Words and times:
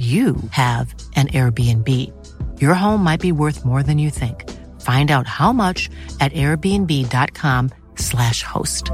you 0.00 0.36
have 0.52 0.94
an 1.14 1.28
Airbnb. 1.28 1.88
Your 2.58 2.72
home 2.72 3.04
might 3.04 3.20
be 3.20 3.32
worth 3.32 3.66
more 3.66 3.82
than 3.82 3.98
you 3.98 4.08
think. 4.08 4.48
Find 4.80 5.10
out 5.10 5.26
how 5.26 5.52
much 5.52 5.90
at 6.20 6.32
airbnb.com/slash 6.32 8.42
host. 8.42 8.90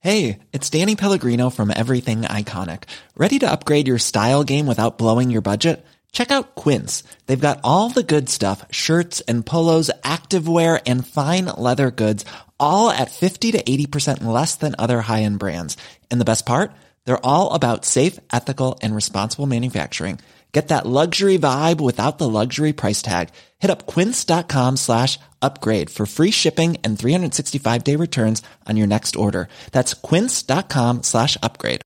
Hey, 0.00 0.40
it's 0.52 0.68
Danny 0.68 0.96
Pellegrino 0.96 1.48
from 1.50 1.72
Everything 1.74 2.22
Iconic. 2.22 2.82
Ready 3.16 3.38
to 3.38 3.48
upgrade 3.48 3.86
your 3.86 3.98
style 3.98 4.42
game 4.42 4.66
without 4.66 4.98
blowing 4.98 5.30
your 5.30 5.42
budget? 5.42 5.86
Check 6.12 6.30
out 6.30 6.54
Quince. 6.54 7.02
They've 7.26 7.38
got 7.38 7.60
all 7.62 7.90
the 7.90 8.02
good 8.02 8.28
stuff 8.28 8.64
shirts 8.70 9.20
and 9.28 9.46
polos, 9.46 9.90
activewear, 10.02 10.80
and 10.86 11.06
fine 11.06 11.46
leather 11.46 11.90
goods, 11.90 12.24
all 12.58 12.90
at 12.90 13.10
50 13.10 13.52
to 13.52 13.62
80% 13.62 14.24
less 14.24 14.56
than 14.56 14.74
other 14.78 15.02
high 15.02 15.22
end 15.22 15.38
brands. 15.38 15.76
And 16.10 16.20
the 16.20 16.24
best 16.24 16.46
part? 16.46 16.72
They're 17.06 17.24
all 17.24 17.54
about 17.54 17.86
safe, 17.86 18.20
ethical, 18.32 18.78
and 18.82 18.94
responsible 18.94 19.46
manufacturing. 19.46 20.18
Get 20.52 20.68
that 20.68 20.86
luxury 20.86 21.38
vibe 21.38 21.82
without 21.82 22.16
the 22.16 22.28
luxury 22.28 22.72
price 22.72 23.02
tag. 23.02 23.28
Hit 23.58 23.70
up 23.70 23.86
quince.com 23.86 24.78
slash 24.78 25.18
upgrade 25.42 25.90
for 25.90 26.06
free 26.06 26.30
shipping 26.30 26.78
and 26.82 26.98
365 26.98 27.84
day 27.84 27.96
returns 27.96 28.42
on 28.66 28.76
your 28.78 28.86
next 28.86 29.16
order. 29.16 29.48
That's 29.72 29.92
quince.com 29.92 31.02
slash 31.02 31.36
upgrade. 31.42 31.82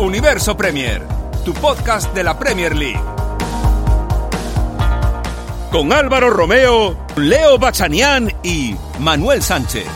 Universo 0.00 0.56
Premier, 0.56 1.06
tu 1.44 1.52
podcast 1.52 2.12
de 2.14 2.24
la 2.24 2.34
Premier 2.34 2.74
League. 2.74 3.09
Con 5.70 5.92
Álvaro 5.92 6.30
Romeo, 6.30 7.06
Leo 7.14 7.56
Bachanián 7.56 8.32
y 8.42 8.74
Manuel 8.98 9.40
Sánchez. 9.40 9.86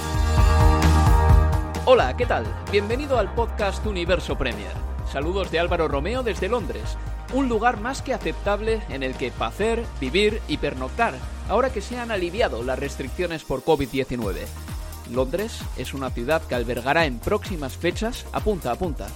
Hola, 1.84 2.16
¿qué 2.16 2.27
tal? 2.27 2.47
Bienvenido 2.70 3.19
al 3.19 3.34
podcast 3.34 3.84
Universo 3.84 4.39
Premier. 4.39 4.70
Saludos 5.12 5.50
de 5.50 5.58
Álvaro 5.58 5.89
Romeo 5.89 6.22
desde 6.22 6.48
Londres, 6.48 6.97
un 7.33 7.48
lugar 7.48 7.81
más 7.81 8.03
que 8.03 8.14
aceptable 8.14 8.83
en 8.89 9.03
el 9.03 9.16
que 9.16 9.33
pacer, 9.33 9.84
vivir 10.00 10.41
y 10.47 10.58
pernoctar, 10.58 11.14
ahora 11.48 11.72
que 11.72 11.81
se 11.81 11.98
han 11.98 12.12
aliviado 12.12 12.62
las 12.62 12.78
restricciones 12.78 13.42
por 13.42 13.64
COVID-19. 13.64 14.47
Londres 15.11 15.59
es 15.77 15.92
una 15.92 16.11
ciudad 16.11 16.41
que 16.42 16.55
albergará 16.55 17.05
en 17.05 17.19
próximas 17.19 17.77
fechas, 17.77 18.27
apunta 18.31 18.70
a 18.70 18.77
punta, 18.77 19.09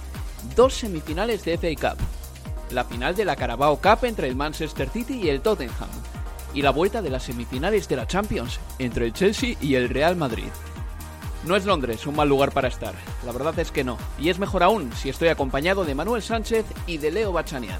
dos 0.57 0.73
semifinales 0.73 1.45
de 1.45 1.57
FA 1.57 1.95
Cup, 1.95 2.03
la 2.71 2.83
final 2.83 3.15
de 3.15 3.23
la 3.23 3.37
Carabao 3.37 3.77
Cup 3.77 4.03
entre 4.03 4.27
el 4.27 4.35
Manchester 4.35 4.89
City 4.89 5.21
y 5.23 5.29
el 5.29 5.39
Tottenham, 5.39 5.89
y 6.53 6.61
la 6.61 6.71
vuelta 6.71 7.01
de 7.01 7.09
las 7.09 7.23
semifinales 7.23 7.87
de 7.87 7.95
la 7.95 8.07
Champions 8.07 8.59
entre 8.79 9.05
el 9.05 9.13
Chelsea 9.13 9.55
y 9.61 9.75
el 9.75 9.89
Real 9.89 10.15
Madrid. 10.15 10.49
No 11.45 11.55
es 11.55 11.65
Londres 11.65 12.05
un 12.05 12.15
mal 12.15 12.27
lugar 12.27 12.51
para 12.51 12.67
estar, 12.67 12.93
la 13.25 13.31
verdad 13.31 13.57
es 13.59 13.71
que 13.71 13.83
no, 13.83 13.97
y 14.19 14.29
es 14.29 14.39
mejor 14.39 14.63
aún 14.63 14.91
si 14.93 15.09
estoy 15.09 15.29
acompañado 15.29 15.85
de 15.85 15.95
Manuel 15.95 16.21
Sánchez 16.21 16.65
y 16.85 16.97
de 16.97 17.11
Leo 17.11 17.31
Bachanian. 17.31 17.79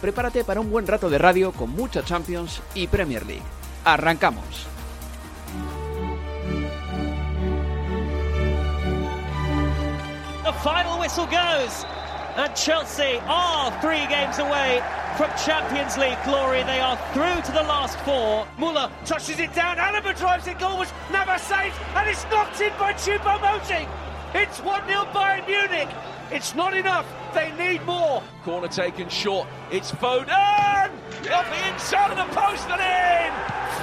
Prepárate 0.00 0.44
para 0.44 0.60
un 0.60 0.70
buen 0.70 0.86
rato 0.86 1.08
de 1.08 1.18
radio 1.18 1.52
con 1.52 1.70
mucha 1.70 2.04
Champions 2.04 2.60
y 2.74 2.86
Premier 2.86 3.26
League. 3.26 3.42
¡Arrancamos! 3.84 4.66
The 10.44 10.52
final 10.62 11.00
whistle 11.00 11.26
goes, 11.26 11.86
and 12.36 12.54
Chelsea 12.56 13.20
are 13.26 13.70
three 13.80 14.06
games 14.08 14.38
away 14.38 14.82
from 15.16 15.30
Champions 15.44 15.96
League 15.96 16.18
glory. 16.24 16.62
They 16.64 16.80
are 16.80 16.96
through 17.12 17.42
to 17.42 17.52
the 17.52 17.62
last 17.62 17.98
four. 18.00 18.46
Muller 18.58 18.90
touches 19.04 19.38
it 19.38 19.54
down. 19.54 19.76
Alaba 19.76 20.16
drives 20.16 20.46
it 20.46 20.58
goal, 20.58 20.78
which 20.78 20.88
never 21.12 21.38
saved, 21.38 21.76
and 21.94 22.08
it's 22.08 22.24
knocked 22.24 22.60
in 22.60 22.72
by 22.78 22.92
Chupo 22.94 23.40
Moting. 23.40 23.88
It's 24.34 24.60
1 24.60 24.88
0 24.88 25.04
Bayern 25.12 25.46
Munich. 25.46 25.88
It's 26.32 26.54
not 26.54 26.76
enough. 26.76 27.06
They 27.34 27.52
need 27.52 27.84
more. 27.86 28.22
Corner 28.42 28.68
taken 28.68 29.08
short. 29.08 29.46
It's 29.70 29.92
Foden! 29.92 30.90
Off 31.30 31.50
the 31.50 31.72
inside 31.72 32.10
of 32.10 32.16
the 32.16 32.34
post 32.34 32.68
and 32.68 32.80
in! 32.80 33.32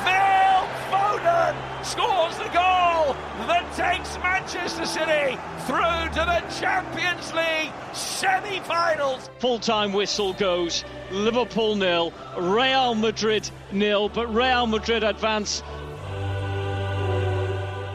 Phil 0.04 0.68
Foden 0.92 1.71
scores 1.92 2.38
the 2.38 2.50
goal 2.54 3.14
that 3.52 3.66
takes 3.76 4.18
Manchester 4.24 4.86
City 4.86 5.38
through 5.68 6.08
to 6.16 6.24
the 6.24 6.42
Champions 6.58 7.34
League 7.34 7.74
semi-finals. 7.92 9.30
Full-time 9.40 9.92
whistle 9.92 10.32
goes. 10.32 10.86
Liverpool 11.12 11.76
nil, 11.76 12.14
Real 12.38 12.96
Madrid 12.96 13.50
nil, 13.74 14.08
but 14.08 14.34
Real 14.34 14.68
Madrid 14.68 15.04
advance 15.04 15.64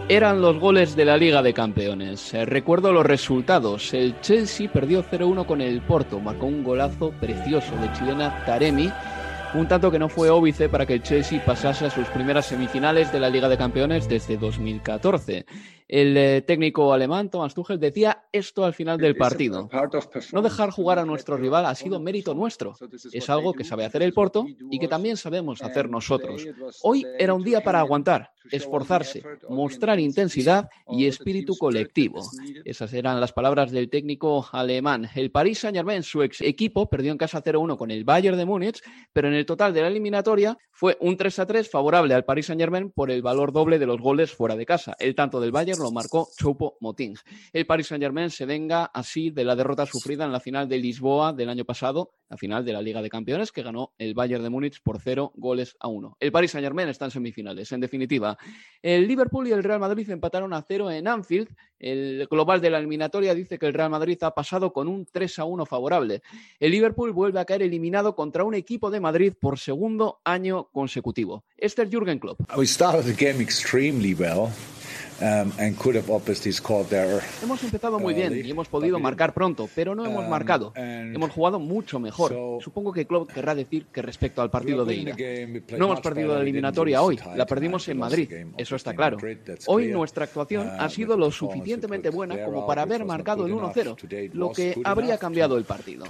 Eran 0.09 0.43
los 0.43 0.59
goles 0.61 0.95
de 0.95 1.05
la 1.05 1.17
Liga 1.17 1.43
de 1.43 1.53
Campeones. 1.53 2.35
Eh, 2.35 2.45
recuerdo 2.45 2.93
los 2.93 3.05
resultados. 3.05 3.93
El 3.93 4.21
Chelsea 4.21 4.71
perdió 4.71 5.03
0-1 5.03 5.47
con 5.47 5.61
el 5.61 5.81
Porto. 5.81 6.21
Marcó 6.21 6.47
un 6.47 6.63
golazo 6.63 7.11
precioso 7.13 7.75
de 7.81 7.93
chilena 7.93 8.45
Taremi. 8.45 8.93
Un 9.57 9.69
tanto 9.69 9.91
que 9.91 9.99
no 9.99 10.11
fue 10.11 10.29
óbice 10.29 10.69
para 10.69 10.85
que 10.85 10.93
el 10.93 11.03
Chelsea 11.03 11.43
pasase 11.43 11.87
a 11.87 11.91
sus 11.91 12.07
primeras 12.09 12.45
semifinales 12.45 13.11
de 13.11 13.19
la 13.19 13.31
Liga 13.31 13.49
de 13.49 13.57
Campeones 13.57 14.07
desde 14.07 14.37
2014. 14.37 15.47
El 15.89 16.17
eh, 16.17 16.43
técnico 16.43 16.93
alemán 16.93 17.31
Thomas 17.31 17.55
Tuchel 17.55 17.79
decía 17.79 18.25
esto 18.33 18.65
al 18.65 18.75
final 18.75 18.99
del 18.99 19.17
partido. 19.17 19.69
No 20.33 20.43
dejar 20.43 20.71
jugar 20.71 20.99
a 20.99 21.05
nuestro 21.05 21.37
rival 21.37 21.67
ha 21.67 21.75
sido 21.75 22.01
mérito 22.01 22.35
nuestro. 22.35 22.75
Es 23.13 23.31
algo 23.31 23.53
que 23.53 23.65
sabe 23.65 23.85
hacer 23.85 24.03
el 24.03 24.13
Porto 24.13 24.47
y 24.71 24.79
que 24.79 24.89
también 24.89 25.17
sabemos 25.17 25.63
hacer 25.63 25.89
nosotros. 25.89 26.45
Hoy 26.83 27.07
era 27.19 27.35
un 27.35 27.45
día 27.45 27.63
para 27.63 27.79
aguantar, 27.79 28.33
esforzarse, 28.51 29.23
mostrar 29.49 30.01
intensidad 30.01 30.69
y 30.89 31.07
espíritu 31.07 31.57
colectivo. 31.57 32.23
Esas 32.65 32.93
eran 32.93 33.21
las 33.21 33.33
palabras 33.33 33.71
del 33.71 33.89
técnico 33.89 34.47
alemán. 34.53 35.09
El 35.15 35.31
Paris 35.31 35.61
Saint-Germain, 35.61 36.03
su 36.03 36.23
ex 36.23 36.41
equipo, 36.41 36.89
perdió 36.89 37.13
en 37.13 37.19
casa 37.19 37.43
0-1 37.43 37.77
con 37.77 37.91
el 37.91 38.05
Bayern 38.05 38.37
de 38.37 38.45
Múnich, 38.45 38.83
pero 39.13 39.29
en 39.29 39.35
el 39.35 39.47
total 39.47 39.73
de 39.73 39.83
la 39.83 39.89
eliminatoria 39.89 40.59
fue 40.71 40.97
un 41.01 41.17
3-3 41.17 41.69
favorable 41.69 42.15
al 42.15 42.25
Paris 42.25 42.47
Saint-Germain 42.47 42.91
por 42.91 43.11
el 43.11 43.23
valor 43.23 43.53
doble 43.53 43.79
de 43.79 43.87
los 43.87 44.01
goles 44.01 44.33
fuera 44.33 44.57
de 44.57 44.67
casa. 44.67 44.97
El 44.99 45.15
tanto 45.15 45.41
del 45.41 45.53
Bayern 45.53 45.76
lo 45.79 45.91
marcó 45.91 46.29
Choupo 46.37 46.77
Moting. 46.81 47.17
El 47.53 47.67
Paris 47.67 47.89
Saint-Germain 47.89 48.31
se 48.31 48.47
venga 48.47 48.85
así 48.85 49.31
de 49.31 49.45
la 49.45 49.57
derrota 49.57 49.87
sufrida 49.87 50.25
en 50.25 50.33
la 50.33 50.41
final 50.41 50.69
de 50.69 50.79
Lisboa 50.79 51.33
del 51.33 51.49
año 51.49 51.65
pasado, 51.65 52.13
la 52.29 52.37
final 52.37 52.65
de 52.65 52.73
la 52.73 52.83
Liga 52.83 53.03
de 53.03 53.09
Campeones, 53.09 53.53
que 53.53 53.63
ganó 53.63 53.93
el 53.99 54.15
Bayern 54.15 54.43
de 54.43 54.51
Múnich 54.51 54.83
por 54.83 55.01
0 55.01 55.33
goles 55.37 55.77
a 55.81 55.89
1. 55.89 56.17
El 56.21 56.33
Paris 56.33 56.51
Saint-Germain 56.53 56.89
está 56.89 57.07
en 57.07 57.11
semifinales. 57.11 57.71
En 57.73 57.81
definitiva, 57.81 58.37
el 58.83 59.07
Liverpool 59.07 59.49
y 59.49 59.53
el 59.53 59.63
Real 59.63 59.81
Madrid 59.81 60.09
empataron 60.11 60.53
a 60.53 60.63
0 60.63 60.91
en 60.91 61.09
Anfield. 61.09 61.49
El 61.79 62.27
global 62.31 62.61
de 62.61 62.71
la 62.71 62.79
eliminatoria 62.79 63.35
dice 63.35 63.59
que 63.59 63.67
el 63.67 63.75
Real 63.75 63.91
Madrid 63.91 64.19
ha 64.23 64.33
pasado 64.33 64.73
con 64.73 64.89
un 64.89 65.07
3 65.07 65.39
a 65.41 65.45
1 65.45 65.67
favorable. 65.67 66.23
El 66.59 66.71
Liverpool 66.71 67.13
vuelve 67.13 67.41
a 67.41 67.45
caer 67.45 67.63
eliminado 67.63 68.15
contra 68.15 68.45
un 68.45 68.55
equipo 68.55 68.91
de 68.91 69.01
Madrid 69.01 69.35
por 69.39 69.59
segundo 69.59 70.21
año 70.25 70.69
consecutivo. 70.73 71.45
Este 71.57 71.83
es 71.83 71.91
Jürgen 71.91 72.19
Klopp. 72.19 72.41
We 72.57 72.67
started 72.67 73.05
the 73.05 73.13
game 73.13 73.43
extremely 73.43 74.15
well. 74.15 74.51
Um, 75.19 75.51
and 75.59 75.79
could 75.79 75.97
have 75.97 76.11
obviously 76.11 76.53
scored 76.53 76.89
there. 76.89 77.23
Hemos 77.43 77.63
empezado 77.65 77.99
muy 77.99 78.13
bien 78.13 78.37
y 78.45 78.51
hemos 78.51 78.69
podido 78.69 78.99
marcar 78.99 79.33
pronto, 79.33 79.67
pero 79.75 79.95
no 79.95 80.05
hemos 80.05 80.29
marcado. 80.29 80.73
Hemos 80.77 81.31
jugado 81.31 81.59
mucho 81.59 81.99
mejor. 81.99 82.33
Supongo 82.63 82.93
que 82.93 83.07
Klopp 83.07 83.33
querrá 83.33 83.55
decir 83.55 83.87
que 83.87 84.03
respecto 84.03 84.43
al 84.43 84.51
partido 84.51 84.85
de 84.85 84.95
ida. 84.95 85.17
No 85.79 85.87
hemos 85.87 86.01
perdido 86.01 86.35
la 86.35 86.43
eliminatoria 86.43 87.03
hoy, 87.03 87.19
la 87.35 87.47
perdimos 87.47 87.89
en 87.89 87.99
Madrid, 87.99 88.31
eso 88.59 88.77
está 88.77 88.95
claro. 88.95 89.19
Hoy 89.67 89.89
nuestra 89.89 90.25
actuación 90.25 90.69
ha 90.79 90.89
sido 90.91 91.17
lo 91.17 91.31
suficientemente 91.31 92.11
buena 92.11 92.45
como 92.45 92.67
para 92.67 92.83
haber 92.83 93.05
marcado 93.05 93.47
el 93.47 93.55
1-0, 93.55 94.33
lo 94.35 94.53
que 94.53 94.79
habría 94.85 95.19
cambiado 95.19 95.57
el 95.57 95.65
partido. 95.65 96.05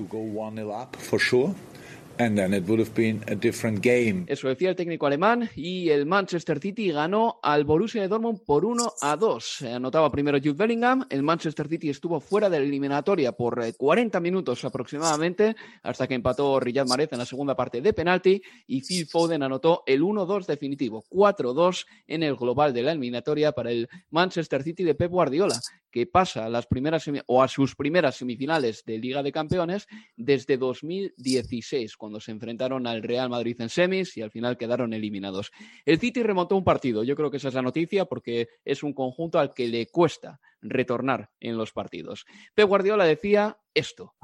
And 2.19 2.37
then 2.37 2.55
it 2.55 2.67
would 2.69 2.81
have 2.81 2.95
been 2.95 3.23
a 3.29 3.35
different 3.35 3.83
game. 3.83 4.25
Eso 4.29 4.49
decía 4.49 4.71
el 4.71 4.77
técnico 4.77 5.07
alemán 5.07 5.51
y 5.55 5.91
el 5.91 6.07
Manchester 6.07 6.59
City 6.61 6.91
ganó 6.91 7.39
al 7.43 7.65
Borussia 7.65 8.03
de 8.03 8.09
Dortmund 8.09 8.41
por 8.45 8.65
1 8.65 8.95
a 9.01 9.17
2. 9.17 9.63
Anotaba 9.63 10.11
primero 10.11 10.39
Jude 10.39 10.55
Bellingham, 10.55 11.07
el 11.11 11.23
Manchester 11.23 11.69
City 11.69 11.91
estuvo 11.91 12.21
fuera 12.21 12.49
de 12.49 12.59
la 12.59 12.65
eliminatoria 12.65 13.33
por 13.33 13.61
40 13.77 14.17
eh, 14.17 14.21
minutos 14.21 14.65
aproximadamente 14.65 15.57
hasta 15.83 16.07
que 16.07 16.15
empató 16.15 16.59
Riyad 16.61 16.87
Mahrez 16.87 17.13
en 17.13 17.19
la 17.19 17.27
segunda 17.27 17.55
parte 17.55 17.81
de 17.81 17.93
penalti 17.93 18.43
y 18.67 18.83
Phil 18.83 19.07
Foden 19.07 19.43
anotó 19.43 19.83
el 19.87 20.03
1-2 20.03 20.47
definitivo, 20.47 21.05
4-2 21.11 21.87
en 22.07 22.23
el 22.23 22.37
global 22.37 22.73
de 22.73 22.83
la 22.83 22.93
eliminatoria 22.93 23.53
para 23.53 23.71
el 23.71 23.89
Manchester 24.11 24.63
City 24.63 24.85
de 24.85 24.95
Pep 24.95 25.11
Guardiola 25.11 25.61
que 25.97 26.05
pasa 26.05 26.45
a 26.45 26.51
las 26.51 26.67
primeras 26.67 27.11
o 27.25 27.43
a 27.43 27.49
sus 27.49 27.75
primeras 27.75 28.17
semifinales 28.17 28.85
de 28.85 28.99
Liga 28.99 29.23
de 29.23 29.33
Campeones 29.33 29.89
desde 30.15 30.59
2016, 30.59 31.97
cuando 31.97 32.21
se 32.21 32.33
enfrentaron 32.33 32.87
al 32.87 33.03
Real 33.03 33.31
Madrid 33.31 33.59
en 33.63 33.71
semis 33.71 34.15
y 34.19 34.21
al 34.21 34.31
final 34.31 34.59
quedaron 34.59 34.93
eliminados. 34.93 35.53
El 35.87 35.99
City 35.99 36.23
remontó 36.23 36.55
un 36.55 36.65
partido, 36.65 37.03
yo 37.03 37.17
creo 37.17 37.31
que 37.31 37.39
esa 37.39 37.49
es 37.49 37.55
la 37.55 37.63
noticia 37.63 38.05
porque 38.05 38.49
es 38.63 38.83
un 38.83 38.93
conjunto 38.93 39.39
al 39.39 39.55
que 39.55 39.69
le 39.69 39.87
cuesta 39.87 40.39
retornar 40.69 41.31
en 41.41 41.57
los 41.57 41.73
partidos. 41.73 42.27
Pep 42.55 42.69
Guardiola 42.69 43.05
decía 43.05 43.59
esto. 43.77 44.15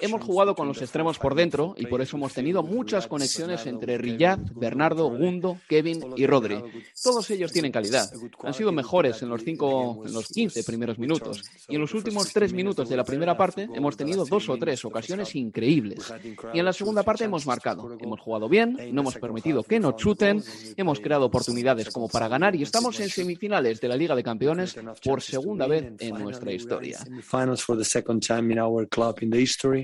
Hemos 0.00 0.22
jugado 0.22 0.54
con 0.54 0.68
los 0.68 0.80
extremos 0.80 1.18
por 1.18 1.34
dentro 1.34 1.74
y 1.76 1.86
por 1.86 2.00
eso 2.00 2.16
hemos 2.16 2.32
tenido 2.32 2.62
muchas 2.62 3.08
conexiones 3.08 3.66
entre 3.66 3.98
Riyad, 3.98 4.38
Bernardo, 4.54 5.10
Gundo, 5.10 5.58
Kevin 5.68 6.14
y 6.16 6.26
Rodri. 6.26 6.62
Todos 7.02 7.28
ellos 7.30 7.52
tienen 7.52 7.72
calidad. 7.72 8.08
Han 8.44 8.54
sido 8.54 8.70
mejores 8.70 9.22
en 9.22 9.28
los, 9.28 9.42
cinco, 9.42 10.04
en 10.06 10.12
los 10.12 10.28
15 10.28 10.62
primeros 10.62 10.98
minutos 10.98 11.42
y 11.68 11.74
en 11.74 11.80
los 11.80 11.92
últimos 11.94 12.32
tres 12.32 12.52
minutos 12.52 12.88
de 12.88 12.96
la 12.96 13.04
primera 13.04 13.36
parte 13.36 13.68
hemos 13.74 13.96
tenido 13.96 14.24
dos 14.24 14.48
o 14.48 14.56
tres 14.56 14.84
ocasiones 14.84 15.34
increíbles. 15.34 16.12
Y 16.52 16.60
en 16.60 16.64
la 16.64 16.72
segunda 16.72 17.02
parte 17.02 17.24
hemos 17.24 17.44
marcado. 17.44 17.96
Hemos 18.00 18.20
jugado 18.20 18.48
bien, 18.48 18.78
no 18.92 19.00
hemos 19.00 19.16
permitido 19.16 19.64
que 19.64 19.80
nos 19.80 19.96
chuten, 19.96 20.42
hemos 20.76 21.00
creado 21.00 21.26
oportunidades 21.26 21.90
como 21.90 22.08
para 22.08 22.28
ganar 22.28 22.54
y 22.54 22.62
estamos 22.62 22.93
en 23.00 23.08
semifinales 23.08 23.80
de 23.80 23.88
la 23.88 23.96
Liga 23.96 24.14
de 24.14 24.22
Campeones 24.22 24.76
por 25.04 25.22
segunda 25.22 25.66
vez 25.66 25.92
en 25.98 26.18
nuestra 26.18 26.52
historia. 26.52 26.98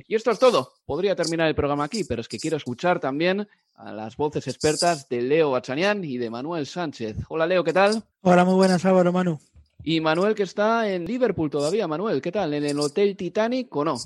Y 0.08 0.14
esto 0.14 0.30
es 0.30 0.38
todo. 0.38 0.72
Podría 0.84 1.14
terminar 1.14 1.48
el 1.48 1.54
programa 1.54 1.84
aquí, 1.84 2.04
pero 2.04 2.20
es 2.20 2.28
que 2.28 2.38
quiero 2.38 2.56
escuchar 2.56 3.00
también 3.00 3.46
a 3.74 3.92
las 3.92 4.16
voces 4.16 4.46
expertas 4.46 5.08
de 5.08 5.22
Leo 5.22 5.50
Bachanian 5.52 6.04
y 6.04 6.18
de 6.18 6.28
Manuel 6.28 6.66
Sánchez. 6.66 7.16
Hola 7.28 7.46
Leo, 7.46 7.64
¿qué 7.64 7.72
tal? 7.72 8.02
Hola, 8.20 8.44
muy 8.44 8.54
buenas, 8.54 8.84
Álvaro 8.84 9.12
Manu. 9.12 9.40
Y 9.82 10.00
Manuel 10.00 10.34
que 10.34 10.42
está 10.42 10.90
en 10.90 11.06
Liverpool 11.06 11.50
todavía. 11.50 11.88
Manuel, 11.88 12.20
¿qué 12.20 12.30
tal? 12.30 12.52
¿En 12.52 12.64
el 12.64 12.78
Hotel 12.78 13.16
Titanic 13.16 13.74
o 13.74 13.84
no? 13.84 13.96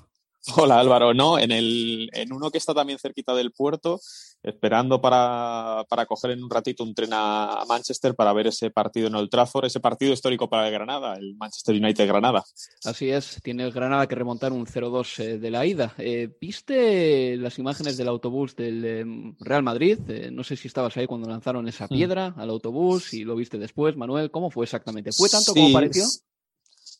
Hola 0.56 0.78
Álvaro, 0.78 1.14
no, 1.14 1.38
en, 1.38 1.50
el, 1.50 2.10
en 2.12 2.32
uno 2.32 2.50
que 2.50 2.58
está 2.58 2.74
también 2.74 2.98
cerquita 2.98 3.34
del 3.34 3.50
puerto, 3.50 3.98
esperando 4.44 5.00
para, 5.00 5.84
para 5.88 6.04
coger 6.04 6.32
en 6.32 6.44
un 6.44 6.50
ratito 6.50 6.84
un 6.84 6.94
tren 6.94 7.10
a, 7.12 7.64
Manchester 7.66 8.14
para 8.14 8.32
ver 8.34 8.48
ese 8.48 8.70
partido 8.70 9.08
en 9.08 9.14
Old 9.14 9.30
Trafford, 9.30 9.64
ese 9.64 9.80
partido 9.80 10.12
histórico 10.12 10.48
para 10.48 10.68
el 10.68 10.72
Granada, 10.72 11.14
el 11.14 11.34
Manchester 11.36 11.74
United 11.74 12.06
Granada. 12.06 12.44
Así 12.84 13.08
es, 13.08 13.40
tiene 13.42 13.64
el 13.64 13.72
Granada 13.72 14.06
que 14.06 14.14
remontar 14.14 14.52
un 14.52 14.66
0-2 14.66 15.18
eh, 15.20 15.38
de 15.38 15.50
la 15.50 15.64
ida. 15.64 15.94
Eh, 15.98 16.28
¿Viste 16.38 17.36
las 17.38 17.58
imágenes 17.58 17.96
del 17.96 18.08
autobús 18.08 18.54
del 18.54 18.84
em, 18.84 19.36
Real 19.40 19.62
Madrid? 19.62 19.98
Eh, 20.08 20.30
no 20.30 20.44
sé 20.44 20.56
si 20.56 20.68
estabas 20.68 20.96
ahí 20.98 21.06
cuando 21.06 21.28
lanzaron 21.28 21.66
esa 21.66 21.86
mm. 21.86 21.88
piedra 21.88 22.34
al 22.36 22.50
autobús 22.50 23.14
y 23.14 23.24
lo 23.24 23.36
viste 23.36 23.56
después, 23.56 23.96
Manuel. 23.96 24.30
¿Cómo 24.30 24.50
fue 24.50 24.64
exactamente? 24.64 25.10
¿Fue 25.12 25.30
tanto 25.30 25.54
como 25.54 25.72
pareció? 25.72 26.04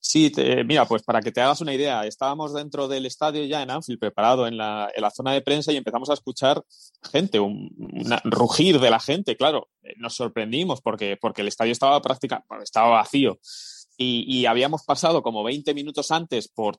Sí, 0.06 0.30
mira, 0.66 0.84
pues 0.86 1.02
para 1.02 1.22
que 1.22 1.32
te 1.32 1.40
hagas 1.40 1.62
una 1.62 1.72
idea, 1.72 2.04
estábamos 2.04 2.52
dentro 2.52 2.88
del 2.88 3.06
estadio 3.06 3.42
ya 3.46 3.62
en 3.62 3.70
Anfield, 3.70 3.98
preparado 3.98 4.46
en 4.46 4.58
la, 4.58 4.92
zona 5.16 5.32
de 5.32 5.40
prensa 5.40 5.72
y 5.72 5.78
empezamos 5.78 6.10
a 6.10 6.12
escuchar 6.12 6.62
gente, 7.10 7.40
un, 7.40 7.70
rugir 8.24 8.80
de 8.80 8.90
la 8.90 9.00
gente, 9.00 9.34
claro, 9.34 9.70
eh, 9.82 9.94
nos 9.96 10.14
sorprendimos 10.14 10.82
porque, 10.82 11.16
porque 11.18 11.40
el 11.40 11.48
estadio 11.48 11.72
estaba 11.72 12.02
prácticamente, 12.02 12.46
estaba 12.62 12.90
vacío. 12.90 13.38
Y, 13.96 14.44
habíamos 14.44 14.84
pasado 14.84 15.22
como 15.22 15.42
20 15.42 15.72
minutos 15.72 16.10
antes 16.10 16.48
por 16.48 16.78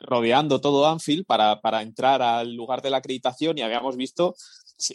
rodeando 0.00 0.62
todo 0.62 0.86
Anfield 0.86 1.26
para, 1.26 1.60
para 1.60 1.82
entrar 1.82 2.22
al 2.22 2.54
lugar 2.54 2.80
de 2.80 2.88
la 2.88 2.98
acreditación 2.98 3.58
y 3.58 3.62
habíamos 3.62 3.96
visto 3.96 4.34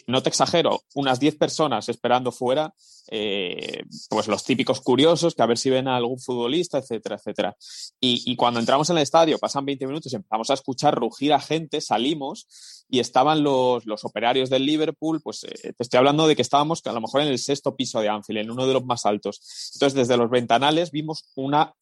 no 0.07 0.21
te 0.23 0.29
exagero, 0.29 0.83
unas 0.95 1.19
10 1.19 1.37
personas 1.37 1.89
esperando 1.89 2.31
fuera, 2.31 2.73
eh, 3.09 3.83
pues 4.09 4.27
los 4.27 4.43
típicos 4.43 4.81
curiosos 4.81 5.35
que 5.35 5.41
a 5.41 5.45
ver 5.45 5.57
si 5.57 5.69
ven 5.69 5.87
a 5.87 5.95
algún 5.95 6.19
futbolista, 6.19 6.77
etcétera, 6.77 7.15
etcétera. 7.15 7.55
Y, 7.99 8.35
cuando 8.35 8.59
entramos 8.59 8.89
en 8.89 8.97
el 8.97 9.03
estadio, 9.03 9.37
pasan 9.39 9.65
20 9.65 9.87
minutos, 9.87 10.13
empezamos 10.13 10.49
a 10.49 10.53
escuchar 10.53 10.95
rugir 10.95 11.33
a 11.33 11.39
gente, 11.39 11.81
salimos 11.81 12.47
y 12.89 12.99
estaban 12.99 13.43
los, 13.43 13.85
los 13.85 14.05
operarios 14.05 14.49
del 14.49 14.65
Liverpool, 14.65 15.21
pues 15.21 15.43
eh, 15.43 15.73
te 15.73 15.83
estoy 15.83 15.97
hablando 15.97 16.27
de 16.27 16.35
que 16.35 16.41
estábamos 16.41 16.81
a 16.85 16.91
lo 16.91 17.01
mejor 17.01 17.21
en 17.21 17.27
el 17.29 17.39
sexto 17.39 17.75
piso 17.75 17.99
de 18.01 18.09
Anfield, 18.09 18.39
en 18.39 18.51
uno 18.51 18.67
de 18.67 18.73
los 18.73 18.85
más 18.85 19.05
altos. 19.05 19.41
Entonces, 19.73 19.95
desde 19.95 20.17
los 20.17 20.29
ventanales 20.29 20.91
vimos 20.91 21.25
una 21.35 21.73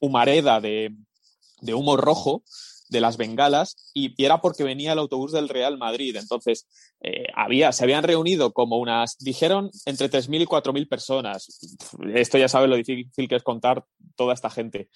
humareda 0.00 0.60
de, 0.60 0.94
de 1.60 1.74
humo 1.74 1.96
rojo 1.96 2.42
de 2.88 3.00
las 3.00 3.16
bengalas 3.16 3.90
y, 3.94 4.14
era 4.22 4.40
porque 4.40 4.64
venía 4.64 4.92
el 4.92 4.98
autobús 4.98 5.32
del 5.32 5.48
Real 5.48 5.78
Madrid. 5.78 6.16
Entonces, 6.16 6.66
eh, 7.00 7.26
había, 7.34 7.72
se 7.72 7.84
habían 7.84 8.04
reunido 8.04 8.52
como 8.52 8.78
unas, 8.78 9.16
dijeron, 9.18 9.70
entre 9.84 10.10
3.000 10.10 10.42
y 10.42 10.46
4.000 10.46 10.88
personas. 10.88 11.58
Esto 12.14 12.38
ya 12.38 12.48
sabes 12.48 12.68
lo 12.68 12.76
difícil 12.76 13.28
que 13.28 13.36
es 13.36 13.42
contar 13.42 13.84
toda 14.14 14.34
esta 14.34 14.50
gente. 14.50 14.88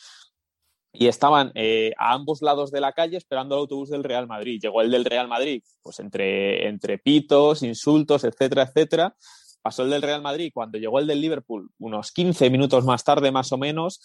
Y 0.92 1.06
estaban 1.06 1.52
eh, 1.54 1.92
a 1.98 2.12
ambos 2.12 2.42
lados 2.42 2.72
de 2.72 2.80
la 2.80 2.92
calle 2.92 3.16
esperando 3.16 3.54
el 3.54 3.60
autobús 3.60 3.90
del 3.90 4.02
Real 4.02 4.26
Madrid. 4.26 4.58
Llegó 4.60 4.82
el 4.82 4.90
del 4.90 5.04
Real 5.04 5.28
Madrid, 5.28 5.62
pues 5.82 6.00
entre, 6.00 6.66
entre 6.68 6.98
pitos, 6.98 7.62
insultos, 7.62 8.24
etcétera, 8.24 8.64
etcétera 8.64 9.14
pasó 9.62 9.82
el 9.82 9.90
del 9.90 10.02
Real 10.02 10.22
Madrid, 10.22 10.50
cuando 10.54 10.78
llegó 10.78 10.98
el 10.98 11.06
del 11.06 11.20
Liverpool, 11.20 11.70
unos 11.78 12.12
15 12.12 12.50
minutos 12.50 12.84
más 12.84 13.04
tarde 13.04 13.30
más 13.30 13.52
o 13.52 13.58
menos, 13.58 14.00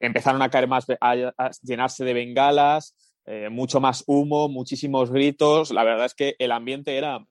empezaron 0.00 0.42
a 0.42 0.50
caer 0.50 0.68
más, 0.68 0.86
a, 1.00 1.50
llenarse 1.62 2.04
de 2.04 2.14
bengalas, 2.14 2.96
eh, 3.24 3.48
mucho 3.50 3.80
más 3.80 4.04
humo, 4.06 4.48
muchísimos 4.48 5.10
gritos. 5.10 5.70
La 5.70 5.84
verdad 5.84 6.06
es 6.06 6.14
que 6.14 6.36
el 6.38 6.52
ambiente 6.52 6.96
era 6.96 7.26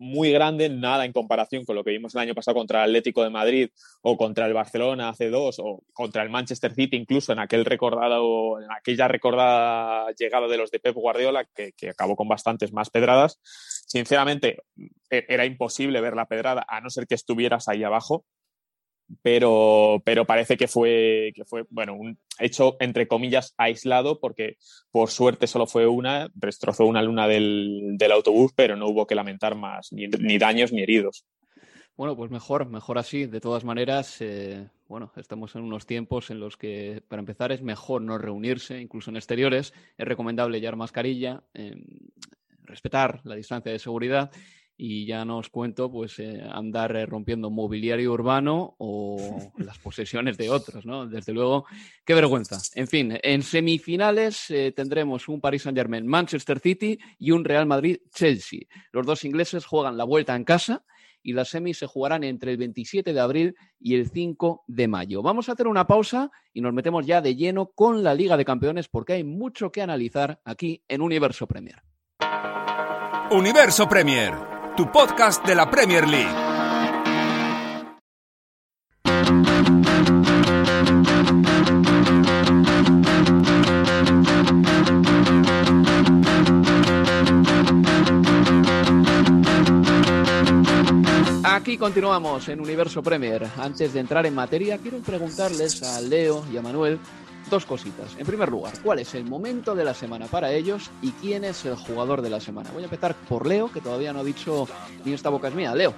muy 0.00 0.32
grande, 0.32 0.70
nada 0.70 1.04
en 1.04 1.12
comparación 1.12 1.66
con 1.66 1.76
lo 1.76 1.84
que 1.84 1.90
vimos 1.90 2.14
el 2.14 2.22
año 2.22 2.34
pasado 2.34 2.56
contra 2.56 2.82
el 2.82 2.90
Atlético 2.90 3.22
de 3.22 3.28
Madrid 3.28 3.68
o 4.00 4.16
contra 4.16 4.46
el 4.46 4.54
Barcelona 4.54 5.10
hace 5.10 5.28
dos 5.28 5.58
o 5.58 5.84
contra 5.92 6.22
el 6.22 6.30
Manchester 6.30 6.74
City, 6.74 6.96
incluso 6.96 7.32
en 7.32 7.38
aquel 7.38 7.66
recordado, 7.66 8.62
en 8.62 8.72
aquella 8.72 9.08
recordada 9.08 10.10
llegada 10.18 10.48
de 10.48 10.56
los 10.56 10.70
de 10.70 10.80
Pep 10.80 10.94
Guardiola, 10.94 11.44
que, 11.54 11.72
que 11.76 11.90
acabó 11.90 12.16
con 12.16 12.28
bastantes 12.28 12.72
más 12.72 12.88
pedradas. 12.88 13.40
Sinceramente, 13.42 14.62
e, 15.10 15.26
era 15.28 15.44
imposible 15.44 16.00
ver 16.00 16.14
la 16.14 16.26
pedrada 16.26 16.64
a 16.66 16.80
no 16.80 16.88
ser 16.88 17.06
que 17.06 17.14
estuvieras 17.14 17.68
ahí 17.68 17.84
abajo 17.84 18.24
pero, 19.22 20.02
pero 20.04 20.24
parece 20.24 20.56
que 20.56 20.68
fue, 20.68 21.32
que 21.34 21.44
fue, 21.44 21.64
bueno, 21.70 21.94
un 21.94 22.18
hecho 22.38 22.76
entre 22.80 23.08
comillas 23.08 23.54
aislado, 23.56 24.20
porque 24.20 24.56
por 24.90 25.10
suerte 25.10 25.46
solo 25.46 25.66
fue 25.66 25.86
una, 25.86 26.30
destrozó 26.34 26.86
una 26.86 27.02
luna 27.02 27.28
del, 27.28 27.96
del 27.96 28.12
autobús, 28.12 28.52
pero 28.54 28.76
no 28.76 28.88
hubo 28.88 29.06
que 29.06 29.14
lamentar 29.14 29.54
más, 29.56 29.92
ni, 29.92 30.06
ni, 30.06 30.38
daños 30.38 30.72
ni 30.72 30.82
heridos. 30.82 31.24
Bueno, 31.96 32.16
pues 32.16 32.30
mejor, 32.30 32.66
mejor 32.66 32.98
así. 32.98 33.26
De 33.26 33.40
todas 33.40 33.64
maneras, 33.64 34.20
eh, 34.20 34.68
bueno, 34.88 35.12
estamos 35.16 35.54
en 35.54 35.62
unos 35.62 35.84
tiempos 35.84 36.30
en 36.30 36.40
los 36.40 36.56
que, 36.56 37.02
para 37.08 37.20
empezar, 37.20 37.52
es 37.52 37.60
mejor 37.60 38.00
no 38.00 38.16
reunirse, 38.16 38.80
incluso 38.80 39.10
en 39.10 39.16
exteriores. 39.16 39.74
Es 39.98 40.08
recomendable 40.08 40.60
llevar 40.60 40.76
mascarilla, 40.76 41.42
eh, 41.52 41.74
respetar 42.62 43.20
la 43.24 43.34
distancia 43.34 43.70
de 43.70 43.78
seguridad 43.78 44.30
y 44.82 45.04
ya 45.04 45.26
no 45.26 45.36
os 45.36 45.50
cuento 45.50 45.92
pues 45.92 46.18
eh, 46.20 46.42
andar 46.50 46.96
eh, 46.96 47.04
rompiendo 47.04 47.50
mobiliario 47.50 48.12
urbano 48.12 48.76
o 48.78 49.18
las 49.58 49.76
posesiones 49.78 50.38
de 50.38 50.48
otros, 50.48 50.86
¿no? 50.86 51.06
Desde 51.06 51.34
luego, 51.34 51.66
qué 52.02 52.14
vergüenza. 52.14 52.58
En 52.74 52.88
fin, 52.88 53.18
en 53.22 53.42
semifinales 53.42 54.50
eh, 54.50 54.72
tendremos 54.74 55.28
un 55.28 55.38
Paris 55.38 55.64
Saint-Germain 55.64 56.06
Manchester 56.06 56.60
City 56.60 56.98
y 57.18 57.30
un 57.30 57.44
Real 57.44 57.66
Madrid 57.66 57.98
Chelsea. 58.14 58.60
Los 58.90 59.04
dos 59.04 59.22
ingleses 59.26 59.66
juegan 59.66 59.98
la 59.98 60.04
vuelta 60.04 60.34
en 60.34 60.44
casa 60.44 60.82
y 61.22 61.34
las 61.34 61.50
semis 61.50 61.76
se 61.76 61.86
jugarán 61.86 62.24
entre 62.24 62.52
el 62.52 62.56
27 62.56 63.12
de 63.12 63.20
abril 63.20 63.56
y 63.78 63.96
el 63.96 64.08
5 64.08 64.64
de 64.66 64.88
mayo. 64.88 65.20
Vamos 65.20 65.50
a 65.50 65.52
hacer 65.52 65.66
una 65.66 65.86
pausa 65.86 66.30
y 66.54 66.62
nos 66.62 66.72
metemos 66.72 67.04
ya 67.04 67.20
de 67.20 67.36
lleno 67.36 67.66
con 67.66 68.02
la 68.02 68.14
Liga 68.14 68.38
de 68.38 68.46
Campeones 68.46 68.88
porque 68.88 69.12
hay 69.12 69.24
mucho 69.24 69.70
que 69.70 69.82
analizar 69.82 70.40
aquí 70.46 70.82
en 70.88 71.02
Universo 71.02 71.46
Premier. 71.46 71.82
Universo 73.30 73.86
Premier 73.86 74.59
tu 74.76 74.90
podcast 74.90 75.44
de 75.46 75.54
la 75.54 75.68
Premier 75.70 76.06
League. 76.08 76.50
Aquí 91.44 91.76
continuamos 91.76 92.48
en 92.48 92.60
Universo 92.60 93.02
Premier. 93.02 93.46
Antes 93.58 93.92
de 93.92 94.00
entrar 94.00 94.24
en 94.26 94.34
materia, 94.34 94.78
quiero 94.78 94.98
preguntarles 94.98 95.82
a 95.82 96.00
Leo 96.00 96.44
y 96.52 96.56
a 96.56 96.62
Manuel 96.62 96.98
dos 97.50 97.66
cositas. 97.66 98.16
En 98.18 98.26
primer 98.26 98.48
lugar, 98.48 98.72
¿cuál 98.82 99.00
es 99.00 99.14
el 99.14 99.24
momento 99.24 99.74
de 99.74 99.84
la 99.84 99.92
semana 99.92 100.26
para 100.26 100.52
ellos 100.52 100.90
y 101.02 101.10
quién 101.12 101.44
es 101.44 101.64
el 101.64 101.76
jugador 101.76 102.22
de 102.22 102.30
la 102.30 102.40
semana? 102.40 102.70
Voy 102.72 102.82
a 102.82 102.86
empezar 102.86 103.14
por 103.28 103.46
Leo, 103.46 103.70
que 103.70 103.80
todavía 103.80 104.12
no 104.12 104.20
ha 104.20 104.24
dicho 104.24 104.66
ni 105.04 105.12
esta 105.12 105.28
boca 105.28 105.48
es 105.48 105.54
mía. 105.54 105.74
Leo. 105.74 105.92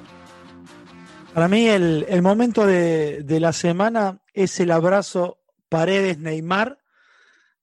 Para 1.32 1.48
mí 1.48 1.68
el, 1.68 2.22
momento 2.22 2.66
de, 2.66 3.24
la 3.40 3.52
semana 3.52 4.20
es 4.34 4.58
el 4.60 4.70
abrazo 4.70 5.38
Paredes-Neymar 5.68 6.78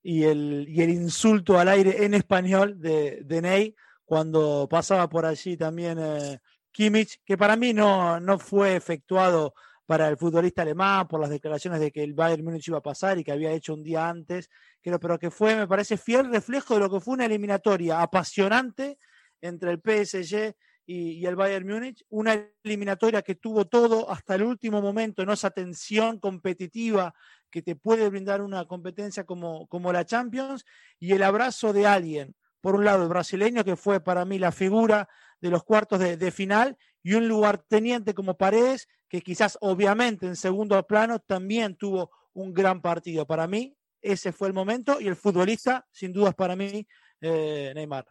y 0.01 0.23
el, 0.23 0.65
y 0.69 0.81
el 0.81 0.89
insulto 0.89 1.59
al 1.59 1.67
aire 1.67 2.05
en 2.05 2.13
español 2.13 2.79
de, 2.79 3.21
de 3.23 3.41
Ney 3.41 3.75
cuando 4.05 4.67
pasaba 4.67 5.07
por 5.07 5.27
allí 5.27 5.55
también 5.55 5.99
eh, 5.99 6.39
Kimmich, 6.71 7.21
que 7.23 7.37
para 7.37 7.55
mí 7.55 7.73
no, 7.73 8.19
no 8.19 8.39
fue 8.39 8.75
efectuado 8.75 9.53
para 9.89 10.07
el 10.07 10.17
futbolista 10.17 10.61
alemán 10.61 11.07
por 11.07 11.19
las 11.19 11.31
declaraciones 11.31 11.79
de 11.79 11.91
que 11.91 12.03
el 12.03 12.13
Bayern 12.13 12.43
Múnich 12.43 12.67
iba 12.67 12.77
a 12.77 12.83
pasar 12.83 13.17
y 13.17 13.23
que 13.23 13.31
había 13.31 13.51
hecho 13.53 13.73
un 13.73 13.81
día 13.81 14.07
antes, 14.07 14.47
pero 14.83 15.17
que 15.17 15.31
fue, 15.31 15.55
me 15.55 15.67
parece, 15.67 15.97
fiel 15.97 16.31
reflejo 16.31 16.75
de 16.75 16.81
lo 16.81 16.91
que 16.91 16.99
fue 16.99 17.15
una 17.15 17.25
eliminatoria 17.25 17.99
apasionante 17.99 18.99
entre 19.41 19.71
el 19.71 19.79
PSG 19.79 20.53
y, 20.85 21.25
el 21.25 21.35
Bayern 21.35 21.67
Múnich, 21.67 22.05
una 22.09 22.39
eliminatoria 22.63 23.23
que 23.23 23.33
tuvo 23.33 23.65
todo 23.65 24.11
hasta 24.11 24.35
el 24.35 24.43
último 24.43 24.79
momento, 24.79 25.25
¿no? 25.25 25.33
esa 25.33 25.49
tensión 25.49 26.19
competitiva 26.19 27.11
que 27.49 27.63
te 27.63 27.75
puede 27.75 28.07
brindar 28.09 28.43
una 28.43 28.65
competencia 28.65 29.23
como, 29.23 29.65
como 29.69 29.91
la 29.91 30.05
Champions, 30.05 30.65
y 30.99 31.13
el 31.13 31.23
abrazo 31.23 31.73
de 31.73 31.87
alguien, 31.87 32.35
por 32.61 32.75
un 32.75 32.85
lado 32.85 33.01
el 33.01 33.09
brasileño, 33.09 33.63
que 33.63 33.75
fue 33.75 33.99
para 33.99 34.23
mí 34.23 34.37
la 34.37 34.51
figura 34.51 35.09
de 35.41 35.49
los 35.49 35.63
cuartos 35.63 35.99
de, 35.99 36.31
final 36.31 36.77
y 37.01 37.15
un 37.15 37.27
lugar 37.27 37.63
teniente 37.67 38.13
como 38.13 38.37
Paredes, 38.37 38.87
que 39.09 39.21
quizás 39.21 39.57
obviamente 39.61 40.27
en 40.27 40.35
segundo 40.35 40.81
plano 40.83 41.19
también 41.19 41.75
tuvo 41.75 42.11
un 42.33 42.53
gran 42.53 42.81
partido. 42.81 43.25
Para 43.25 43.47
mí, 43.47 43.75
ese 44.01 44.31
fue 44.31 44.47
el 44.47 44.53
momento 44.53 45.01
y 45.01 45.07
el 45.07 45.15
futbolista, 45.15 45.85
sin 45.91 46.13
dudas 46.13 46.35
para 46.35 46.55
mí, 46.55 46.85
eh, 47.21 47.71
Neymar. 47.75 48.05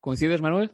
¿Coincides, 0.00 0.40
Manuel? 0.40 0.72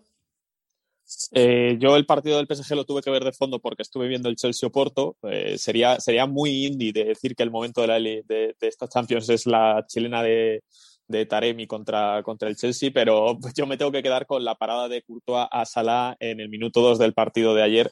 Eh, 1.31 1.77
yo 1.79 1.95
el 1.95 2.05
partido 2.05 2.39
del 2.39 2.49
PSG 2.49 2.75
lo 2.75 2.85
tuve 2.85 3.01
que 3.01 3.11
ver 3.11 3.23
de 3.23 3.33
fondo 3.33 3.61
porque 3.61 3.83
estuve 3.83 4.09
viendo 4.09 4.29
el 4.29 4.37
Chelsea 4.37 4.69
Porto. 4.71 5.17
Eh, 5.23 5.57
sería, 5.57 6.01
sería 6.01 6.27
muy 6.27 6.67
indie 6.67 6.93
de 6.93 7.05
decir 7.05 7.37
que 7.37 7.45
el 7.45 7.51
momento 7.51 7.83
de, 7.83 7.87
la, 7.87 7.95
de, 7.95 8.25
de 8.27 8.57
esta 8.61 8.89
Champions 8.89 9.29
es 9.29 9.47
la 9.47 9.85
chilena 9.87 10.23
de, 10.23 10.65
de 11.09 11.27
Taremi 11.27 11.67
contra, 11.67 12.23
contra 12.23 12.49
el 12.49 12.57
Chelsea, 12.57 12.91
pero 12.93 13.39
yo 13.57 13.67
me 13.67 13.77
tengo 13.77 13.93
que 13.93 14.03
quedar 14.03 14.27
con 14.27 14.45
la 14.45 14.55
parada 14.55 14.89
de 14.89 15.03
Courtois 15.03 15.47
a 15.51 15.65
Salah 15.65 16.17
en 16.21 16.41
el 16.41 16.49
minuto 16.49 16.81
2 16.81 16.99
del 16.99 17.15
partido 17.15 17.55
de 17.55 17.63
ayer, 17.63 17.91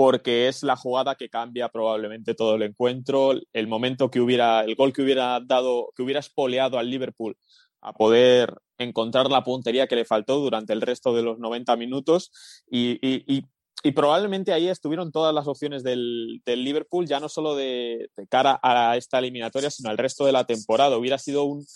porque 0.00 0.48
es 0.48 0.62
la 0.62 0.76
jugada 0.76 1.14
que 1.14 1.28
cambia 1.28 1.68
probablemente 1.68 2.34
todo 2.34 2.54
el 2.54 2.62
encuentro, 2.62 3.34
el 3.52 3.68
momento 3.68 4.10
que 4.10 4.18
hubiera, 4.18 4.64
el 4.64 4.74
gol 4.74 4.94
que 4.94 5.02
hubiera 5.02 5.40
dado, 5.40 5.92
que 5.94 6.02
hubiera 6.02 6.20
espoleado 6.20 6.78
al 6.78 6.88
Liverpool 6.88 7.36
a 7.82 7.92
poder 7.92 8.54
encontrar 8.78 9.28
la 9.28 9.44
puntería 9.44 9.86
que 9.86 9.96
le 9.96 10.06
faltó 10.06 10.38
durante 10.38 10.72
el 10.72 10.80
resto 10.80 11.14
de 11.14 11.22
los 11.22 11.38
90 11.38 11.76
minutos 11.76 12.32
y, 12.70 12.92
y, 13.06 13.44
y, 13.82 13.92
probablemente 13.92 14.54
ahí 14.54 14.68
estuvieron 14.68 15.12
todas 15.12 15.34
las 15.34 15.46
opciones 15.46 15.82
del, 15.82 16.40
del 16.46 16.64
Liverpool, 16.64 17.06
ya 17.06 17.20
no 17.20 17.28
solo 17.28 17.54
de, 17.54 18.08
de, 18.16 18.26
cara 18.26 18.58
a 18.62 18.96
esta 18.96 19.18
eliminatoria, 19.18 19.68
sino 19.68 19.90
al 19.90 19.98
resto 19.98 20.24
de 20.24 20.32
la 20.32 20.44
temporada. 20.44 20.96
Hubiera 20.96 21.18
sido 21.18 21.44
un, 21.44 21.66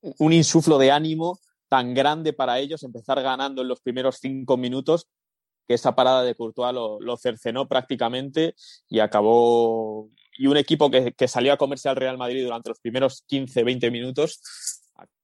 un 0.00 0.32
insuflo 0.32 0.78
de 0.78 0.90
ánimo 0.90 1.38
tan 1.68 1.92
grande 1.92 2.32
para 2.32 2.58
ellos 2.60 2.82
empezar 2.82 3.22
ganando 3.22 3.60
en 3.60 3.68
los 3.68 3.82
primeros 3.82 4.16
cinco 4.22 4.56
minutos 4.56 5.10
que 5.72 5.76
esa 5.76 5.94
parada 5.94 6.22
de 6.22 6.34
Courtois 6.34 6.74
lo, 6.74 7.16
cercenó 7.16 7.66
prácticamente 7.66 8.54
y 8.90 9.00
acabó. 9.00 10.10
Y 10.36 10.46
un 10.46 10.58
equipo 10.58 10.90
que, 10.90 11.28
salió 11.28 11.54
a 11.54 11.56
comerse 11.56 11.88
al 11.88 11.96
Real 11.96 12.18
Madrid 12.18 12.44
durante 12.44 12.68
los 12.68 12.78
primeros 12.78 13.24
15, 13.26 13.64
20 13.64 13.90
minutos 13.90 14.40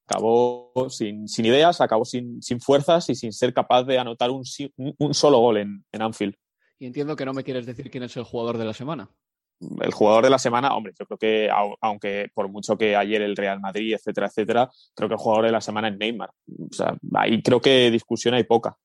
acabó 0.07 0.73
sin, 0.89 1.27
ideas, 1.45 1.83
acabó 1.83 2.07
sin, 2.07 2.41
fuerzas 2.61 3.11
y 3.11 3.15
sin 3.15 3.31
ser 3.31 3.53
capaz 3.53 3.85
de 3.85 3.99
anotar 3.99 4.31
un, 4.31 4.43
un 4.97 5.13
solo 5.13 5.39
gol 5.39 5.59
en, 5.59 5.85
en 5.93 6.01
Anfield. 6.01 6.35
Y 6.79 6.87
entiendo 6.87 7.15
que 7.15 7.27
no 7.27 7.35
me 7.35 7.45
quieres 7.45 7.67
decir 7.67 7.91
quién 7.91 8.05
es 8.05 8.17
el 8.17 8.25
jugador 8.25 8.57
de 8.57 8.65
la 8.65 8.73
semana 8.73 9.11
el 9.81 9.93
jugador 9.93 10.25
de 10.25 10.31
la 10.31 10.39
semana, 10.39 10.75
hombre, 10.75 10.93
yo 10.99 11.05
creo 11.07 11.19
que 11.19 11.51
aunque 11.81 12.31
por 12.33 12.49
mucho 12.49 12.77
que 12.79 12.95
ayer 12.97 13.23
el 13.23 13.37
Real 13.37 13.61
Madrid, 13.61 13.95
etcétera, 13.95 14.29
etcétera, 14.29 14.71
creo 14.95 15.09
que 15.09 15.15
el 15.15 15.21
jugador 15.21 15.47
de 15.47 15.53
la 15.53 15.61
semana 15.61 15.89
es 15.89 15.99
Neymar. 15.99 16.31
O 16.31 16.73
sea, 16.73 16.97
ahí 17.15 17.43
creo 17.43 17.61
que 17.61 17.91
discusión 17.91 18.35
hay 18.35 18.45
poca. 18.45 18.77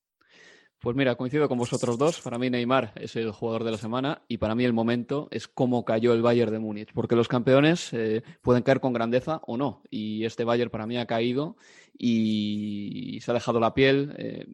Pues 0.83 0.97
mira, 0.97 1.15
coincido 1.15 1.47
con 1.47 1.57
vosotros 1.57 1.97
dos. 1.97 2.19
Para 2.19 2.37
mí 2.37 2.49
Neymar 2.49 2.91
es 2.97 3.15
el 3.15 3.31
jugador 3.31 3.63
de 3.63 3.71
la 3.71 3.77
semana 3.77 4.21
y 4.27 4.37
para 4.37 4.53
mí 4.53 4.65
el 4.65 4.73
momento 4.73 5.29
es 5.31 5.47
cómo 5.47 5.85
cayó 5.85 6.11
el 6.11 6.21
Bayern 6.21 6.51
de 6.51 6.59
Múnich, 6.59 6.91
porque 6.93 7.15
los 7.15 7.29
campeones 7.29 7.93
eh, 7.93 8.21
pueden 8.41 8.63
caer 8.63 8.81
con 8.81 8.91
grandeza 8.91 9.39
o 9.47 9.55
no. 9.55 9.81
Y 9.89 10.25
este 10.25 10.43
Bayern 10.43 10.69
para 10.69 10.85
mí 10.85 10.97
ha 10.97 11.05
caído 11.05 11.55
y 11.97 13.17
se 13.21 13.31
ha 13.31 13.33
dejado 13.33 13.61
la 13.61 13.73
piel 13.73 14.13
eh, 14.17 14.45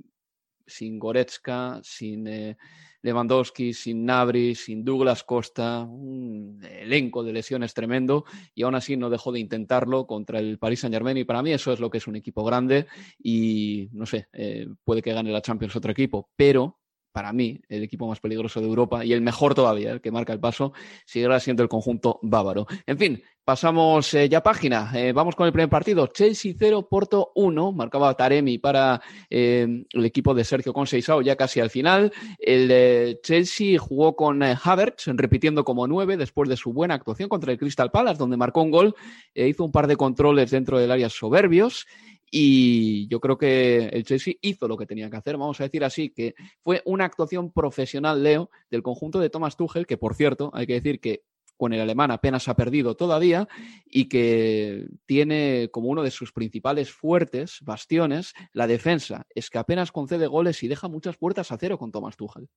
sin 0.67 0.99
Goretzka, 0.99 1.79
sin... 1.81 2.27
Eh, 2.27 2.57
Lewandowski, 3.01 3.73
sin 3.73 4.05
Nabri, 4.05 4.55
sin 4.55 4.83
Douglas 4.83 5.23
Costa, 5.23 5.83
un 5.83 6.59
elenco 6.63 7.23
de 7.23 7.33
lesiones 7.33 7.73
tremendo 7.73 8.25
y 8.53 8.63
aún 8.63 8.75
así 8.75 8.97
no 8.97 9.09
dejó 9.09 9.31
de 9.31 9.39
intentarlo 9.39 10.05
contra 10.05 10.39
el 10.39 10.57
Paris 10.57 10.81
Saint 10.81 10.93
Germain 10.93 11.17
y 11.17 11.23
para 11.23 11.41
mí 11.41 11.51
eso 11.51 11.71
es 11.71 11.79
lo 11.79 11.89
que 11.89 11.99
es 11.99 12.07
un 12.07 12.15
equipo 12.15 12.43
grande 12.43 12.87
y 13.17 13.89
no 13.93 14.05
sé, 14.05 14.27
eh, 14.33 14.67
puede 14.83 15.01
que 15.01 15.13
gane 15.13 15.31
la 15.31 15.41
Champions 15.41 15.75
otro 15.75 15.91
equipo, 15.91 16.29
pero 16.35 16.79
para 17.11 17.33
mí, 17.33 17.59
el 17.69 17.83
equipo 17.83 18.07
más 18.07 18.19
peligroso 18.19 18.59
de 18.59 18.67
Europa 18.67 19.03
y 19.03 19.13
el 19.13 19.21
mejor 19.21 19.55
todavía, 19.55 19.91
el 19.91 20.01
que 20.01 20.11
marca 20.11 20.33
el 20.33 20.39
paso, 20.39 20.73
seguirá 21.05 21.39
siendo 21.39 21.63
el 21.63 21.69
conjunto 21.69 22.19
bávaro. 22.21 22.67
En 22.85 22.97
fin, 22.97 23.21
pasamos 23.49 24.13
eh, 24.13 24.29
ya 24.29 24.43
página. 24.43 24.91
Eh, 24.93 25.11
vamos 25.11 25.35
con 25.35 25.47
el 25.47 25.51
primer 25.51 25.69
partido. 25.69 26.05
Chelsea 26.07 26.53
0, 26.55 26.87
Porto 26.87 27.31
1. 27.33 27.71
Marcaba 27.71 28.13
Taremi 28.13 28.59
para 28.59 29.01
eh, 29.29 29.85
el 29.91 30.05
equipo 30.05 30.35
de 30.35 30.43
Sergio 30.43 30.71
Conceição 30.71 31.21
ya 31.23 31.35
casi 31.35 31.59
al 31.59 31.71
final. 31.71 32.13
El 32.37 33.19
Chelsea 33.23 33.79
jugó 33.79 34.15
con 34.15 34.43
Havertz, 34.43 35.07
repitiendo 35.07 35.63
como 35.63 35.87
9 35.87 36.15
después 36.17 36.47
de 36.47 36.57
su 36.57 36.73
buena 36.73 36.93
actuación 36.93 37.27
contra 37.27 37.51
el 37.51 37.57
Crystal 37.57 37.89
Palace, 37.89 38.19
donde 38.19 38.37
marcó 38.37 38.61
un 38.61 38.69
gol. 38.69 38.95
hizo 39.33 39.65
un 39.65 39.71
par 39.71 39.87
de 39.87 39.95
controles 39.95 40.51
dentro 40.51 40.77
del 40.77 40.91
área 40.91 41.09
soberbios 41.09 41.87
y 42.31 43.07
yo 43.07 43.19
creo 43.19 43.37
que 43.37 43.87
el 43.87 44.03
Chelsea 44.03 44.35
hizo 44.41 44.67
lo 44.67 44.77
que 44.77 44.85
tenía 44.85 45.09
que 45.09 45.17
hacer, 45.17 45.37
vamos 45.37 45.59
a 45.59 45.63
decir 45.63 45.83
así, 45.83 46.09
que 46.09 46.35
fue 46.61 46.81
una 46.85 47.05
actuación 47.05 47.51
profesional, 47.51 48.23
Leo, 48.23 48.49
del 48.69 48.83
conjunto 48.83 49.19
de 49.19 49.29
Thomas 49.29 49.57
Tuchel, 49.57 49.87
que 49.87 49.97
por 49.97 50.15
cierto, 50.15 50.51
hay 50.53 50.67
que 50.67 50.73
decir 50.73 50.99
que 50.99 51.23
con 51.59 51.73
el 51.73 51.81
alemán 51.81 52.09
apenas 52.09 52.47
ha 52.47 52.55
perdido 52.55 52.95
todavía 52.95 53.49
y 53.85 54.07
que 54.07 54.87
tiene 55.05 55.67
como 55.73 55.89
uno 55.89 56.03
de 56.03 56.11
sus 56.11 56.31
principales 56.31 56.89
fuertes 56.89 57.57
bastiones 57.61 58.33
la 58.53 58.65
defensa. 58.65 59.27
Es 59.35 59.49
que 59.49 59.57
apenas 59.57 59.91
concede 59.91 60.27
goles 60.27 60.63
y 60.63 60.69
deja 60.69 60.87
muchas 60.87 61.17
puertas 61.17 61.51
a 61.51 61.57
cero 61.57 61.77
con 61.77 61.91
Thomas 61.91 62.15
Tuchel. 62.15 62.47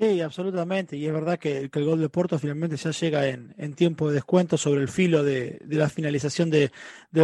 Sí, 0.00 0.20
absolutamente. 0.20 0.96
Y 0.96 1.06
es 1.06 1.12
verdad 1.12 1.40
que, 1.40 1.68
el 1.72 1.84
gol 1.84 2.00
de 2.00 2.08
Porto 2.08 2.38
finalmente 2.38 2.76
ya 2.76 2.92
llega 2.92 3.26
en, 3.26 3.74
tiempo 3.74 4.08
de 4.08 4.14
descuento 4.14 4.56
sobre 4.56 4.80
el 4.82 4.88
filo 4.88 5.24
de, 5.24 5.60
la 5.66 5.88
finalización 5.88 6.50
del 6.50 6.70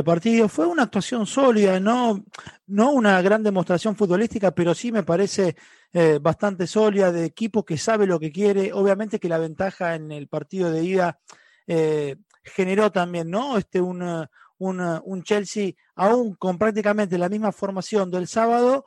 partido. 0.04 0.48
Fue 0.48 0.66
una 0.66 0.82
actuación 0.82 1.24
sólida, 1.24 1.78
no, 1.78 2.24
no 2.66 2.90
una 2.90 3.22
gran 3.22 3.44
demostración 3.44 3.94
futbolística, 3.94 4.50
pero 4.50 4.74
sí 4.74 4.90
me 4.90 5.04
parece 5.04 5.54
eh, 5.92 6.18
bastante 6.20 6.66
sólida, 6.66 7.12
de 7.12 7.24
equipo 7.26 7.64
que 7.64 7.78
sabe 7.78 8.08
lo 8.08 8.18
que 8.18 8.32
quiere. 8.32 8.72
Obviamente 8.72 9.20
que 9.20 9.28
la 9.28 9.38
ventaja 9.38 9.94
en 9.94 10.10
el 10.10 10.26
partido 10.26 10.72
de 10.72 10.82
ida 10.82 11.20
eh, 11.68 12.16
generó 12.42 12.90
también, 12.90 13.30
¿no? 13.30 13.56
Este, 13.56 13.80
un, 13.80 14.02
un, 14.58 14.80
un 15.04 15.22
Chelsea 15.22 15.74
aún 15.94 16.34
con 16.34 16.58
prácticamente 16.58 17.18
la 17.18 17.28
misma 17.28 17.52
formación 17.52 18.10
del 18.10 18.26
sábado 18.26 18.84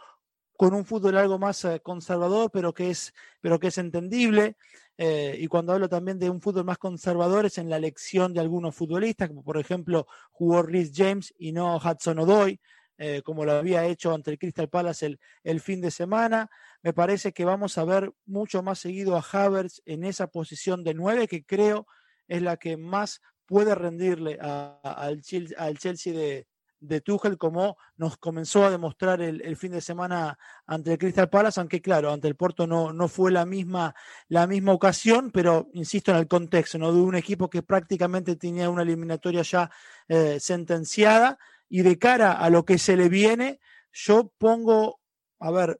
con 0.57 0.73
un 0.73 0.85
fútbol 0.85 1.15
algo 1.17 1.37
más 1.37 1.63
eh, 1.65 1.79
conservador, 1.81 2.49
pero 2.51 2.73
que 2.73 2.89
es, 2.89 3.13
pero 3.39 3.59
que 3.59 3.67
es 3.67 3.77
entendible. 3.77 4.57
Eh, 4.97 5.37
y 5.39 5.47
cuando 5.47 5.73
hablo 5.73 5.87
también 5.87 6.17
de 6.17 6.31
un 6.31 6.41
fútbol 6.41 6.65
más 6.65 6.79
conservador 6.79 7.45
es 7.45 7.59
en 7.59 7.69
la 7.69 7.77
elección 7.77 8.33
de 8.33 8.39
algunos 8.39 8.75
futbolistas, 8.75 9.29
como 9.29 9.43
por 9.43 9.59
ejemplo 9.59 10.07
jugó 10.31 10.63
Rhys 10.63 10.91
James 10.93 11.33
y 11.37 11.51
no 11.51 11.77
Hudson 11.77 12.17
O'Doy, 12.17 12.59
eh, 12.97 13.21
como 13.23 13.45
lo 13.45 13.51
había 13.51 13.85
hecho 13.85 14.11
ante 14.11 14.31
el 14.31 14.39
Crystal 14.39 14.67
Palace 14.67 15.19
el, 15.43 15.61
fin 15.61 15.79
de 15.79 15.91
semana. 15.91 16.49
Me 16.81 16.93
parece 16.93 17.31
que 17.31 17.45
vamos 17.45 17.77
a 17.77 17.85
ver 17.85 18.11
mucho 18.25 18.63
más 18.63 18.79
seguido 18.79 19.15
a 19.15 19.21
Havertz 19.31 19.83
en 19.85 20.03
esa 20.03 20.25
posición 20.25 20.83
de 20.83 20.95
nueve, 20.95 21.27
que 21.27 21.45
creo 21.45 21.85
es 22.27 22.41
la 22.41 22.57
que 22.57 22.77
más 22.77 23.21
puede 23.45 23.75
rendirle 23.75 24.39
al, 24.41 25.21
al 25.57 25.77
Chelsea 25.77 26.13
de, 26.13 26.47
de 26.79 27.01
Tuchel 27.01 27.37
como 27.37 27.77
nos 27.95 28.17
comenzó 28.17 28.65
a 28.65 28.69
demostrar 28.69 29.21
el, 29.21 29.57
fin 29.57 29.71
de 29.71 29.81
semana 29.81 30.37
ante 30.65 30.93
el 30.93 30.97
Crystal 30.97 31.29
Palace, 31.29 31.59
aunque 31.59 31.81
claro, 31.81 32.11
ante 32.11 32.27
el 32.27 32.35
Porto 32.35 32.67
no, 32.67 32.93
no 32.93 33.07
fue 33.07 33.31
la 33.31 33.45
misma, 33.45 33.95
la 34.27 34.47
misma 34.47 34.73
ocasión, 34.73 35.31
pero 35.31 35.69
insisto 35.73 36.11
en 36.11 36.17
el 36.17 36.27
contexto, 36.27 36.77
¿no? 36.77 36.93
De 36.93 36.99
un 36.99 37.15
equipo 37.15 37.49
que 37.49 37.63
prácticamente 37.63 38.35
tenía 38.35 38.69
una 38.69 38.83
eliminatoria 38.83 39.41
ya 39.41 39.71
eh, 40.07 40.39
sentenciada 40.39 41.37
y 41.69 41.81
de 41.81 41.97
cara 41.97 42.33
a 42.33 42.49
lo 42.49 42.65
que 42.65 42.77
se 42.77 42.95
le 42.95 43.09
viene, 43.09 43.59
yo 43.91 44.31
pongo, 44.37 44.99
a 45.39 45.51
ver, 45.51 45.79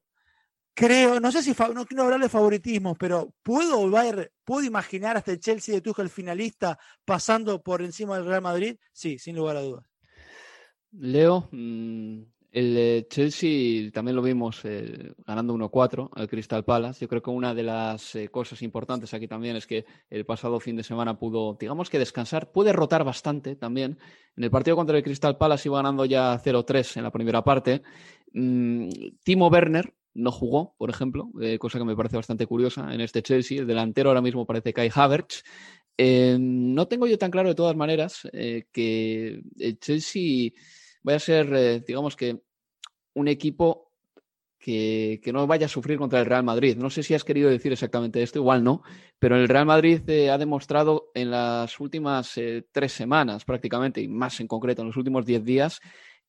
creo, 0.78 1.20
no 1.20 1.32
sé 1.32 1.42
si 1.42 1.56
no 1.74 1.86
quiero 1.86 2.04
hablar 2.04 2.20
de 2.20 2.30
favoritismo, 2.30 2.96
pero 2.96 3.34
puedo 3.44 3.90
ver, 3.90 4.32
puedo 4.44 4.64
imaginar 4.64 5.18
hasta 5.18 5.32
el 5.32 5.40
Chelsea 5.40 5.74
de 5.74 5.82
Tuchel 5.82 6.10
finalista 6.10 6.78
pasando 7.06 7.62
por 7.62 7.82
encima 7.82 8.16
del 8.16 8.28
Real 8.28 8.42
Madrid. 8.42 8.78
Sí, 8.92 9.18
sin 9.18 9.36
lugar 9.36 9.58
a 9.58 9.62
dudas. 9.62 9.86
Leo, 10.92 11.48
mm, 11.52 12.22
el 12.52 13.08
Chelsea 13.10 13.92
también 13.92 14.16
lo 14.16 14.22
vimos 14.22 14.62
eh, 14.64 15.14
ganando 15.26 15.54
1-4 15.54 16.10
al 16.16 16.28
Crystal 16.28 16.64
Palace. 16.66 17.02
Yo 17.02 17.08
creo 17.08 17.22
que 17.22 17.30
una 17.30 17.54
de 17.54 17.62
las 17.62 18.16
eh, 18.16 18.30
cosas 18.30 18.62
importantes 18.62 19.14
aquí 19.14 19.28
también 19.28 19.56
es 19.56 19.68
que 19.68 19.86
el 20.10 20.26
pasado 20.26 20.60
fin 20.60 20.76
de 20.76 20.84
semana 20.84 21.20
pudo, 21.20 21.56
digamos 21.60 21.90
que 21.90 22.00
descansar, 22.00 22.52
puede 22.52 22.74
rotar 22.74 23.04
bastante 23.04 23.56
también. 23.56 24.00
En 24.36 24.44
el 24.44 24.50
partido 24.50 24.76
contra 24.76 24.98
el 24.98 25.04
Crystal 25.04 25.38
Palace 25.38 25.68
iba 25.68 25.78
ganando 25.78 26.06
ya 26.06 26.42
0-3 26.42 26.98
en 26.98 27.04
la 27.04 27.12
primera 27.12 27.44
parte. 27.44 27.84
Mm, 28.34 28.90
Timo 29.24 29.50
Werner 29.50 29.94
no 30.18 30.32
jugó, 30.32 30.74
por 30.78 30.90
ejemplo, 30.90 31.30
eh, 31.40 31.60
cosa 31.60 31.78
que 31.78 31.86
me 31.86 31.96
parece 31.96 32.16
bastante 32.16 32.48
curiosa 32.48 32.92
en 32.92 33.02
este 33.02 33.22
Chelsea. 33.22 33.60
El 33.60 33.68
delantero 33.68 34.10
ahora 34.10 34.22
mismo 34.22 34.48
parece 34.48 34.74
Kai 34.74 34.90
Havertz. 34.94 35.44
No 35.98 36.88
tengo 36.88 37.08
yo 37.08 37.18
tan 37.18 37.32
claro 37.32 37.50
de 37.50 37.56
todas 37.56 37.76
maneras 37.76 38.28
que 38.72 39.42
el 39.58 39.80
Chelsea 39.80 40.52
vaya 41.02 41.18
a 41.18 41.20
ser, 41.20 41.84
digamos 41.86 42.16
que 42.16 42.40
un 43.14 43.28
equipo 43.28 43.88
que, 44.60 45.32
no 45.32 45.48
vaya 45.48 45.68
a 45.68 45.70
sufrir 45.70 45.98
contra 45.98 46.20
el 46.20 46.26
Real 46.26 46.44
Madrid. 46.44 46.76
No 46.78 46.90
sé 46.90 47.04
si 47.04 47.14
has 47.14 47.24
querido 47.24 47.50
decir 47.50 47.72
exactamente 47.72 48.22
esto, 48.22 48.40
igual 48.40 48.64
no, 48.64 48.82
pero 49.20 49.38
el 49.38 49.48
Real 49.48 49.66
Madrid 49.66 50.02
eh, 50.10 50.30
ha 50.30 50.38
demostrado 50.38 51.12
en 51.14 51.32
las 51.32 51.80
últimas 51.80 52.38
eh, 52.38 52.66
tres 52.72 52.92
semanas 52.92 53.46
prácticamente, 53.46 54.02
y 54.02 54.08
más 54.08 54.40
en 54.40 54.48
concreto 54.48 54.82
en 54.82 54.90
los 54.90 54.98
últimos 54.98 55.26
diez 55.26 55.44
días, 55.44 55.80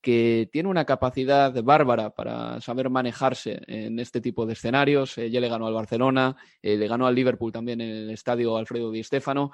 que 0.00 0.48
tiene 0.52 0.68
una 0.68 0.84
capacidad 0.84 1.52
bárbara 1.62 2.10
para 2.10 2.60
saber 2.60 2.88
manejarse 2.90 3.60
en 3.66 3.98
este 3.98 4.20
tipo 4.20 4.46
de 4.46 4.52
escenarios. 4.52 5.18
Eh, 5.18 5.30
ya 5.30 5.40
le 5.40 5.48
ganó 5.48 5.66
al 5.66 5.74
Barcelona, 5.74 6.36
le 6.62 6.86
ganó 6.86 7.06
al 7.06 7.14
Liverpool 7.14 7.52
también 7.52 7.80
en 7.80 7.90
el 7.90 8.10
estadio 8.10 8.56
Alfredo 8.56 8.90
Di 8.90 9.02
Stéfano 9.02 9.50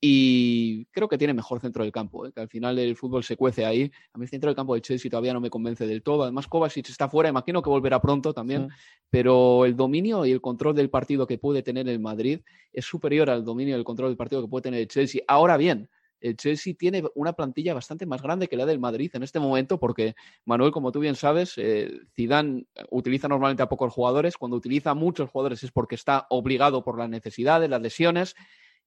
y 0.00 0.84
creo 0.86 1.08
que 1.08 1.16
tiene 1.16 1.32
mejor 1.32 1.60
centro 1.60 1.82
del 1.82 1.92
campo, 1.92 2.26
¿eh? 2.26 2.32
que 2.32 2.40
al 2.40 2.48
final 2.48 2.78
el 2.78 2.96
fútbol 2.96 3.24
se 3.24 3.36
cuece 3.36 3.64
ahí. 3.64 3.90
A 4.12 4.18
mí 4.18 4.24
el 4.24 4.28
centro 4.28 4.48
del 4.48 4.56
campo 4.56 4.74
de 4.74 4.82
Chelsea 4.82 5.10
todavía 5.10 5.32
no 5.32 5.40
me 5.40 5.48
convence 5.48 5.86
del 5.86 6.02
todo. 6.02 6.24
Además, 6.24 6.46
Kovacic 6.48 6.90
está 6.90 7.08
fuera, 7.08 7.30
imagino 7.30 7.62
que 7.62 7.70
volverá 7.70 8.00
pronto 8.00 8.34
también, 8.34 8.68
pero 9.08 9.64
el 9.64 9.74
dominio 9.74 10.26
y 10.26 10.32
el 10.32 10.40
control 10.40 10.74
del 10.74 10.90
partido 10.90 11.26
que 11.26 11.38
puede 11.38 11.62
tener 11.62 11.88
el 11.88 11.98
Madrid 11.98 12.40
es 12.72 12.84
superior 12.84 13.30
al 13.30 13.44
dominio 13.44 13.74
y 13.74 13.78
el 13.78 13.84
control 13.84 14.10
del 14.10 14.16
partido 14.18 14.42
que 14.42 14.48
puede 14.48 14.62
tener 14.62 14.80
el 14.80 14.88
Chelsea. 14.88 15.22
Ahora 15.26 15.56
bien, 15.56 15.88
el 16.20 16.36
Chelsea 16.36 16.74
tiene 16.78 17.04
una 17.14 17.34
plantilla 17.34 17.74
bastante 17.74 18.06
más 18.06 18.22
grande 18.22 18.48
que 18.48 18.56
la 18.56 18.66
del 18.66 18.78
Madrid 18.78 19.10
en 19.14 19.22
este 19.22 19.38
momento, 19.38 19.78
porque 19.78 20.14
Manuel, 20.44 20.72
como 20.72 20.92
tú 20.92 21.00
bien 21.00 21.16
sabes, 21.16 21.54
eh, 21.56 22.00
Zidane 22.14 22.66
utiliza 22.90 23.28
normalmente 23.28 23.62
a 23.62 23.68
pocos 23.68 23.92
jugadores. 23.92 24.36
Cuando 24.36 24.56
utiliza 24.56 24.90
a 24.90 24.94
muchos 24.94 25.30
jugadores 25.30 25.62
es 25.62 25.70
porque 25.70 25.94
está 25.94 26.26
obligado 26.30 26.82
por 26.82 26.98
las 26.98 27.08
necesidades, 27.08 27.70
las 27.70 27.82
lesiones 27.82 28.34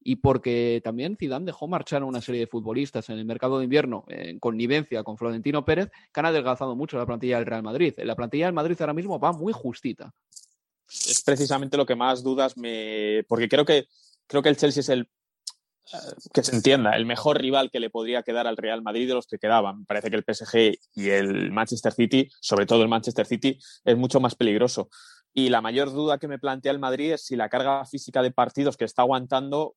y 0.02 0.18
porque 0.18 0.82
también 0.84 1.18
Zidane 1.18 1.46
dejó 1.46 1.68
marchar 1.68 2.02
a 2.02 2.06
una 2.06 2.22
serie 2.22 2.42
de 2.42 2.48
futbolistas 2.48 3.10
en 3.10 3.18
el 3.18 3.26
mercado 3.26 3.58
de 3.58 3.66
invierno 3.66 4.06
en 4.08 4.40
connivencia 4.40 5.04
con 5.04 5.18
Florentino 5.18 5.66
Pérez, 5.66 5.92
que 6.14 6.20
han 6.20 6.26
adelgazado 6.26 6.76
mucho 6.76 6.98
la 6.98 7.06
plantilla 7.06 7.38
del 7.38 7.46
Real 7.46 7.64
Madrid. 7.64 7.94
La 7.98 8.16
plantilla 8.16 8.46
del 8.46 8.54
Madrid 8.54 8.78
ahora 8.80 8.94
mismo 8.94 9.20
va 9.20 9.34
muy 9.34 9.54
justita. 9.54 10.14
Es 10.88 11.22
precisamente 11.24 11.78
lo 11.78 11.86
que 11.86 11.96
más 11.96 12.24
dudas 12.24 12.58
me... 12.58 13.24
porque 13.28 13.48
creo 13.48 13.66
que, 13.66 13.88
creo 14.26 14.42
que 14.42 14.50
el 14.50 14.58
Chelsea 14.58 14.82
es 14.82 14.90
el 14.90 15.02
eh, 15.02 15.08
que 16.34 16.44
se 16.44 16.56
entienda, 16.56 16.92
el 16.92 17.06
mejor 17.06 17.42
rival 17.42 17.70
que 17.72 17.80
le 17.80 17.90
podría 17.90 18.24
quedar 18.24 18.48
al 18.48 18.58
Real 18.58 18.82
Madrid 18.82 19.08
de 19.08 19.14
los 19.14 19.28
que 19.28 19.38
quedaban. 19.38 19.86
Parece 19.86 20.10
que 20.10 20.18
el 20.18 20.24
PSG 20.24 20.78
y 20.96 21.10
el 21.10 21.52
Manchester 21.52 21.94
City, 21.94 22.30
sobre 22.40 22.66
todo 22.66 22.82
el 22.84 22.90
Manchester 22.90 23.26
City, 23.26 23.58
es 23.84 23.98
mucho 23.98 24.20
más 24.20 24.36
peligroso. 24.36 24.90
Y 25.34 25.50
la 25.50 25.62
mayor 25.62 25.92
duda 25.92 26.18
que 26.18 26.28
me 26.28 26.40
plantea 26.40 26.72
el 26.72 26.80
Madrid 26.80 27.14
es 27.14 27.26
si 27.26 27.36
la 27.36 27.50
carga 27.50 27.86
física 27.86 28.22
de 28.22 28.32
partidos 28.32 28.78
que 28.78 28.86
está 28.86 29.04
aguantando 29.04 29.76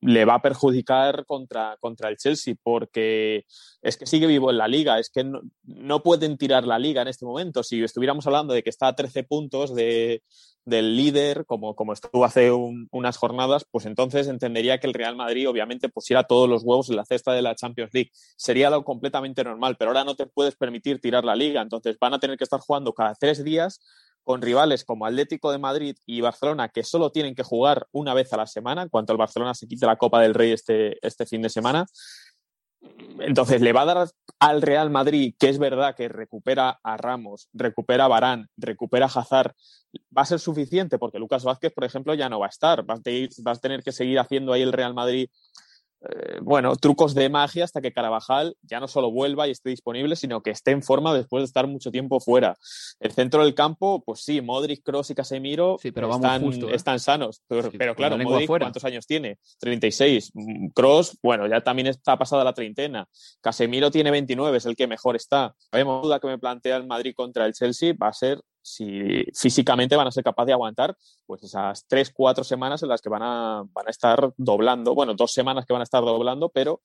le 0.00 0.24
va 0.24 0.34
a 0.34 0.42
perjudicar 0.42 1.24
contra, 1.26 1.76
contra 1.80 2.08
el 2.08 2.16
Chelsea 2.16 2.54
porque 2.62 3.44
es 3.82 3.96
que 3.96 4.06
sigue 4.06 4.26
vivo 4.26 4.50
en 4.50 4.58
la 4.58 4.68
liga, 4.68 4.98
es 4.98 5.10
que 5.10 5.24
no, 5.64 6.02
pueden 6.02 6.38
tirar 6.38 6.66
la 6.66 6.78
liga 6.78 7.02
en 7.02 7.08
este 7.08 7.26
momento. 7.26 7.62
Si 7.62 7.82
estuviéramos 7.82 8.26
hablando 8.26 8.54
de 8.54 8.62
que 8.62 8.70
está 8.70 8.88
a 8.88 8.96
13 8.96 9.24
puntos 9.24 9.74
de, 9.74 10.22
del 10.68 10.96
líder, 10.96 11.46
como, 11.46 11.74
como 11.74 11.92
estuvo 11.92 12.24
hace 12.24 12.52
unas 12.52 13.16
jornadas, 13.16 13.64
pues 13.70 13.86
entonces 13.86 14.28
entendería 14.28 14.78
que 14.78 14.86
el 14.86 14.94
Real 14.94 15.16
Madrid 15.16 15.48
obviamente 15.48 15.88
pusiera 15.88 16.24
todos 16.24 16.48
los 16.48 16.62
huevos 16.62 16.90
en 16.90 16.96
la 16.96 17.04
cesta 17.04 17.32
de 17.32 17.42
la 17.42 17.54
Champions 17.54 17.92
League. 17.92 18.10
Sería 18.36 18.68
algo 18.68 18.84
completamente 18.84 19.42
normal, 19.44 19.76
pero 19.78 19.90
ahora 19.90 20.04
no 20.04 20.14
te 20.14 20.26
puedes 20.26 20.56
permitir 20.56 21.00
tirar 21.00 21.24
la 21.24 21.34
liga, 21.34 21.62
entonces 21.62 21.96
van 21.98 22.14
a 22.14 22.18
tener 22.18 22.36
que 22.36 22.44
estar 22.44 22.60
jugando 22.60 22.92
cada 22.92 23.14
tres 23.14 23.42
días 23.42 23.80
con 24.28 24.42
rivales 24.42 24.84
como 24.84 25.06
Atlético 25.06 25.50
de 25.50 25.56
Madrid 25.56 25.96
y 26.04 26.20
Barcelona, 26.20 26.68
que 26.68 26.84
solo 26.84 27.10
tienen 27.10 27.34
que 27.34 27.42
jugar 27.42 27.86
una 27.92 28.12
vez 28.12 28.30
a 28.34 28.36
la 28.36 28.46
semana, 28.46 28.82
en 28.82 28.90
cuanto 28.90 29.12
el 29.12 29.18
Barcelona 29.18 29.54
se 29.54 29.66
quite 29.66 29.86
la 29.86 29.96
Copa 29.96 30.20
del 30.20 30.34
Rey 30.34 30.52
este, 30.52 30.98
este 31.00 31.24
fin 31.24 31.40
de 31.40 31.48
semana. 31.48 31.86
Entonces, 33.20 33.60
le 33.60 33.72
va 33.72 33.82
a 33.82 33.86
dar 33.86 34.08
al 34.38 34.62
Real 34.62 34.90
Madrid, 34.90 35.34
que 35.38 35.48
es 35.48 35.58
verdad 35.58 35.94
que 35.96 36.08
recupera 36.08 36.78
a 36.82 36.96
Ramos, 36.96 37.48
recupera 37.52 38.04
a 38.04 38.08
Barán, 38.08 38.48
recupera 38.56 39.06
a 39.06 39.08
Hazard, 39.08 39.54
va 40.16 40.22
a 40.22 40.26
ser 40.26 40.38
suficiente 40.38 40.98
porque 40.98 41.18
Lucas 41.18 41.44
Vázquez, 41.44 41.72
por 41.72 41.84
ejemplo, 41.84 42.14
ya 42.14 42.28
no 42.28 42.38
va 42.38 42.46
a 42.46 42.50
estar. 42.50 42.84
Vas 42.84 43.00
a 43.00 43.60
tener 43.60 43.82
que 43.82 43.92
seguir 43.92 44.18
haciendo 44.18 44.52
ahí 44.52 44.62
el 44.62 44.72
Real 44.72 44.94
Madrid 44.94 45.28
eh, 46.00 46.38
bueno, 46.42 46.76
trucos 46.76 47.14
de 47.14 47.28
magia 47.28 47.64
hasta 47.64 47.80
que 47.80 47.92
Carabajal 47.92 48.56
ya 48.62 48.78
no 48.78 48.86
solo 48.86 49.10
vuelva 49.10 49.48
y 49.48 49.50
esté 49.50 49.70
disponible, 49.70 50.14
sino 50.14 50.42
que 50.42 50.50
esté 50.50 50.70
en 50.70 50.82
forma 50.82 51.12
después 51.12 51.42
de 51.42 51.46
estar 51.46 51.66
mucho 51.66 51.90
tiempo 51.90 52.20
fuera. 52.20 52.56
El 53.00 53.12
centro 53.12 53.42
del 53.42 53.54
campo, 53.54 54.02
pues 54.04 54.20
sí, 54.20 54.40
Modric, 54.40 54.82
Cross 54.84 55.10
y 55.10 55.14
Casemiro 55.14 55.76
están, 55.82 56.44
¿eh? 56.44 56.70
están, 56.72 57.00
sanos. 57.00 57.42
Pero, 57.48 57.94
claro, 57.96 58.16
Modric, 58.18 58.46
¿cuántos 58.46 58.84
años 58.84 59.06
tiene? 59.06 59.38
36. 59.58 60.32
Cross, 60.74 61.18
bueno, 61.22 61.48
ya 61.48 61.60
también 61.62 61.88
está 61.88 62.16
pasada 62.16 62.44
la 62.44 62.52
treintena. 62.52 63.08
Casemiro 63.40 63.90
tiene 63.90 64.10
29, 64.10 64.58
es 64.58 64.66
el 64.66 64.76
que 64.76 64.86
mejor 64.86 65.16
está. 65.16 65.54
La 65.72 65.82
duda 65.82 66.20
que 66.20 66.28
me 66.28 66.38
plantea 66.38 66.76
el 66.76 66.86
Madrid 66.86 67.12
contra 67.16 67.46
el 67.46 67.54
Chelsea 67.54 67.94
va 68.00 68.08
a 68.08 68.12
ser 68.12 68.40
si 68.68 69.24
físicamente 69.34 69.96
van 69.96 70.06
a 70.06 70.10
ser 70.10 70.24
capaces 70.24 70.48
de 70.48 70.52
aguantar 70.52 70.96
pues 71.26 71.42
esas 71.42 71.86
tres, 71.86 72.10
cuatro 72.14 72.44
semanas 72.44 72.82
en 72.82 72.88
las 72.88 73.00
que 73.00 73.08
van 73.08 73.22
a, 73.22 73.62
van 73.72 73.86
a 73.86 73.90
estar 73.90 74.32
doblando, 74.36 74.94
bueno, 74.94 75.14
dos 75.14 75.32
semanas 75.32 75.66
que 75.66 75.72
van 75.72 75.80
a 75.80 75.84
estar 75.84 76.02
doblando, 76.02 76.48
pero 76.48 76.80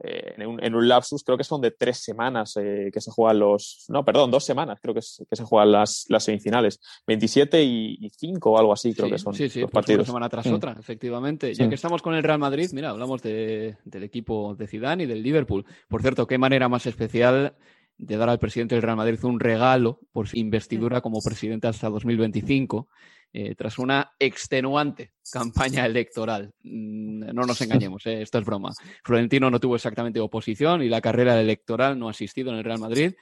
eh, 0.00 0.34
en, 0.36 0.46
un, 0.46 0.64
en, 0.64 0.74
un, 0.74 0.86
lapsus 0.86 1.24
creo 1.24 1.36
que 1.36 1.42
son 1.42 1.60
de 1.60 1.72
tres 1.72 1.98
semanas 1.98 2.56
eh, 2.56 2.90
que 2.92 3.00
se 3.00 3.10
juegan 3.10 3.40
los, 3.40 3.84
no, 3.88 4.04
perdón, 4.04 4.30
dos 4.30 4.44
semanas 4.44 4.78
creo 4.80 4.94
que, 4.94 5.00
que 5.00 5.36
se 5.36 5.44
juegan 5.44 5.72
las, 5.72 6.04
las 6.08 6.22
semifinales, 6.22 6.80
27 7.06 7.62
y, 7.64 8.08
5 8.16 8.50
o 8.50 8.58
algo 8.58 8.72
así 8.72 8.94
creo 8.94 9.10
que 9.10 9.18
son 9.18 9.34
sí, 9.34 9.48
sí, 9.48 9.60
los 9.60 9.70
pues 9.70 9.74
partidos. 9.74 10.00
Una 10.00 10.06
semana 10.06 10.28
tras 10.28 10.46
otra, 10.46 10.76
efectivamente. 10.78 11.52
Ya 11.54 11.68
que 11.68 11.74
estamos 11.74 12.02
con 12.02 12.14
el 12.14 12.22
Real 12.22 12.38
Madrid, 12.38 12.70
mira, 12.72 12.90
hablamos 12.90 13.22
de, 13.22 13.76
del 13.84 14.02
equipo 14.02 14.54
de 14.54 14.66
Zidane 14.66 15.04
y 15.04 15.06
del 15.06 15.22
Liverpool. 15.22 15.64
Por 15.88 16.02
cierto, 16.02 16.26
qué 16.26 16.38
manera 16.38 16.68
más 16.68 16.86
especial 16.86 17.54
de 17.98 18.16
dar 18.16 18.28
al 18.28 18.38
presidente 18.38 18.74
del 18.74 18.82
Real 18.82 18.96
Madrid 18.96 19.22
un 19.24 19.40
regalo 19.40 20.00
por 20.12 20.28
su 20.28 20.38
investidura 20.38 21.00
como 21.00 21.20
presidente 21.20 21.66
hasta 21.66 21.88
2025, 21.88 22.88
eh, 23.32 23.54
tras 23.56 23.78
una 23.78 24.12
extenuante 24.18 25.12
campaña 25.30 25.84
electoral. 25.84 26.54
Mm, 26.62 27.34
no 27.34 27.42
nos 27.42 27.60
engañemos, 27.60 28.06
eh, 28.06 28.22
esto 28.22 28.38
es 28.38 28.44
broma. 28.44 28.72
Florentino 29.02 29.50
no 29.50 29.60
tuvo 29.60 29.74
exactamente 29.74 30.20
oposición 30.20 30.82
y 30.82 30.88
la 30.88 31.00
carrera 31.00 31.38
electoral 31.38 31.98
no 31.98 32.08
ha 32.08 32.12
asistido 32.12 32.50
en 32.50 32.58
el 32.58 32.64
Real 32.64 32.78
Madrid 32.78 33.14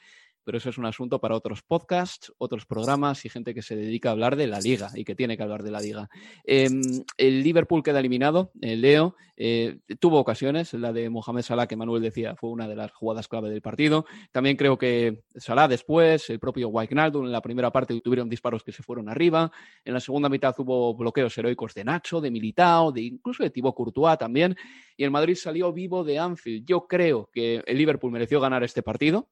pero 0.46 0.58
eso 0.58 0.70
es 0.70 0.78
un 0.78 0.86
asunto 0.86 1.20
para 1.20 1.34
otros 1.34 1.62
podcasts, 1.62 2.32
otros 2.38 2.66
programas 2.66 3.24
y 3.24 3.28
gente 3.28 3.52
que 3.52 3.62
se 3.62 3.74
dedica 3.74 4.10
a 4.10 4.12
hablar 4.12 4.36
de 4.36 4.46
la 4.46 4.60
liga 4.60 4.90
y 4.94 5.02
que 5.04 5.16
tiene 5.16 5.36
que 5.36 5.42
hablar 5.42 5.64
de 5.64 5.72
la 5.72 5.80
liga. 5.80 6.08
Em, 6.44 6.80
el 7.18 7.42
Liverpool 7.42 7.82
queda 7.82 7.98
eliminado, 7.98 8.52
el 8.60 8.80
Leo 8.80 9.16
eh, 9.36 9.80
tuvo 9.98 10.20
ocasiones, 10.20 10.72
la 10.74 10.92
de 10.92 11.10
Mohamed 11.10 11.42
Salah 11.42 11.66
que 11.66 11.74
Manuel 11.74 12.00
decía 12.00 12.36
fue 12.36 12.50
una 12.50 12.68
de 12.68 12.76
las 12.76 12.92
jugadas 12.92 13.26
clave 13.26 13.50
del 13.50 13.60
partido. 13.60 14.06
También 14.30 14.56
creo 14.56 14.78
que 14.78 15.24
Salah 15.34 15.66
después, 15.66 16.30
el 16.30 16.38
propio 16.38 16.68
Wijnaldum 16.68 17.26
en 17.26 17.32
la 17.32 17.42
primera 17.42 17.72
parte 17.72 18.00
tuvieron 18.00 18.28
disparos 18.28 18.62
que 18.62 18.70
se 18.70 18.84
fueron 18.84 19.08
arriba, 19.08 19.50
en 19.84 19.94
la 19.94 20.00
segunda 20.00 20.28
mitad 20.28 20.54
hubo 20.58 20.94
bloqueos 20.94 21.36
heroicos 21.36 21.74
de 21.74 21.82
Nacho, 21.82 22.20
de 22.20 22.30
Militao, 22.30 22.92
de 22.92 23.02
incluso 23.02 23.42
de 23.42 23.50
Thibaut 23.50 23.74
Courtois 23.74 24.16
también, 24.16 24.54
y 24.96 25.02
el 25.02 25.10
Madrid 25.10 25.34
salió 25.34 25.72
vivo 25.72 26.04
de 26.04 26.20
Anfield. 26.20 26.64
Yo 26.64 26.86
creo 26.86 27.28
que 27.32 27.64
el 27.66 27.76
Liverpool 27.76 28.12
mereció 28.12 28.40
ganar 28.40 28.62
este 28.62 28.84
partido 28.84 29.28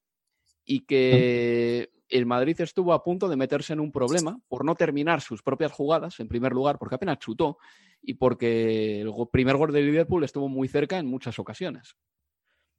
y 0.65 0.81
que 0.81 1.91
el 2.09 2.27
Madrid 2.27 2.61
estuvo 2.61 2.93
a 2.93 3.03
punto 3.03 3.29
de 3.29 3.37
meterse 3.37 3.73
en 3.73 3.81
un 3.81 3.91
problema 3.91 4.39
por 4.49 4.65
no 4.65 4.75
terminar 4.75 5.21
sus 5.21 5.43
propias 5.43 5.73
jugadas, 5.73 6.21
en 6.21 6.29
primer 6.29 6.53
lugar, 6.53 6.79
porque 6.79 6.95
apenas 6.95 7.19
chutó 7.19 7.59
y 8.03 8.15
porque 8.15 9.01
el 9.01 9.13
primer 9.33 9.57
gol 9.57 9.73
de 9.73 9.83
Liverpool 9.83 10.25
estuvo 10.25 10.49
muy 10.49 10.69
cerca 10.69 10.99
en 10.99 11.07
muchas 11.07 11.39
ocasiones. 11.39 11.97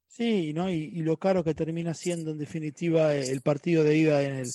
Sí, 0.08 0.54
¿no? 0.54 0.69
Y, 0.69 1.02
lo 1.02 1.17
caro 1.17 1.43
que 1.43 1.54
termina 1.54 1.93
siendo 1.93 2.32
en 2.32 2.38
definitiva 2.38 3.13
el 3.13 3.41
partido 3.41 3.84
de 3.84 3.98
ida 3.98 4.24
en 4.24 4.36
el, 4.36 4.48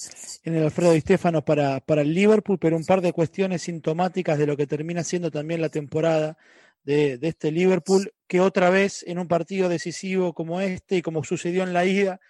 en 0.45 0.55
el 0.55 0.65
Alfredo 0.65 0.93
Di 0.93 1.01
Stefano 1.01 1.45
para, 1.45 1.81
para 1.81 2.01
el 2.01 2.15
Liverpool, 2.15 2.59
pero 2.59 2.79
un 2.79 2.87
par 2.87 3.03
de 3.03 3.13
cuestiones 3.13 3.63
sintomáticas 3.63 4.39
de 4.39 4.47
lo 4.47 4.57
que 4.57 4.67
termina 4.67 5.05
siendo 5.05 5.31
también 5.31 5.61
la 5.61 5.69
temporada 5.69 6.39
de, 6.83 7.19
de 7.19 7.29
este 7.29 7.53
Liverpool, 7.53 8.11
que 8.27 8.41
otra 8.41 8.71
vez 8.71 9.05
en 9.07 9.19
un 9.19 9.29
partido 9.29 9.69
decisivo 9.69 10.33
como 10.33 10.63
este 10.63 10.97
y 10.97 11.03
como 11.03 11.25
sucedió 11.25 11.63
en 11.63 11.75
la 11.75 11.85
ida, 11.85 12.21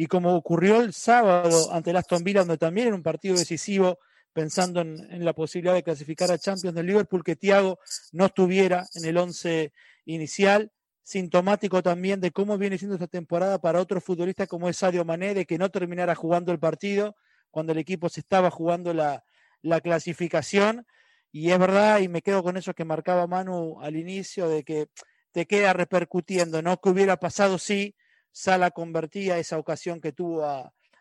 y 0.00 0.06
como 0.06 0.36
ocurrió 0.36 0.80
el 0.80 0.92
sábado 0.92 1.72
ante 1.72 1.90
el 1.90 1.96
Aston 1.96 2.22
Villa, 2.22 2.40
donde 2.40 2.56
también 2.56 2.86
en 2.86 2.94
un 2.94 3.02
partido 3.02 3.36
decisivo 3.36 3.98
pensando 4.32 4.80
en, 4.80 5.24
la 5.24 5.32
posibilidad 5.32 5.74
de 5.74 5.82
clasificar 5.82 6.30
a 6.30 6.38
Champions 6.38 6.76
de 6.76 6.84
Liverpool, 6.84 7.24
que 7.24 7.34
Thiago 7.34 7.80
no 8.12 8.26
estuviera 8.26 8.86
en 8.94 9.04
el 9.06 9.18
11 9.18 9.72
inicial, 10.04 10.70
sintomático 11.02 11.82
también 11.82 12.20
de 12.20 12.30
cómo 12.30 12.56
viene 12.56 12.78
siendo 12.78 12.94
esta 12.94 13.08
temporada 13.08 13.60
para 13.60 13.80
otro 13.80 14.00
futbolista 14.00 14.46
como 14.46 14.68
es 14.68 14.76
Sadio 14.76 15.04
Mané, 15.04 15.34
de 15.34 15.46
que 15.46 15.58
no 15.58 15.68
terminara 15.68 16.14
jugando 16.14 16.52
el 16.52 16.60
partido 16.60 17.16
cuando 17.50 17.72
el 17.72 17.78
equipo 17.78 18.08
se 18.08 18.20
estaba 18.20 18.52
jugando 18.52 18.94
la, 18.94 19.24
la 19.62 19.80
clasificación. 19.80 20.86
Y 21.32 21.50
es 21.50 21.58
verdad, 21.58 21.98
y 21.98 22.06
me 22.06 22.22
quedo 22.22 22.44
con 22.44 22.56
eso 22.56 22.72
que 22.72 22.84
marcaba 22.84 23.26
Manu 23.26 23.80
al 23.80 23.96
inicio, 23.96 24.48
de 24.48 24.62
que 24.62 24.86
te 25.32 25.48
queda 25.48 25.72
repercutiendo, 25.72 26.62
¿no? 26.62 26.80
Que 26.80 26.88
hubiera 26.88 27.16
pasado 27.16 27.58
si 27.58 27.96
Sala 28.30 28.70
convertía 28.70 29.38
esa 29.38 29.58
ocasión 29.58 30.00
que 30.00 30.12
tuvo 30.12 30.44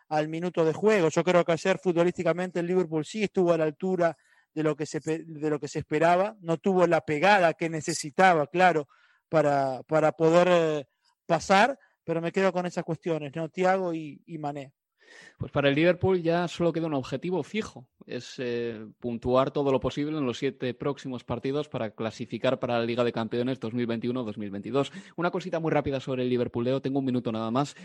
al 0.09 0.27
minuto 0.27 0.65
de 0.65 0.73
juego. 0.73 1.09
Yo 1.09 1.23
creo 1.23 1.43
que 1.43 1.51
ayer 1.51 1.79
futbolísticamente 1.79 2.59
el 2.59 2.67
Liverpool 2.67 3.05
sí 3.05 3.23
estuvo 3.23 3.53
a 3.53 3.57
la 3.57 3.65
altura 3.65 4.17
de 4.53 4.63
lo 4.63 4.75
que 4.75 4.85
se, 4.85 4.99
de 4.99 5.49
lo 5.49 5.59
que 5.59 5.67
se 5.67 5.79
esperaba, 5.79 6.35
no 6.41 6.57
tuvo 6.57 6.87
la 6.87 7.01
pegada 7.01 7.53
que 7.53 7.69
necesitaba, 7.69 8.47
claro, 8.47 8.87
para, 9.29 9.83
para 9.83 10.13
poder 10.13 10.47
eh, 10.49 10.85
pasar, 11.27 11.77
pero 12.03 12.21
me 12.21 12.31
quedo 12.31 12.51
con 12.51 12.65
esas 12.65 12.83
cuestiones, 12.83 13.31
¿no? 13.35 13.49
Tiago 13.49 13.93
y, 13.93 14.23
y 14.25 14.37
Mané. 14.39 14.73
Pues 15.37 15.51
para 15.51 15.69
el 15.69 15.75
Liverpool 15.75 16.21
ya 16.21 16.47
solo 16.47 16.73
queda 16.73 16.87
un 16.87 16.93
objetivo 16.93 17.43
fijo, 17.43 17.87
es 18.05 18.35
eh, 18.39 18.85
puntuar 18.99 19.51
todo 19.51 19.71
lo 19.71 19.79
posible 19.79 20.17
en 20.17 20.25
los 20.25 20.37
siete 20.37 20.73
próximos 20.73 21.23
partidos 21.23 21.67
para 21.69 21.91
clasificar 21.91 22.59
para 22.59 22.79
la 22.79 22.85
Liga 22.85 23.03
de 23.03 23.11
Campeones 23.11 23.59
2021-2022. 23.59 24.91
Una 25.15 25.31
cosita 25.31 25.59
muy 25.59 25.71
rápida 25.71 25.99
sobre 25.99 26.23
el 26.23 26.29
Liverpool, 26.29 26.65
Leo, 26.65 26.81
tengo 26.81 26.99
un 26.99 27.05
minuto 27.05 27.31
nada 27.31 27.51
más, 27.51 27.75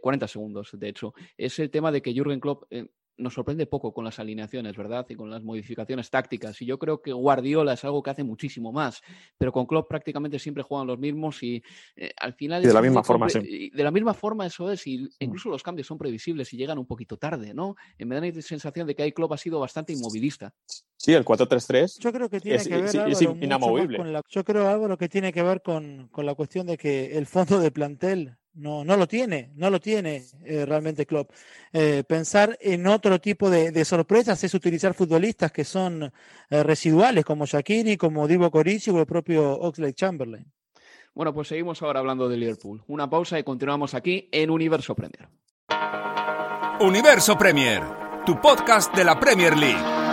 40 0.00 0.24
eh, 0.24 0.28
segundos 0.28 0.70
de 0.72 0.88
hecho. 0.88 1.14
Es 1.36 1.58
el 1.58 1.70
tema 1.70 1.92
de 1.92 2.02
que 2.02 2.12
Jürgen 2.12 2.40
Klopp 2.40 2.64
eh, 2.70 2.88
nos 3.18 3.34
sorprende 3.34 3.66
poco 3.66 3.92
con 3.92 4.04
las 4.04 4.18
alineaciones, 4.18 4.76
¿verdad? 4.76 5.06
Y 5.08 5.16
con 5.16 5.30
las 5.30 5.42
modificaciones 5.42 6.10
tácticas. 6.10 6.60
Y 6.62 6.66
yo 6.66 6.78
creo 6.78 7.02
que 7.02 7.12
Guardiola 7.12 7.74
es 7.74 7.84
algo 7.84 8.02
que 8.02 8.10
hace 8.10 8.24
muchísimo 8.24 8.72
más, 8.72 9.02
pero 9.36 9.52
con 9.52 9.66
Klopp 9.66 9.88
prácticamente 9.88 10.38
siempre 10.38 10.62
juegan 10.62 10.86
los 10.86 10.98
mismos 10.98 11.42
y 11.42 11.62
eh, 11.96 12.12
al 12.18 12.34
final... 12.34 12.62
de 12.62 12.72
la 12.72 12.82
misma 12.82 13.04
forma, 13.04 13.28
sí. 13.28 13.70
De 13.74 13.84
la 13.84 13.90
misma 13.90 14.14
forma, 14.14 14.46
eso 14.46 14.70
es, 14.70 14.86
y 14.86 15.08
incluso 15.18 15.50
los 15.50 15.62
cambios 15.62 15.86
son 15.86 15.98
previsibles 15.98 16.52
y 16.52 16.56
llegan 16.56 16.78
un 16.78 16.86
poquito 16.86 17.16
tarde, 17.16 17.52
¿no? 17.52 17.76
Me 17.98 18.14
da 18.14 18.20
la 18.20 18.42
sensación 18.42 18.86
de 18.86 18.94
que 18.94 19.02
ahí 19.02 19.12
Klopp 19.12 19.32
ha 19.32 19.36
sido 19.36 19.60
bastante 19.60 19.92
inmovilista. 19.92 20.54
Sí, 20.96 21.12
el 21.12 21.24
4-3-3 21.24 21.98
yo 21.98 22.12
creo 22.12 22.28
que 22.28 22.40
tiene 22.40 22.62
que 22.62 22.76
ver, 22.76 23.10
es, 23.10 23.22
inamovible. 23.22 23.98
yo 24.28 24.44
creo 24.44 24.68
algo 24.68 24.88
lo 24.88 24.98
que 24.98 25.08
tiene 25.08 25.32
que 25.32 25.42
ver 25.42 25.62
con, 25.62 26.08
con 26.08 26.26
la 26.26 26.34
cuestión 26.34 26.66
de 26.66 26.76
que 26.76 27.16
el 27.16 27.26
fondo 27.26 27.60
de 27.60 27.70
plantel 27.70 28.36
no, 28.58 28.84
no 28.84 28.96
lo 28.96 29.06
tiene, 29.06 29.50
no 29.54 29.70
lo 29.70 29.80
tiene 29.80 30.24
eh, 30.44 30.66
realmente 30.66 31.06
Klopp. 31.06 31.30
Eh, 31.72 32.04
pensar 32.06 32.58
en 32.60 32.86
otro 32.86 33.20
tipo 33.20 33.48
de, 33.48 33.84
sorpresas 33.84 34.42
es 34.44 34.52
utilizar 34.54 34.94
futbolistas 34.94 35.52
que 35.52 35.64
son 35.64 36.02
eh, 36.50 36.62
residuales, 36.62 37.24
como 37.24 37.46
Shakiri, 37.46 37.96
como 37.96 38.26
Divo 38.26 38.50
Corici 38.50 38.90
o 38.90 39.00
el 39.00 39.06
propio 39.06 39.58
Oxlade 39.60 39.94
Chamberlain. 39.94 40.46
Bueno, 41.14 41.32
pues 41.32 41.48
seguimos 41.48 41.82
ahora 41.82 42.00
hablando 42.00 42.28
de 42.28 42.36
Liverpool. 42.36 42.82
Una 42.86 43.08
pausa 43.08 43.38
y 43.38 43.44
continuamos 43.44 43.94
aquí 43.94 44.28
en 44.30 44.50
Universo 44.50 44.94
Premier. 44.94 45.28
Universo 46.80 47.36
Premier, 47.36 47.82
tu 48.24 48.40
podcast 48.40 48.94
de 48.94 49.04
la 49.04 49.18
Premier 49.18 49.56
League. 49.56 50.07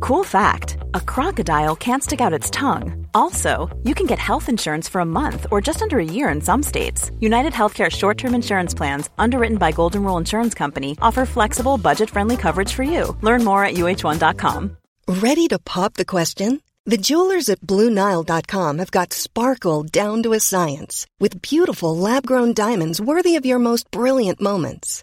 Cool 0.00 0.24
fact 0.24 0.76
a 0.94 1.00
crocodile 1.00 1.76
can't 1.76 2.02
stick 2.02 2.20
out 2.20 2.32
its 2.32 2.50
tongue. 2.50 3.06
Also, 3.14 3.74
you 3.82 3.94
can 3.94 4.06
get 4.06 4.18
health 4.18 4.48
insurance 4.48 4.88
for 4.88 5.00
a 5.00 5.12
month 5.20 5.46
or 5.50 5.60
just 5.60 5.82
under 5.82 5.98
a 5.98 6.04
year 6.04 6.28
in 6.28 6.40
some 6.40 6.62
states. 6.62 7.10
United 7.20 7.52
Healthcare 7.52 7.90
short 7.90 8.18
term 8.18 8.34
insurance 8.34 8.74
plans, 8.74 9.10
underwritten 9.18 9.58
by 9.58 9.72
Golden 9.72 10.02
Rule 10.02 10.18
Insurance 10.18 10.54
Company, 10.54 10.96
offer 11.02 11.26
flexible, 11.26 11.78
budget 11.78 12.10
friendly 12.10 12.36
coverage 12.36 12.72
for 12.72 12.82
you. 12.82 13.16
Learn 13.20 13.44
more 13.44 13.64
at 13.64 13.74
uh1.com. 13.74 14.76
Ready 15.06 15.48
to 15.48 15.58
pop 15.58 15.94
the 15.94 16.04
question? 16.04 16.60
The 16.86 16.98
jewelers 16.98 17.48
at 17.48 17.60
Bluenile.com 17.60 18.78
have 18.78 18.90
got 18.90 19.12
sparkle 19.12 19.84
down 19.84 20.22
to 20.22 20.34
a 20.34 20.40
science 20.40 21.06
with 21.18 21.40
beautiful 21.40 21.96
lab 21.96 22.26
grown 22.26 22.52
diamonds 22.52 23.00
worthy 23.00 23.36
of 23.36 23.46
your 23.46 23.58
most 23.58 23.90
brilliant 23.90 24.40
moments. 24.40 25.02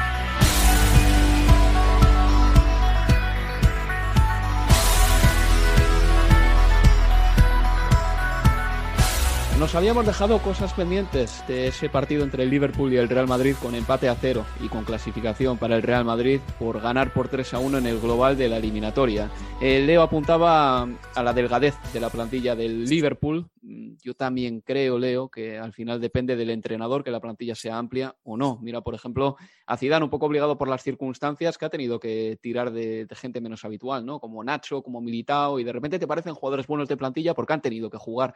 Nos 9.61 9.75
habíamos 9.75 10.07
dejado 10.07 10.39
cosas 10.39 10.73
pendientes 10.73 11.43
de 11.47 11.67
ese 11.67 11.87
partido 11.87 12.23
entre 12.23 12.41
el 12.41 12.49
Liverpool 12.49 12.91
y 12.91 12.97
el 12.97 13.07
Real 13.07 13.27
Madrid 13.27 13.53
con 13.61 13.75
empate 13.75 14.09
a 14.09 14.15
cero 14.15 14.43
y 14.59 14.69
con 14.69 14.83
clasificación 14.83 15.59
para 15.59 15.75
el 15.75 15.83
Real 15.83 16.03
Madrid 16.03 16.39
por 16.57 16.81
ganar 16.81 17.13
por 17.13 17.27
3 17.27 17.53
a 17.53 17.59
1 17.59 17.77
en 17.77 17.85
el 17.85 17.99
global 17.99 18.35
de 18.35 18.49
la 18.49 18.57
eliminatoria. 18.57 19.29
Eh, 19.61 19.79
Leo 19.85 20.01
apuntaba 20.01 20.81
a 20.81 21.23
la 21.23 21.33
delgadez 21.33 21.75
de 21.93 21.99
la 21.99 22.09
plantilla 22.09 22.55
del 22.55 22.85
Liverpool. 22.85 23.51
Mm, 23.61 23.97
yo 24.01 24.15
también 24.15 24.61
creo, 24.61 24.97
Leo, 24.97 25.29
que 25.29 25.59
al 25.59 25.73
final 25.73 26.01
depende 26.01 26.35
del 26.35 26.49
entrenador 26.49 27.03
que 27.03 27.11
la 27.11 27.19
plantilla 27.19 27.53
sea 27.53 27.77
amplia 27.77 28.15
o 28.23 28.37
no. 28.37 28.57
Mira, 28.63 28.81
por 28.81 28.95
ejemplo, 28.95 29.37
a 29.67 29.77
Zidane 29.77 30.05
un 30.05 30.09
poco 30.09 30.25
obligado 30.25 30.57
por 30.57 30.69
las 30.69 30.81
circunstancias 30.81 31.59
que 31.59 31.65
ha 31.65 31.69
tenido 31.69 31.99
que 31.99 32.39
tirar 32.41 32.71
de, 32.71 33.05
de 33.05 33.15
gente 33.15 33.39
menos 33.39 33.63
habitual, 33.63 34.07
¿no? 34.07 34.19
Como 34.19 34.43
Nacho, 34.43 34.81
como 34.81 35.01
Militao 35.01 35.59
y 35.59 35.63
de 35.63 35.71
repente 35.71 35.99
te 35.99 36.07
parecen 36.07 36.33
jugadores 36.33 36.65
buenos 36.65 36.89
de 36.89 36.97
plantilla 36.97 37.35
porque 37.35 37.53
han 37.53 37.61
tenido 37.61 37.91
que 37.91 37.99
jugar 37.99 38.33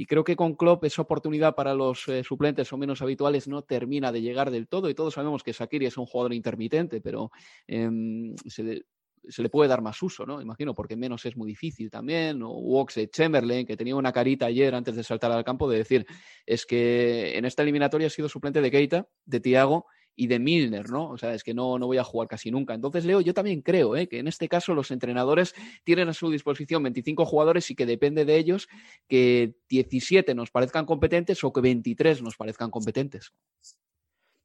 y 0.00 0.06
creo 0.06 0.22
que 0.22 0.36
con 0.36 0.54
Klopp 0.54 0.84
esa 0.84 1.02
oportunidad 1.02 1.56
para 1.56 1.74
los 1.74 2.06
eh, 2.06 2.22
suplentes 2.22 2.72
o 2.72 2.78
menos 2.78 3.02
habituales 3.02 3.48
no 3.48 3.62
termina 3.62 4.12
de 4.12 4.22
llegar 4.22 4.52
del 4.52 4.68
todo. 4.68 4.88
Y 4.88 4.94
todos 4.94 5.14
sabemos 5.14 5.42
que 5.42 5.52
Sakiri 5.52 5.86
es 5.86 5.96
un 5.98 6.06
jugador 6.06 6.32
intermitente, 6.34 7.00
pero 7.00 7.32
em, 7.66 8.36
se, 8.46 8.62
le, 8.62 9.48
puede 9.48 9.68
dar 9.68 9.82
más 9.82 10.00
uso, 10.00 10.24
¿no? 10.24 10.40
Imagino, 10.40 10.72
porque 10.72 10.94
menos 10.94 11.26
es 11.26 11.36
muy 11.36 11.48
difícil 11.48 11.90
también. 11.90 12.40
O 12.44 12.50
Woxe 12.50 13.10
Chamberlain, 13.10 13.66
que 13.66 13.76
tenía 13.76 13.96
una 13.96 14.12
carita 14.12 14.46
ayer 14.46 14.72
antes 14.72 14.94
de 14.94 15.02
saltar 15.02 15.32
al 15.32 15.42
campo 15.42 15.68
de 15.68 15.78
decir, 15.78 16.06
es 16.46 16.64
que 16.64 17.36
en 17.36 17.44
esta 17.44 17.64
eliminatoria 17.64 18.06
ha 18.06 18.10
sido 18.10 18.28
suplente 18.28 18.60
de 18.60 18.70
Keita, 18.70 19.08
de 19.24 19.40
Tiago 19.40 19.86
y 20.18 20.26
de 20.26 20.40
Milner, 20.40 20.90
¿no? 20.90 21.10
O 21.10 21.16
sea, 21.16 21.32
es 21.32 21.44
que 21.44 21.54
no, 21.54 21.78
no 21.78 21.86
voy 21.86 21.98
a 21.98 22.02
jugar 22.02 22.26
casi 22.26 22.50
nunca. 22.50 22.74
Entonces, 22.74 23.04
Leo, 23.04 23.20
yo 23.20 23.32
también 23.32 23.62
creo 23.62 23.96
¿eh? 23.96 24.08
que 24.08 24.18
en 24.18 24.26
este 24.26 24.48
caso 24.48 24.74
los 24.74 24.90
entrenadores 24.90 25.54
tienen 25.84 26.08
a 26.08 26.12
su 26.12 26.28
disposición 26.28 26.82
25 26.82 27.24
jugadores 27.24 27.70
y 27.70 27.76
que 27.76 27.86
depende 27.86 28.24
de 28.24 28.36
ellos 28.36 28.68
que 29.06 29.54
17 29.68 30.34
nos 30.34 30.50
parezcan 30.50 30.86
competentes 30.86 31.44
o 31.44 31.52
que 31.52 31.60
23 31.60 32.20
nos 32.22 32.36
parezcan 32.36 32.68
competentes. 32.68 33.32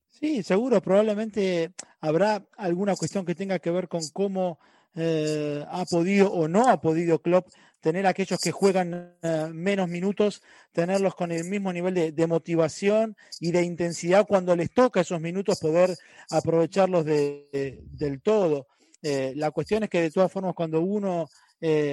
Sí, 0.10 0.44
seguro, 0.44 0.80
probablemente 0.80 1.74
habrá 2.00 2.46
alguna 2.56 2.96
cuestión 2.96 3.26
que 3.26 3.34
tenga 3.34 3.58
que 3.58 3.72
ver 3.72 3.88
con 3.88 4.02
cómo 4.14 4.60
eh, 4.96 5.66
ha 5.70 5.86
podido 5.86 6.32
o 6.32 6.48
no 6.48 6.70
ha 6.70 6.80
podido 6.80 7.20
Klopp 7.20 7.48
tener 7.82 8.06
aquellos 8.06 8.40
que 8.40 8.52
juegan 8.52 9.18
eh, 9.22 9.50
menos 9.52 9.90
minutos, 9.90 10.42
tenerlos 10.72 11.16
con 11.16 11.32
el 11.32 11.44
mismo 11.46 11.74
nivel 11.74 12.16
de, 12.16 12.28
motivación 12.28 13.18
y 13.40 13.52
de 13.52 13.64
intensidad 13.64 14.26
cuando 14.26 14.56
les 14.56 14.72
toca 14.72 15.02
esos 15.02 15.20
minutos, 15.20 15.60
poder 15.60 15.98
aprovecharlos 16.30 17.06
del 17.06 18.22
todo. 18.24 18.68
Eh, 19.02 19.34
la 19.36 19.52
cuestión 19.52 19.84
es 19.84 19.90
que 19.90 20.02
de 20.02 20.12
todas 20.12 20.32
formas 20.32 20.54
cuando 20.54 20.82
uno 20.82 21.28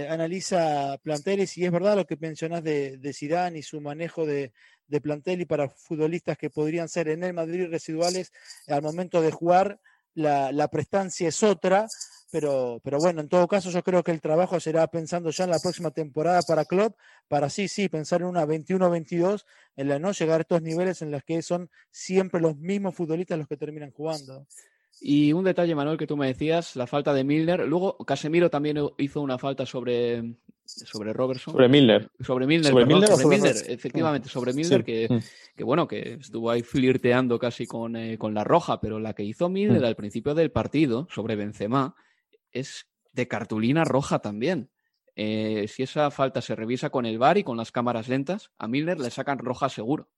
analiza 0.08 0.98
planteles, 0.98 1.56
y 1.56 1.64
es 1.64 1.70
verdad 1.70 1.94
lo 1.96 2.04
que 2.04 2.16
mencionás 2.16 2.64
de, 2.64 2.96
de 2.98 3.12
Zidane 3.12 3.60
y 3.60 3.62
su 3.62 3.80
manejo 3.80 4.26
de, 4.26 4.52
plantel 5.00 5.40
y 5.40 5.44
para 5.44 5.68
futbolistas 5.68 6.36
que 6.36 6.50
podrían 6.50 6.88
ser 6.88 7.08
en 7.08 7.22
el 7.22 7.32
Madrid 7.32 7.68
residuales, 7.70 8.32
al 8.66 8.82
momento 8.82 9.22
de 9.22 9.30
jugar 9.30 9.80
la, 10.14 10.50
la 10.50 10.66
prestancia 10.68 11.28
es 11.28 11.42
otra, 11.44 11.86
pero, 12.30 12.80
pero 12.84 12.98
bueno, 12.98 13.20
en 13.20 13.28
todo 13.28 13.48
caso 13.48 13.70
yo 13.70 13.82
creo 13.82 14.02
que 14.02 14.12
el 14.12 14.20
trabajo 14.20 14.60
será 14.60 14.86
pensando 14.86 15.30
ya 15.30 15.44
en 15.44 15.50
la 15.50 15.58
próxima 15.58 15.90
temporada 15.90 16.40
para 16.42 16.64
Klopp, 16.64 16.96
para 17.28 17.50
sí, 17.50 17.68
sí, 17.68 17.88
pensar 17.88 18.20
en 18.22 18.28
una 18.28 18.46
21-22, 18.46 19.44
en 19.76 19.88
la 19.88 19.98
no 19.98 20.12
llegar 20.12 20.38
a 20.38 20.42
estos 20.42 20.62
niveles 20.62 21.02
en 21.02 21.10
los 21.10 21.22
que 21.24 21.42
son 21.42 21.70
siempre 21.90 22.40
los 22.40 22.56
mismos 22.56 22.94
futbolistas 22.94 23.38
los 23.38 23.48
que 23.48 23.56
terminan 23.56 23.90
jugando. 23.90 24.46
Y 25.00 25.32
un 25.32 25.44
detalle, 25.44 25.74
Manuel, 25.74 25.96
que 25.96 26.06
tú 26.06 26.16
me 26.16 26.26
decías, 26.26 26.76
la 26.76 26.86
falta 26.86 27.14
de 27.14 27.24
Milner. 27.24 27.66
Luego 27.66 27.96
Casemiro 27.98 28.50
también 28.50 28.78
hizo 28.98 29.22
una 29.22 29.38
falta 29.38 29.64
sobre, 29.64 30.36
sobre 30.66 31.12
Robertson. 31.14 31.52
Sobre 31.52 31.68
Milner. 31.68 32.10
Sobre 32.20 32.46
Milner, 32.46 32.70
sobre, 32.70 32.84
Milner, 32.84 33.56
efectivamente, 33.68 34.28
sobre 34.28 34.52
Milner, 34.52 34.84
que, 34.84 35.08
mm. 35.08 35.56
que, 35.56 35.64
bueno, 35.64 35.88
que 35.88 36.18
estuvo 36.20 36.50
ahí 36.50 36.62
flirteando 36.62 37.38
casi 37.38 37.66
con, 37.66 37.96
eh, 37.96 38.18
con 38.18 38.34
la 38.34 38.44
roja, 38.44 38.78
pero 38.78 38.98
la 38.98 39.14
que 39.14 39.24
hizo 39.24 39.48
Milner 39.48 39.80
mm. 39.80 39.86
al 39.86 39.96
principio 39.96 40.34
del 40.34 40.50
partido 40.50 41.08
sobre 41.10 41.34
Benzema 41.34 41.94
es 42.52 42.86
de 43.12 43.28
cartulina 43.28 43.84
roja 43.84 44.20
también. 44.20 44.70
Eh, 45.16 45.66
si 45.68 45.82
esa 45.82 46.10
falta 46.10 46.40
se 46.40 46.54
revisa 46.54 46.90
con 46.90 47.06
el 47.06 47.18
VAR 47.18 47.38
y 47.38 47.44
con 47.44 47.56
las 47.56 47.72
cámaras 47.72 48.08
lentas, 48.08 48.50
a 48.58 48.68
Milner 48.68 48.98
le 48.98 49.10
sacan 49.10 49.38
roja 49.38 49.68
seguro. 49.68 50.08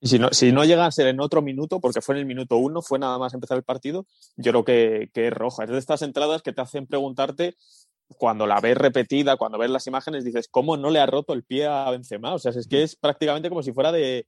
Y 0.00 0.08
si 0.08 0.18
no, 0.18 0.30
si 0.30 0.50
no 0.50 0.64
llega 0.64 0.84
a 0.84 0.90
ser 0.90 1.06
en 1.06 1.20
otro 1.20 1.42
minuto, 1.42 1.80
porque 1.80 2.00
fue 2.00 2.16
en 2.16 2.20
el 2.20 2.26
minuto 2.26 2.56
uno, 2.56 2.82
fue 2.82 2.98
nada 2.98 3.18
más 3.18 3.34
empezar 3.34 3.56
el 3.56 3.62
partido, 3.62 4.06
yo 4.36 4.50
creo 4.50 4.64
que, 4.64 5.10
que 5.12 5.28
es 5.28 5.32
roja. 5.32 5.64
Es 5.64 5.70
de 5.70 5.78
estas 5.78 6.02
entradas 6.02 6.42
que 6.42 6.52
te 6.52 6.60
hacen 6.60 6.86
preguntarte 6.86 7.56
cuando 8.16 8.46
la 8.46 8.60
ves 8.60 8.76
repetida, 8.76 9.36
cuando 9.36 9.58
ves 9.58 9.70
las 9.70 9.86
imágenes, 9.86 10.24
dices, 10.24 10.48
¿cómo 10.50 10.76
no 10.76 10.90
le 10.90 11.00
ha 11.00 11.06
roto 11.06 11.32
el 11.32 11.44
pie 11.44 11.66
a 11.66 11.90
Benzema? 11.90 12.34
O 12.34 12.38
sea, 12.38 12.52
es 12.52 12.66
que 12.66 12.82
es 12.82 12.96
prácticamente 12.96 13.48
como 13.48 13.62
si 13.62 13.72
fuera 13.72 13.92
de, 13.92 14.26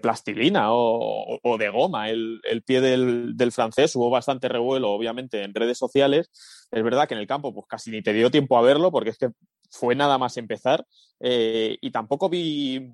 plastilina 0.00 0.68
o, 0.70 1.56
de 1.58 1.68
goma 1.68 2.10
el, 2.10 2.40
pie 2.64 2.80
del, 2.80 3.52
francés. 3.52 3.94
Hubo 3.96 4.10
bastante 4.10 4.48
revuelo, 4.48 4.90
obviamente, 4.90 5.42
en 5.42 5.54
redes 5.54 5.78
sociales. 5.78 6.30
Es 6.70 6.82
verdad 6.82 7.08
que 7.08 7.14
en 7.14 7.20
el 7.20 7.26
campo 7.26 7.54
pues 7.54 7.66
casi 7.68 7.90
ni 7.90 8.02
te 8.02 8.12
dio 8.12 8.30
tiempo 8.30 8.58
a 8.58 8.62
verlo 8.62 8.90
porque 8.90 9.10
es 9.10 9.18
que 9.18 9.30
fue 9.70 9.94
nada 9.94 10.18
más 10.18 10.36
empezar. 10.36 10.86
Eh, 11.20 11.76
y 11.80 11.90
tampoco 11.90 12.28
vi, 12.28 12.92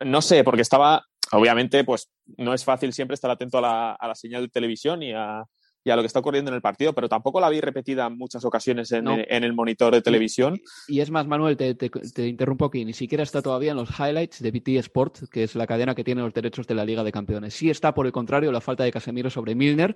no 0.00 0.22
sé, 0.22 0.44
porque 0.44 0.62
estaba, 0.62 1.04
obviamente, 1.32 1.84
pues 1.84 2.10
no 2.36 2.54
es 2.54 2.64
fácil 2.64 2.92
siempre 2.92 3.14
estar 3.14 3.30
atento 3.30 3.58
a 3.58 3.62
la, 3.62 3.92
a 3.92 4.08
la 4.08 4.14
señal 4.14 4.42
de 4.42 4.48
televisión 4.48 5.02
y 5.02 5.12
a, 5.12 5.44
y 5.84 5.90
a 5.90 5.96
lo 5.96 6.02
que 6.02 6.06
está 6.06 6.18
ocurriendo 6.18 6.50
en 6.50 6.54
el 6.54 6.60
partido, 6.60 6.92
pero 6.92 7.08
tampoco 7.08 7.40
la 7.40 7.48
vi 7.48 7.60
repetida 7.60 8.06
en 8.06 8.18
muchas 8.18 8.44
ocasiones 8.44 8.92
en, 8.92 9.06
el 9.08 9.52
monitor 9.54 9.94
de 9.94 10.02
televisión. 10.02 10.60
Y, 10.88 11.00
es 11.00 11.10
más, 11.10 11.26
Manuel, 11.26 11.56
te, 11.56 12.28
interrumpo 12.28 12.66
aquí, 12.66 12.84
ni 12.84 12.92
siquiera 12.92 13.22
está 13.22 13.40
todavía 13.42 13.70
en 13.70 13.78
los 13.78 13.90
highlights 13.98 14.42
de 14.42 14.50
BT 14.50 14.68
Sport, 14.78 15.28
que 15.30 15.44
es 15.44 15.54
la 15.54 15.66
cadena 15.66 15.94
que 15.94 16.04
tiene 16.04 16.20
los 16.22 16.34
derechos 16.34 16.66
de 16.66 16.74
la 16.74 16.84
Liga 16.84 17.02
de 17.02 17.12
Campeones. 17.12 17.54
Sí 17.54 17.70
está, 17.70 17.94
por 17.94 18.06
el 18.06 18.12
contrario, 18.12 18.52
la 18.52 18.60
falta 18.60 18.84
de 18.84 18.92
Casemiro 18.92 19.30
sobre 19.30 19.54
Milner, 19.54 19.94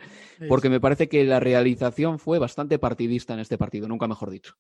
porque 0.49 0.68
me 0.68 0.81
parece 0.81 1.09
que 1.09 1.25
la 1.25 1.40
realización 1.40 2.18
fue 2.18 2.38
bastante 2.38 2.79
partidista 2.79 3.35
en 3.35 3.40
este 3.40 3.59
partido, 3.59 3.88
nunca 3.88 4.09
mejor 4.09 4.31
dicho. 4.31 4.55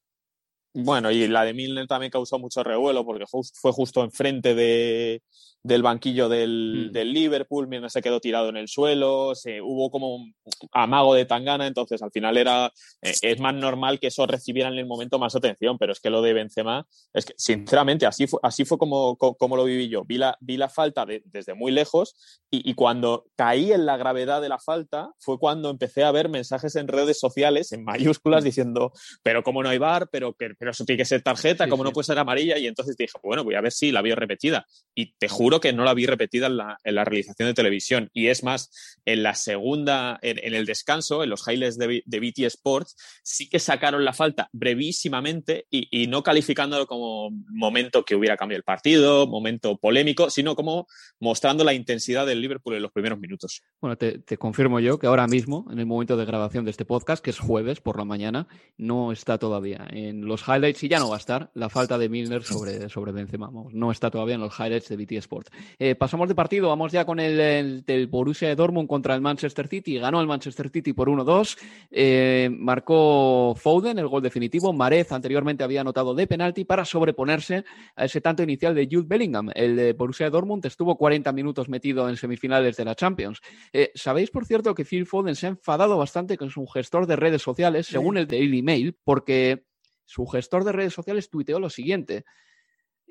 Bueno, 0.74 1.10
y 1.10 1.28
la 1.28 1.44
de 1.44 1.54
Milner 1.54 1.86
también 1.86 2.10
causó 2.10 2.38
mucho 2.38 2.64
revuelo 2.64 3.04
porque 3.04 3.26
fue 3.26 3.72
justo 3.72 4.02
enfrente 4.02 4.54
de, 4.54 5.22
del 5.64 5.82
banquillo 5.82 6.28
del, 6.28 6.88
mm. 6.90 6.92
del, 6.92 7.12
Liverpool, 7.12 7.66
Milner 7.66 7.90
se 7.90 8.02
quedó 8.02 8.20
tirado 8.20 8.50
en 8.50 8.58
el 8.58 8.68
suelo, 8.68 9.34
se, 9.34 9.62
hubo 9.62 9.90
como 9.90 10.14
un 10.14 10.34
amago 10.72 11.14
de 11.14 11.24
tangana, 11.24 11.66
entonces 11.66 12.02
al 12.02 12.10
final 12.10 12.36
era 12.36 12.70
eh, 13.00 13.14
es 13.22 13.40
más 13.40 13.54
normal 13.54 13.98
que 13.98 14.08
eso 14.08 14.26
recibiera 14.26 14.68
en 14.68 14.76
el 14.76 14.86
momento 14.86 15.18
más 15.18 15.34
atención, 15.34 15.78
pero 15.78 15.92
es 15.92 16.00
que 16.00 16.10
lo 16.10 16.20
de 16.20 16.34
Benzema, 16.34 16.86
es 17.14 17.24
que 17.24 17.32
sinceramente 17.38 18.04
así 18.04 18.26
fue, 18.26 18.40
así 18.42 18.66
fue 18.66 18.76
como, 18.76 19.16
como, 19.16 19.56
lo 19.56 19.64
viví 19.64 19.88
yo, 19.88 20.04
vi 20.04 20.18
la, 20.18 20.36
vi 20.40 20.58
la 20.58 20.68
falta 20.68 21.06
desde 21.06 21.54
muy 21.54 21.72
lejos 21.72 22.42
y, 22.50 22.68
y, 22.70 22.74
cuando 22.74 23.24
caí 23.34 23.72
en 23.72 23.86
la 23.86 23.96
gravedad 23.96 24.42
de 24.42 24.50
la 24.50 24.58
falta 24.58 25.12
fue 25.18 25.38
cuando 25.38 25.70
empecé 25.70 26.04
a 26.04 26.12
ver 26.12 26.28
mensajes 26.28 26.76
en 26.76 26.88
redes 26.88 27.18
sociales 27.18 27.72
en 27.72 27.84
mayúsculas 27.84 28.42
mm. 28.42 28.44
diciendo, 28.44 28.92
pero 29.22 29.42
cómo 29.42 29.62
no 29.62 29.70
hay 29.70 29.78
bar, 29.78 30.10
pero 30.12 30.34
que 30.34 30.54
pero 30.64 30.72
eso 30.72 30.86
tiene 30.86 30.96
que 30.96 31.04
ser 31.04 31.20
tarjeta, 31.20 31.68
como 31.68 31.84
no 31.84 31.92
puede 31.92 32.06
ser 32.06 32.18
amarilla? 32.18 32.56
Y 32.56 32.66
entonces 32.66 32.96
dije, 32.96 33.12
bueno, 33.22 33.44
voy 33.44 33.54
a 33.54 33.60
ver 33.60 33.70
si 33.70 33.92
la 33.92 34.00
vio 34.00 34.16
repetida. 34.16 34.64
Y 34.94 35.12
te 35.18 35.28
juro 35.28 35.60
que 35.60 35.74
no 35.74 35.84
la 35.84 35.92
vi 35.92 36.06
repetida 36.06 36.46
en 36.46 36.56
la, 36.56 36.78
en 36.82 36.94
la 36.94 37.04
realización 37.04 37.48
de 37.48 37.54
televisión. 37.54 38.08
Y 38.14 38.28
es 38.28 38.42
más, 38.42 38.98
en 39.04 39.22
la 39.22 39.34
segunda, 39.34 40.18
en, 40.22 40.54
el 40.54 40.64
descanso, 40.64 41.22
en 41.22 41.28
los 41.28 41.46
highlights 41.46 41.76
de, 41.76 42.02
de, 42.06 42.20
BT 42.20 42.38
Sports, 42.46 42.96
sí 43.22 43.50
que 43.50 43.58
sacaron 43.58 44.06
la 44.06 44.14
falta 44.14 44.48
brevísimamente 44.52 45.66
y, 45.70 45.86
y 45.90 46.06
no 46.06 46.22
calificándolo 46.22 46.86
como 46.86 47.30
momento 47.50 48.06
que 48.06 48.14
hubiera 48.14 48.38
cambiado 48.38 48.58
el 48.58 48.64
partido, 48.64 49.26
momento 49.26 49.76
polémico, 49.76 50.30
sino 50.30 50.56
como 50.56 50.86
mostrando 51.20 51.62
la 51.62 51.74
intensidad 51.74 52.26
del 52.26 52.40
Liverpool 52.40 52.76
en 52.76 52.82
los 52.82 52.92
primeros 52.92 53.18
minutos. 53.18 53.62
Bueno, 53.82 53.98
te, 53.98 54.18
te 54.18 54.38
confirmo 54.38 54.80
yo 54.80 54.98
que 54.98 55.08
ahora 55.08 55.26
mismo, 55.26 55.66
en 55.70 55.78
el 55.78 55.84
momento 55.84 56.16
de 56.16 56.24
grabación 56.24 56.64
de 56.64 56.70
este 56.70 56.86
podcast, 56.86 57.22
que 57.22 57.28
es 57.30 57.38
jueves 57.38 57.82
por 57.82 57.98
la 57.98 58.06
mañana, 58.06 58.48
no 58.78 59.12
está 59.12 59.36
todavía 59.36 59.86
en 59.90 60.24
los 60.24 60.40
highlights 60.42 60.53
highlights 60.54 60.82
y 60.82 60.88
ya 60.88 60.98
no 60.98 61.08
va 61.08 61.16
a 61.16 61.18
estar 61.18 61.50
la 61.54 61.68
falta 61.68 61.98
de 61.98 62.08
Milner 62.08 62.42
sobre, 62.42 62.88
sobre 62.88 63.12
Benzema. 63.12 63.50
no 63.72 63.90
está 63.90 64.10
todavía 64.10 64.34
en 64.34 64.40
los 64.40 64.58
highlights 64.58 64.88
de 64.88 64.96
BT 64.96 65.12
Sport. 65.12 65.48
Eh, 65.78 65.94
pasamos 65.94 66.28
de 66.28 66.34
partido, 66.34 66.68
vamos 66.68 66.92
ya 66.92 67.04
con 67.04 67.20
el, 67.20 67.84
del 67.84 68.06
Borussia 68.06 68.48
de 68.48 68.56
Dortmund 68.56 68.88
contra 68.88 69.14
el 69.14 69.20
Manchester 69.20 69.68
City. 69.68 69.98
Ganó 69.98 70.20
el 70.20 70.26
Manchester 70.26 70.70
City 70.70 70.92
por 70.92 71.08
1-2. 71.08 71.58
Eh, 71.90 72.48
marcó 72.52 73.54
Foden 73.56 73.98
el 73.98 74.08
gol 74.08 74.22
definitivo. 74.22 74.72
Marez 74.72 75.12
anteriormente 75.12 75.64
había 75.64 75.80
anotado 75.80 76.14
de 76.14 76.26
penalti 76.26 76.64
para 76.64 76.84
sobreponerse 76.84 77.64
a 77.96 78.04
ese 78.04 78.20
tanto 78.20 78.42
inicial 78.42 78.74
de 78.74 78.88
Jude 78.90 79.06
Bellingham. 79.06 79.50
El 79.54 79.76
de 79.76 79.92
Borussia 79.92 80.26
de 80.26 80.30
Dortmund 80.30 80.64
estuvo 80.66 80.96
40 80.96 81.32
minutos 81.32 81.68
metido 81.68 82.08
en 82.08 82.16
semifinales 82.16 82.76
de 82.76 82.84
la 82.84 82.94
Champions. 82.94 83.40
Eh, 83.72 83.92
Sabéis, 83.94 84.30
por 84.30 84.46
cierto, 84.46 84.74
que 84.74 84.84
Phil 84.84 85.06
Foden 85.06 85.34
se 85.34 85.46
ha 85.46 85.50
enfadado 85.50 85.96
bastante 85.96 86.36
con 86.36 86.50
su 86.50 86.66
gestor 86.66 87.06
de 87.06 87.16
redes 87.16 87.42
sociales, 87.42 87.86
según 87.86 88.16
el 88.16 88.26
Daily 88.26 88.62
Mail, 88.62 88.96
porque 89.04 89.64
su 90.04 90.26
gestor 90.26 90.64
de 90.64 90.72
redes 90.72 90.92
sociales 90.92 91.30
tuiteó 91.30 91.58
lo 91.58 91.70
siguiente, 91.70 92.24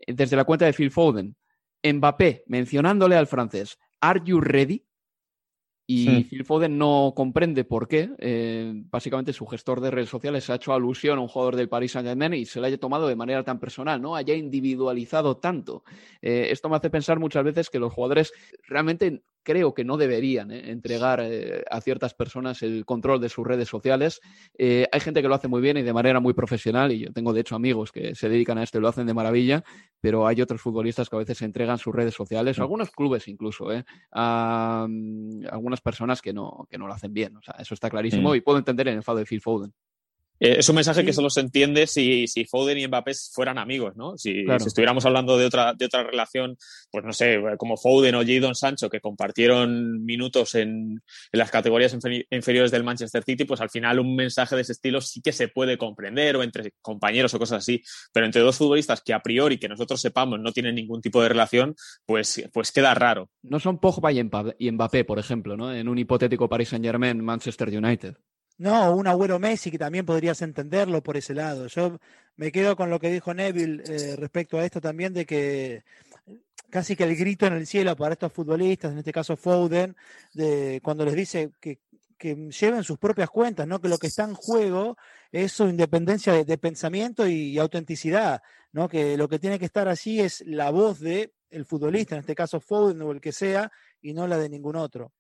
desde 0.08 0.36
la 0.36 0.46
cuenta 0.46 0.66
de 0.66 0.74
Phil 0.74 0.92
Foden, 0.92 1.36
Mbappé 1.84 2.44
mencionándole 2.48 3.16
al 3.16 3.28
francés, 3.28 3.78
¿Are 4.02 4.22
you 4.24 4.42
ready? 4.42 4.86
Y. 5.86 6.24
Phil 6.24 6.46
Foden 6.46 6.78
no 6.78 7.14
comprende 7.16 7.66
por 7.66 7.88
qué. 7.88 8.10
Eh, 8.18 8.72
básicamente 8.90 9.34
su 9.34 9.46
gestor 9.46 9.82
de 9.82 9.92
redes 9.92 10.10
sociales 10.10 10.50
ha 10.50 10.56
hecho 10.56 10.74
alusión 10.74 11.18
a 11.18 11.22
un 11.22 11.28
jugador 11.28 11.58
del 11.58 11.68
Paris 11.68 11.92
Saint-Germain 11.92 12.34
y 12.34 12.46
se 12.46 12.60
lo 12.60 12.68
haya 12.68 12.78
tomado 12.78 13.08
de 13.08 13.16
manera 13.16 13.44
tan 13.44 13.60
personal, 13.60 14.02
¿no? 14.02 14.16
Haya 14.16 14.34
individualizado 14.34 15.38
tanto. 15.38 15.84
Eh, 16.22 16.48
esto 16.52 16.70
me 16.70 16.78
hace 16.78 16.90
pensar 16.90 17.20
muchas 17.20 17.44
veces 17.44 17.70
que 17.70 17.80
los 17.80 17.94
jugadores 17.94 18.32
realmente 18.68 19.24
creo 19.44 19.74
que 19.74 19.84
no 19.84 19.98
deberían 19.98 20.52
¿eh? 20.52 20.72
entregar 20.72 21.20
eh, 21.22 21.64
a 21.70 21.82
ciertas 21.82 22.14
personas 22.14 22.62
el 22.64 22.86
control 22.86 23.22
de 23.22 23.30
sus 23.30 23.46
redes 23.46 23.68
sociales. 23.68 24.22
Eh, 24.58 24.88
hay 24.92 25.00
gente 25.00 25.22
que 25.22 25.28
lo 25.28 25.36
hace 25.36 25.48
muy 25.48 25.62
bien 25.62 25.78
y 25.78 25.82
de 25.84 25.94
manera 25.94 26.20
muy 26.20 26.34
profesional, 26.34 26.92
y 26.92 27.00
yo 27.00 27.14
tengo 27.14 27.34
de 27.34 27.42
hecho 27.42 27.56
amigos 27.56 27.92
que 27.92 28.16
se 28.16 28.30
dedican 28.30 28.58
a 28.58 28.64
esto 28.64 28.78
y 28.78 28.82
lo 28.82 28.88
hacen 28.88 29.06
de 29.06 29.14
maravilla, 29.14 29.64
pero 30.00 30.26
hay 30.26 30.42
otros 30.42 30.62
futbolistas 30.62 31.10
que 31.10 31.16
a 31.16 31.20
veces 31.20 31.42
entregan 31.42 31.78
sus 31.78 31.94
redes 31.94 32.14
sociales, 32.14 32.60
algunos 32.60 32.92
clubes 32.92 33.28
incluso, 33.28 33.68
a 34.12 34.88
mm, 34.90 35.48
algunas 35.52 35.82
personas 35.82 36.22
que 36.22 36.34
no, 36.34 36.68
que 36.70 36.78
no 36.78 36.88
lo 36.88 36.94
hacen 36.94 37.14
bien. 37.14 37.36
O 37.38 37.42
sea, 37.42 37.56
eso 37.60 37.74
está 37.74 37.90
clarísimo 37.90 38.32
mm. 38.32 38.36
y 38.36 38.42
puedo 38.42 38.58
entender 38.58 38.88
el 38.88 38.96
enfado 38.96 39.20
de 39.20 39.26
Phil 39.26 39.42
Foden. 39.42 39.74
Eh, 40.44 40.58
es 40.60 40.68
un 40.68 40.76
mensaje 40.76 41.06
que 41.06 41.14
solo 41.14 41.30
se 41.30 41.40
entiende 41.40 41.88
si, 41.88 42.28
si 42.28 42.44
Foden 42.44 42.78
y 42.78 42.86
Mbappé 42.86 43.14
fueran 43.32 43.58
amigos, 43.58 43.96
¿no? 43.96 44.18
Si, 44.18 44.44
estuviéramos 44.66 45.06
hablando 45.06 45.38
de 45.38 45.46
otra, 45.46 45.74
de 45.74 45.86
otra 45.86 46.04
relación, 46.04 46.58
pues 46.92 47.06
no 47.06 47.14
sé, 47.14 47.42
como 47.58 47.78
Foden 47.78 48.16
o 48.16 48.26
Jadon 48.26 48.54
Sancho, 48.54 48.90
que 48.90 49.00
compartieron 49.00 50.04
minutos 50.04 50.56
en, 50.56 51.02
en 51.32 51.40
las 51.40 51.50
categorías 51.50 51.98
inferiores 52.30 52.72
del 52.72 52.84
Manchester 52.84 53.24
City, 53.24 53.46
pues 53.46 53.62
al 53.62 53.70
final 53.70 54.02
un 54.02 54.18
mensaje 54.18 54.58
de 54.58 54.64
ese 54.64 54.74
estilo 54.74 55.00
sí 55.00 55.22
que 55.22 55.32
se 55.32 55.48
puede 55.48 55.78
comprender, 55.78 56.36
o 56.36 56.44
entre 56.44 56.74
compañeros 56.82 57.34
o 57.34 57.40
cosas 57.40 57.60
así. 57.60 57.82
Pero 58.12 58.26
entre 58.26 58.42
dos 58.42 58.58
futbolistas 58.58 59.02
que 59.02 59.14
a 59.14 59.22
priori, 59.22 59.58
que 59.58 59.70
nosotros 59.70 60.02
sepamos, 60.02 60.42
no 60.42 60.52
tienen 60.52 60.76
ningún 60.76 61.00
tipo 61.00 61.22
de 61.22 61.30
relación, 61.30 61.74
pues, 62.06 62.44
pues 62.52 62.74
queda 62.74 62.94
raro. 62.94 63.30
No 63.44 63.62
son 63.62 63.80
Pogba 63.80 64.12
y 64.12 64.22
Mbappé, 64.72 65.06
por 65.06 65.20
ejemplo, 65.20 65.56
¿no? 65.56 65.74
En 65.74 65.88
un 65.88 65.98
hipotético 65.98 66.50
Paris 66.50 66.68
Saint-Germain, 66.68 67.24
Manchester 67.24 67.70
United. 67.70 68.18
No, 68.64 68.96
un 68.96 69.08
Agüero 69.08 69.40
Messi 69.40 69.70
que 69.72 69.78
también 69.78 70.06
podrías 70.06 70.42
entenderlo 70.42 71.04
por 71.04 71.18
ese 71.18 71.34
lado. 71.34 71.68
Yo 71.68 72.00
me 72.38 72.50
quedo 72.50 72.78
con 72.78 72.90
lo 72.90 72.98
que 72.98 73.10
dijo 73.12 73.34
Neville 73.34 73.84
eh, 73.86 74.16
respecto 74.16 74.58
a 74.58 74.64
esto 74.64 74.80
también 74.80 75.14
de 75.14 75.26
que 75.26 75.84
casi 76.70 76.96
que 76.96 77.04
el 77.04 77.14
grito 77.18 77.46
en 77.46 77.54
el 77.54 77.68
cielo 77.68 77.94
para 77.98 78.14
estos 78.14 78.32
futbolistas, 78.32 78.94
en 78.94 79.00
este 79.00 79.12
caso 79.12 79.36
Foden, 79.36 79.98
de 80.34 80.80
cuando 80.82 81.04
les 81.04 81.14
dice 81.14 81.52
que 81.60 81.80
lleven 82.24 82.86
sus 82.86 82.98
propias 82.98 83.30
cuentas, 83.30 83.68
¿no? 83.68 83.82
Que 83.82 83.90
lo 83.90 83.98
que 83.98 84.08
está 84.08 84.24
en 84.24 84.34
juego 84.34 84.96
es 85.30 85.52
su 85.52 85.68
independencia 85.68 86.42
de, 86.42 86.58
pensamiento 86.58 87.28
y, 87.28 87.58
autenticidad, 87.60 88.42
¿no? 88.72 88.88
Que 88.88 89.18
lo 89.18 89.28
que 89.28 89.40
tiene 89.40 89.60
que 89.60 89.66
estar 89.66 89.90
allí 89.90 90.22
es 90.22 90.42
la 90.48 90.70
voz 90.72 91.02
de 91.02 91.34
el 91.50 91.66
futbolista, 91.66 92.16
en 92.16 92.22
este 92.22 92.34
caso 92.34 92.62
Foden 92.62 93.02
o 93.02 93.12
el 93.12 93.20
que 93.20 93.34
sea, 93.34 93.70
y 94.02 94.14
no 94.14 94.26
la 94.26 94.38
de 94.38 94.48
ningún 94.48 94.78
otro. 94.78 95.12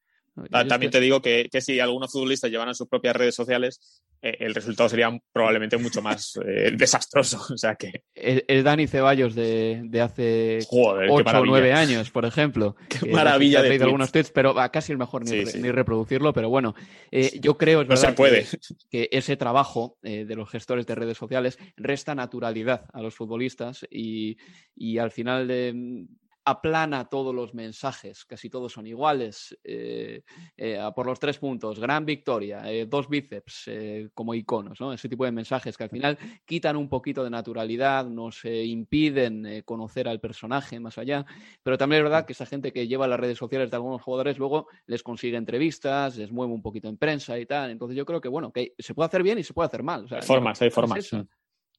También 0.50 0.91
te 0.91 1.00
digo 1.00 1.22
que, 1.22 1.48
si 1.62 1.80
algunos 1.80 2.12
futbolistas 2.12 2.50
llevaran 2.50 2.74
sus 2.74 2.88
propias 2.88 3.15
redes 3.15 3.36
sociales, 3.36 4.02
eh, 4.22 4.38
el 4.39 4.56
resultado 4.56 4.89
sería 4.89 5.15
probablemente 5.32 5.78
mucho 5.78 6.02
más 6.02 6.39
eh, 6.46 6.72
desastroso. 6.76 7.39
O 7.54 7.58
sea 7.58 7.76
que... 7.76 8.04
El, 8.15 8.63
Dani 8.63 8.88
Ceballos 8.88 9.36
de, 9.36 9.88
hace 10.02 10.60
8 10.69 11.39
o 11.39 11.46
9 11.46 11.74
años, 11.74 12.10
por 12.10 12.26
ejemplo. 12.26 12.76
Qué 12.89 13.12
maravilla 13.12 13.62
de 13.62 13.76
algunos 13.76 14.12
tweets, 14.12 14.32
pero 14.32 14.54
va 14.54 14.72
casi 14.72 14.93
es 14.93 14.98
mejor 14.98 15.24
ni, 15.26 15.72
reproducirlo. 15.72 16.34
Pero 16.34 16.50
bueno, 16.50 16.74
eh, 17.12 17.39
yo 17.39 17.58
creo 17.58 17.84
no 17.84 17.96
se 17.96 18.13
puede. 18.13 18.48
Que, 18.89 19.10
ese 19.12 19.38
trabajo 19.38 19.98
de 20.02 20.36
los 20.36 20.50
gestores 20.50 20.88
de 20.88 20.96
redes 20.96 21.17
sociales 21.17 21.60
resta 21.78 22.15
naturalidad 22.15 22.86
a 22.91 23.02
los 23.02 23.13
futbolistas 23.15 23.86
y, 23.91 24.38
y 24.76 24.98
al 24.98 25.12
final 25.12 25.48
de 25.48 26.08
aplana 26.45 27.06
todos 27.06 27.34
los 27.34 27.53
mensajes, 27.53 28.25
casi 28.25 28.49
todos 28.49 28.73
son 28.73 28.86
iguales, 28.86 29.58
eh, 29.63 30.23
eh, 30.58 30.79
por 30.95 31.06
los 31.06 31.19
tres 31.19 31.38
puntos, 31.38 31.79
gran 31.79 32.06
victoria, 32.06 32.69
eh, 32.69 32.86
dos 32.86 33.08
bíceps 33.08 33.69
como 34.13 34.34
iconos, 34.34 34.79
¿no? 34.82 34.91
ese 34.93 35.08
tipo 35.08 35.25
de 35.25 35.32
mensajes 35.32 35.77
que 35.77 35.84
al 35.84 35.89
final 35.89 36.17
quitan 36.45 36.75
un 36.75 36.89
poquito 36.89 37.23
de 37.23 37.29
naturalidad, 37.29 38.06
nos 38.06 38.43
impiden 38.45 39.63
conocer 39.63 40.08
al 40.08 40.19
personaje 40.19 40.79
más 40.79 40.97
allá, 40.97 41.25
pero 41.62 41.77
también 41.77 41.99
es 41.99 42.03
verdad 42.03 42.25
que 42.25 42.34
esa 42.34 42.45
gente 42.45 42.73
que 42.73 42.88
lleva 42.88 43.08
las 43.08 43.19
redes 43.19 43.38
sociales 43.38 43.69
de 43.69 43.77
algunos 43.77 44.01
jugadores 44.01 44.38
luego 44.38 44.67
les 44.86 45.03
consigue 45.03 45.38
entrevistas, 45.38 46.17
les 46.17 46.32
mueve 46.32 46.53
un 46.53 46.62
poquito 46.62 46.89
en 46.89 46.97
prensa 46.97 47.39
y 47.39 47.45
tal, 47.45 47.71
entonces 47.71 47.95
yo 47.95 48.06
creo 48.06 48.19
que 48.19 48.29
bueno, 48.29 48.51
que 48.51 48.73
se 48.77 48.93
puede 48.93 49.08
hacer 49.08 49.23
bien 49.23 49.39
y 49.39 49.43
se 49.43 49.53
puede 49.53 49.67
hacer 49.67 49.84
mal. 49.84 50.06
hay 50.10 50.21
formas, 50.21 50.62
hay 50.62 50.69
formas. 50.69 51.10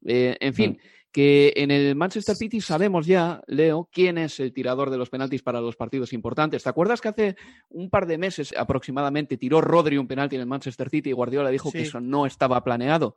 Eh, 0.05 0.37
en 0.41 0.55
fin, 0.55 0.79
que 1.13 1.53
en 1.57 1.71
el 1.71 1.95
Manchester 1.95 2.35
City 2.35 2.61
sabemos 2.61 3.07
ya, 3.07 3.41
Leo, 3.47 3.89
quién 3.93 4.19
es 4.19 4.41
el 4.41 4.53
tirador 4.53 4.91
de 4.91 4.99
los 4.99 5.11
penaltis 5.11 5.43
para 5.43 5.61
los 5.61 5.77
partidos 5.77 6.13
importantes. 6.13 6.65
¿Te 6.65 6.69
acuerdas 6.69 7.01
que 7.01 7.09
hace 7.09 7.37
un 7.69 7.89
par 7.89 8.07
de 8.07 8.19
meses 8.19 8.53
aproximadamente 8.57 9.37
tiró 9.37 9.61
Rodri 9.61 9.97
un 9.97 10.09
penalti 10.09 10.35
en 10.35 10.41
el 10.41 10.49
Manchester 10.49 10.91
City 10.91 11.11
y 11.11 11.13
Guardiola 11.13 11.51
dijo 11.51 11.71
que 11.71 11.83
eso 11.83 12.01
no 12.01 12.27
estaba 12.27 12.63
planeado? 12.65 13.17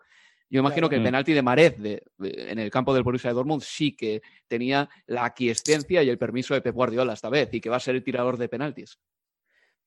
Yo 0.49 0.59
imagino 0.59 0.87
que 0.87 0.95
el 0.95 1.03
penalti 1.03 1.33
de 1.33 1.41
Marez 1.41 1.75
en 2.19 2.59
el 2.59 2.69
campo 2.69 2.93
del 2.93 3.03
Borussia 3.03 3.31
de 3.31 3.33
Dortmund 3.33 3.63
sí 3.63 3.95
que 3.95 4.21
tenía 4.47 4.89
la 5.05 5.25
aquiescencia 5.25 6.03
y 6.03 6.09
el 6.09 6.17
permiso 6.17 6.53
de 6.53 6.61
Pep 6.61 6.73
Guardiola 6.73 7.13
esta 7.13 7.29
vez 7.29 7.49
y 7.51 7.59
que 7.59 7.69
va 7.69 7.77
a 7.77 7.81
ser 7.81 7.95
el 7.95 8.03
tirador 8.03 8.37
de 8.37 8.47
penaltis. 8.47 8.97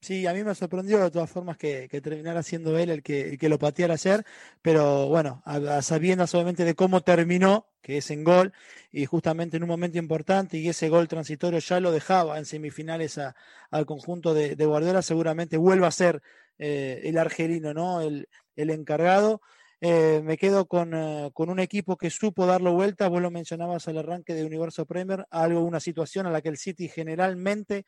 Sí, 0.02 0.26
a 0.26 0.32
mí 0.32 0.42
me 0.42 0.54
sorprendió 0.54 0.98
de 0.98 1.10
todas 1.10 1.30
formas 1.30 1.58
que, 1.58 1.86
terminara 2.02 2.42
siendo 2.42 2.78
él 2.78 2.88
el 2.88 3.02
que, 3.02 3.36
lo 3.50 3.58
pateara 3.58 3.94
ayer, 3.94 4.24
pero 4.62 5.08
bueno, 5.08 5.42
a, 5.44 5.58
obviamente 5.58 6.64
de 6.64 6.74
cómo 6.74 7.02
terminó, 7.02 7.68
que 7.82 7.98
es 7.98 8.10
en 8.10 8.24
gol, 8.24 8.54
y 8.90 9.04
justamente 9.04 9.58
en 9.58 9.62
un 9.62 9.68
momento 9.68 9.98
importante, 9.98 10.56
y 10.56 10.68
ese 10.70 10.88
gol 10.88 11.06
transitorio 11.06 11.58
ya 11.58 11.80
lo 11.80 11.92
dejaba 11.92 12.38
en 12.38 12.46
semifinales 12.46 13.18
al 13.18 13.84
conjunto 13.86 14.32
de, 14.32 14.54
Guardiola, 14.64 15.02
seguramente 15.02 15.58
vuelva 15.58 15.88
a 15.88 15.90
ser 15.90 16.22
eh, 16.58 17.02
el 17.04 17.18
argelino, 17.18 17.74
¿no? 17.74 18.00
El, 18.00 18.26
encargado. 18.56 19.42
Eh, 19.82 20.20
me 20.24 20.36
quedo 20.38 20.66
con, 20.66 20.94
eh, 20.94 21.30
con, 21.34 21.50
un 21.50 21.60
equipo 21.60 21.96
que 21.96 22.10
supo 22.10 22.46
darlo 22.46 22.72
vuelta, 22.72 23.08
vos 23.08 23.22
lo 23.22 23.30
mencionabas 23.30 23.88
al 23.88 23.98
arranque 23.98 24.34
de 24.34 24.44
Universo 24.44 24.86
Premier, 24.86 25.26
algo, 25.30 25.60
una 25.60 25.80
situación 25.80 26.26
a 26.26 26.30
la 26.30 26.40
que 26.42 26.50
el 26.50 26.58
City 26.58 26.88
generalmente 26.88 27.86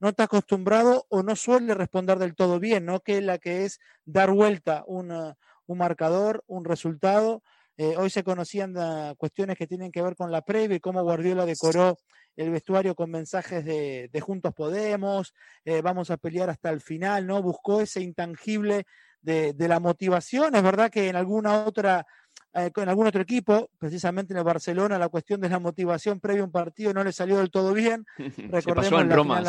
no 0.00 0.08
está 0.08 0.24
acostumbrado 0.24 1.06
o 1.08 1.22
no 1.22 1.36
suele 1.36 1.74
responder 1.74 2.18
del 2.18 2.34
todo 2.34 2.58
bien, 2.58 2.86
¿no? 2.86 3.00
Que 3.00 3.20
la 3.20 3.38
que 3.38 3.64
es 3.64 3.78
dar 4.04 4.30
vuelta 4.32 4.82
un 4.86 5.34
marcador, 5.68 6.42
un 6.46 6.64
resultado. 6.64 7.42
Eh, 7.76 7.94
hoy 7.96 8.10
se 8.10 8.24
conocían 8.24 8.76
ah, 8.76 9.14
cuestiones 9.16 9.56
que 9.56 9.66
tienen 9.66 9.92
que 9.92 10.02
ver 10.02 10.16
con 10.16 10.30
la 10.30 10.42
previa 10.42 10.76
y 10.76 10.80
cómo 10.80 11.02
Guardiola 11.02 11.46
decoró 11.46 11.96
el 12.36 12.50
vestuario 12.50 12.94
con 12.94 13.10
mensajes 13.10 13.64
de, 13.64 14.20
Juntos 14.20 14.54
Podemos, 14.54 15.34
eh, 15.64 15.82
vamos 15.82 16.10
a 16.10 16.16
pelear 16.16 16.50
hasta 16.50 16.70
el 16.70 16.80
final, 16.80 17.26
¿no? 17.26 17.42
Buscó 17.42 17.80
ese 17.80 18.00
intangible 18.00 18.84
de, 19.22 19.54
la 19.56 19.80
motivación. 19.80 20.54
Es 20.54 20.62
verdad 20.62 20.90
que 20.90 21.08
en 21.08 21.16
alguna 21.16 21.64
otra 21.64 22.06
eh, 22.52 22.70
en 22.74 22.88
algún 22.88 23.06
otro 23.06 23.22
equipo, 23.22 23.70
precisamente 23.78 24.32
en 24.32 24.38
el 24.38 24.44
Barcelona, 24.44 24.98
la 24.98 25.08
cuestión 25.08 25.40
de 25.40 25.48
la 25.48 25.58
motivación 25.58 26.20
previa 26.20 26.42
a 26.42 26.46
un 26.46 26.50
partido 26.52 26.92
no 26.92 27.04
le 27.04 27.12
salió 27.12 27.38
del 27.38 27.50
todo 27.50 27.72
bien. 27.72 28.04
Recordemos 28.50 29.02
en 29.02 29.10
Roma, 29.10 29.42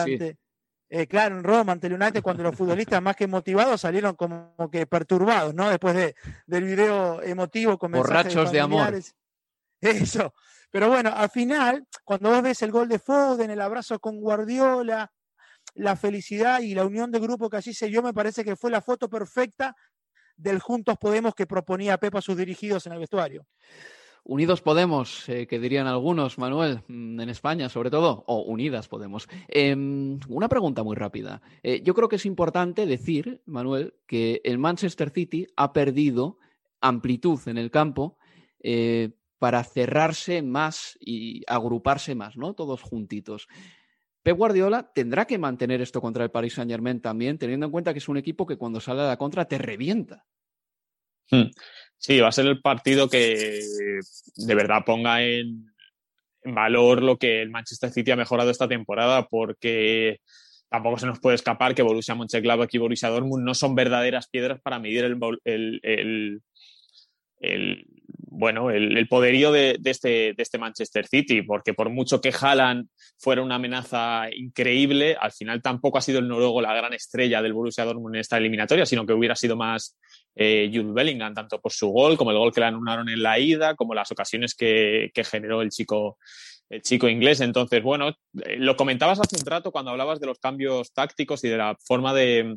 eh, 0.93 1.07
claro, 1.07 1.37
en 1.37 1.43
Roma 1.45 1.71
ante 1.71 1.87
el 1.87 1.93
United, 1.93 2.21
cuando 2.21 2.43
los 2.43 2.53
futbolistas 2.53 3.01
más 3.01 3.15
que 3.15 3.25
motivados 3.25 3.79
salieron 3.79 4.13
como 4.15 4.53
que 4.69 4.85
perturbados, 4.85 5.53
¿no? 5.55 5.69
Después 5.69 5.95
de, 5.95 6.15
del 6.45 6.65
video 6.65 7.21
emotivo 7.23 7.77
con 7.77 7.93
Borrachos 7.93 8.51
de 8.51 8.59
amor. 8.59 8.99
Eso. 9.79 10.33
Pero 10.69 10.89
bueno, 10.89 11.11
al 11.15 11.29
final, 11.29 11.87
cuando 12.03 12.29
vos 12.29 12.41
ves 12.41 12.61
el 12.61 12.71
gol 12.71 12.89
de 12.89 12.99
Foden, 12.99 13.49
el 13.49 13.61
abrazo 13.61 13.99
con 13.99 14.19
Guardiola, 14.19 15.09
la 15.75 15.95
felicidad 15.95 16.59
y 16.59 16.75
la 16.75 16.85
unión 16.85 17.09
de 17.09 17.19
grupo 17.19 17.49
que 17.49 17.57
allí 17.57 17.73
se 17.73 17.87
dio, 17.87 18.03
me 18.03 18.13
parece 18.13 18.43
que 18.43 18.57
fue 18.57 18.69
la 18.69 18.81
foto 18.81 19.09
perfecta 19.09 19.73
del 20.41 20.59
Juntos 20.59 20.97
Podemos 20.97 21.35
que 21.35 21.45
proponía 21.45 21.97
Pepa 21.97 22.19
a 22.19 22.21
sus 22.21 22.37
dirigidos 22.37 22.85
en 22.87 22.93
el 22.93 22.99
vestuario. 22.99 23.45
Unidos 24.23 24.61
Podemos, 24.61 25.27
eh, 25.29 25.47
que 25.47 25.59
dirían 25.59 25.87
algunos, 25.87 26.37
Manuel, 26.37 26.83
mm, 26.87 27.19
en 27.19 27.29
España 27.29 27.69
sobre 27.69 27.89
todo, 27.89 28.23
o 28.27 28.41
Unidas 28.41 28.87
Podemos. 28.87 29.27
Em, 29.47 30.19
una 30.27 30.47
pregunta 30.47 30.83
muy 30.83 30.95
rápida. 30.95 31.41
Eh, 31.63 31.81
yo 31.83 31.95
creo 31.95 32.07
que 32.07 32.17
es 32.17 32.25
importante 32.25 32.85
decir, 32.85 33.41
Manuel, 33.45 33.95
que 34.05 34.41
el 34.43 34.59
Manchester 34.59 35.09
City 35.09 35.47
ha 35.55 35.73
perdido 35.73 36.37
amplitud 36.81 37.39
en 37.47 37.57
el 37.57 37.71
campo 37.71 38.17
eh, 38.63 39.11
para 39.39 39.63
cerrarse 39.63 40.43
más 40.43 40.97
y 40.99 41.41
agruparse 41.47 42.13
más, 42.13 42.37
¿no? 42.37 42.53
Todos 42.53 42.83
juntitos. 42.83 43.47
Pep 44.23 44.37
Guardiola 44.37 44.91
tendrá 44.93 45.25
que 45.25 45.37
mantener 45.37 45.81
esto 45.81 46.01
contra 46.01 46.23
el 46.23 46.31
Paris 46.31 46.53
Saint 46.53 46.69
Germain 46.69 47.01
también, 47.01 47.37
teniendo 47.37 47.65
en 47.65 47.71
cuenta 47.71 47.93
que 47.93 47.99
es 47.99 48.09
un 48.09 48.17
equipo 48.17 48.45
que 48.45 48.57
cuando 48.57 48.79
sale 48.79 49.01
a 49.01 49.07
la 49.07 49.17
contra 49.17 49.45
te 49.45 49.57
revienta. 49.57 50.25
Hmm. 51.29 51.49
Sí, 51.97 52.19
va 52.19 52.27
a 52.27 52.31
ser 52.31 52.47
el 52.47 52.61
partido 52.61 53.09
que 53.09 53.61
de 54.35 54.55
verdad 54.55 54.83
ponga 54.85 55.23
en, 55.23 55.71
valor 56.43 57.03
lo 57.03 57.17
que 57.17 57.41
el 57.41 57.49
Manchester 57.49 57.91
City 57.91 58.11
ha 58.11 58.15
mejorado 58.15 58.49
esta 58.49 58.67
temporada, 58.67 59.27
porque 59.27 60.19
tampoco 60.69 60.97
se 60.97 61.05
nos 61.05 61.19
puede 61.19 61.35
escapar 61.35 61.75
que 61.75 61.83
Borussia 61.83 62.15
Mönchengladbach 62.15 62.73
y 62.73 62.77
Borussia 62.77 63.09
Dortmund 63.09 63.43
no 63.43 63.53
son 63.53 63.75
verdaderas 63.75 64.27
piedras 64.29 64.59
para 64.61 64.79
medir 64.79 65.05
el, 65.05 66.41
bueno, 68.41 68.71
el, 68.71 69.07
poderío 69.07 69.51
de, 69.51 69.79
este, 69.83 70.33
de 70.33 70.35
este 70.37 70.57
Manchester 70.57 71.05
City, 71.05 71.41
porque 71.41 71.73
por 71.73 71.89
mucho 71.89 72.21
que 72.21 72.33
Haaland 72.39 72.87
fuera 73.17 73.41
una 73.41 73.55
amenaza 73.55 74.23
increíble, 74.33 75.17
al 75.19 75.31
final 75.31 75.61
tampoco 75.61 75.97
ha 75.97 76.01
sido 76.01 76.19
el 76.19 76.27
noruego 76.27 76.61
la 76.61 76.73
gran 76.73 76.93
estrella 76.93 77.41
del 77.41 77.53
Borussia 77.53 77.83
Dortmund 77.83 78.15
en 78.15 78.21
esta 78.21 78.37
eliminatoria, 78.37 78.85
sino 78.85 79.05
que 79.05 79.13
hubiera 79.13 79.35
sido 79.35 79.57
más 79.57 79.97
eh, 80.35 80.71
Bellingham, 80.71 81.33
tanto 81.33 81.59
por 81.59 81.71
su 81.71 81.89
gol 81.89 82.17
como 82.17 82.31
el 82.31 82.37
gol 82.37 82.53
que 82.53 82.61
le 82.61 82.67
anularon 82.67 83.09
en 83.09 83.21
la 83.21 83.37
ida, 83.37 83.75
como 83.75 83.93
las 83.93 84.11
ocasiones 84.11 84.55
que, 84.55 85.11
generó 85.29 85.61
el 85.61 85.69
chico, 85.69 86.17
el 86.69 86.81
chico 86.81 87.09
inglés. 87.09 87.41
Entonces, 87.41 87.83
bueno, 87.83 88.09
eh, 88.09 88.55
lo 88.57 88.77
comentabas 88.77 89.19
hace 89.19 89.35
un 89.37 89.45
rato 89.45 89.71
cuando 89.71 89.91
hablabas 89.91 90.19
de 90.19 90.27
los 90.27 90.39
cambios 90.39 90.93
tácticos 90.93 91.43
y 91.43 91.49
de 91.49 91.57
la 91.57 91.75
forma 91.85 92.13
de, 92.13 92.55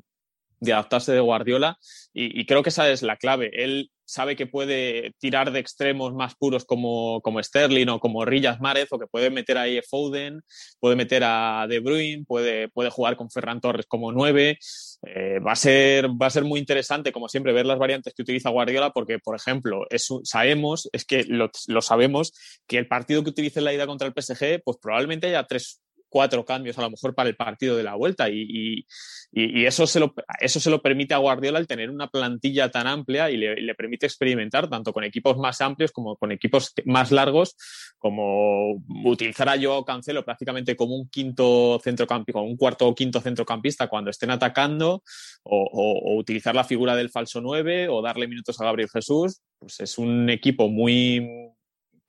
adaptarse 0.73 1.13
de 1.13 1.21
Guardiola 1.21 1.79
y, 2.17 2.47
creo 2.47 2.63
que 2.63 2.69
esa 2.69 2.89
es 2.91 3.03
la 3.03 3.17
clave. 3.17 3.51
Él 3.53 3.91
sabe 4.05 4.37
que 4.37 4.47
puede 4.47 5.15
tirar 5.19 5.51
de 5.51 5.59
extremos 5.59 6.15
más 6.15 6.37
puros 6.37 6.65
como, 6.65 7.21
como 7.23 7.43
Sterling 7.43 7.89
o 7.89 7.99
como 7.99 8.25
Riyad 8.25 8.61
Márez 8.61 8.87
o 8.93 8.99
que 8.99 9.07
puede 9.09 9.31
meter 9.31 9.59
ahí 9.59 9.79
a 9.79 9.83
Foden, 9.83 10.43
puede 10.79 10.95
meter 10.95 11.23
a 11.25 11.67
De 11.69 11.81
Bruyne, 11.81 12.25
puede, 12.25 12.69
puede 12.69 12.91
jugar 12.91 13.17
con 13.17 13.31
Ferran 13.31 13.61
Torres 13.61 13.87
como 13.89 14.13
nueve. 14.13 14.59
Eh, 15.07 15.39
va, 15.41 15.53
a 15.53 15.57
ser, 15.57 16.09
va 16.11 16.27
a 16.27 16.31
ser 16.31 16.45
muy 16.45 16.61
interesante, 16.61 17.13
como 17.13 17.29
siempre, 17.29 17.53
ver 17.53 17.67
las 17.67 17.79
variantes 17.79 18.15
que 18.15 18.23
utiliza 18.23 18.51
Guardiola, 18.51 18.91
porque, 18.91 19.19
por 19.19 19.35
ejemplo, 19.35 19.85
sabemos, 20.23 20.89
es 20.93 21.05
que 21.05 21.25
lo, 21.25 21.51
lo, 21.67 21.83
sabemos, 21.83 22.33
que 22.67 22.79
el 22.79 22.87
partido 22.87 23.23
que 23.23 23.31
utilice 23.31 23.59
en 23.59 23.65
la 23.65 23.75
ida 23.75 23.87
contra 23.87 24.07
el 24.07 24.15
PSG, 24.15 24.63
pues 24.65 24.79
probablemente 24.81 25.27
haya 25.27 25.45
tres, 25.45 25.83
cuatro 26.15 26.45
cambios 26.45 26.79
a 26.79 26.83
lo 26.83 26.91
mejor 26.91 27.13
para 27.13 27.29
el 27.29 27.35
partido 27.35 27.77
de 27.77 27.83
la 27.83 27.97
vuelta 27.97 28.31
y, 28.31 28.87
eso, 29.33 29.85
se 29.85 29.99
lo, 29.99 30.15
eso 30.39 30.61
se 30.61 30.71
lo 30.71 30.81
permite 30.81 31.13
a 31.13 31.19
Guardiola 31.19 31.59
el 31.59 31.67
tener 31.67 31.91
una 31.91 32.07
plantilla 32.07 32.71
tan 32.71 32.87
amplia 32.87 33.33
y 33.33 33.37
le, 33.37 33.75
permite 33.75 34.07
experimentar 34.07 34.71
tanto 34.71 34.93
con 34.93 35.03
equipos 35.03 35.37
más 35.39 35.61
amplios 35.61 35.91
como 35.91 36.15
con 36.15 36.31
equipos 36.31 36.73
más 36.85 37.11
largos, 37.11 37.57
como 37.99 38.75
utilizar 39.05 39.49
a 39.49 39.61
Joao 39.61 39.85
Cancelo 39.85 40.25
prácticamente 40.25 40.77
como 40.77 40.95
un 40.95 41.09
quinto 41.09 41.81
centrocampista, 41.83 42.41
un 42.41 42.57
cuarto 42.57 42.87
o 42.87 42.95
quinto 42.95 43.21
centrocampista 43.21 43.89
cuando 43.89 44.13
estén 44.13 44.31
atacando 44.31 45.03
o, 45.43 46.17
utilizar 46.17 46.55
la 46.55 46.63
figura 46.63 46.95
del 46.95 47.11
falso 47.11 47.41
9 47.41 47.89
o 47.89 48.03
darle 48.03 48.29
minutos 48.29 48.61
a 48.61 48.67
Gabriel 48.67 48.89
Jesús, 48.89 49.41
pues 49.59 49.81
es 49.81 49.99
un 49.99 50.31
equipo 50.31 50.69
muy 50.69 51.54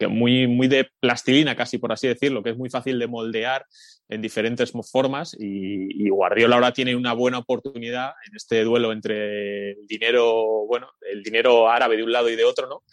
muy, 0.10 0.48
muy 0.48 0.68
de 0.68 0.90
plastilina, 1.00 1.56
casi 1.56 1.78
por 1.78 1.92
así 1.92 2.08
decirlo, 2.08 2.44
que 2.44 2.52
es 2.52 2.58
muy 2.58 2.70
fácil 2.70 3.00
de 3.00 3.08
moldear 3.08 3.66
en 4.10 4.22
diferentes 4.22 4.72
formas 4.92 5.36
y, 5.40 6.10
Guardiola 6.10 6.56
ahora 6.56 6.72
tiene 6.72 6.96
una 6.96 7.14
buena 7.14 7.40
oportunidad 7.40 8.12
en 8.28 8.36
este 8.36 8.64
duelo 8.64 8.92
entre 8.92 9.72
el 9.72 9.88
dinero, 9.88 10.66
bueno, 10.68 10.88
el 11.02 11.24
dinero 11.24 11.70
árabe 11.70 11.98
de 11.98 12.04
un 12.04 12.12
lado 12.12 12.30
y 12.30 12.36
de 12.36 12.44
otro, 12.46 12.68
¿no? 12.68 12.84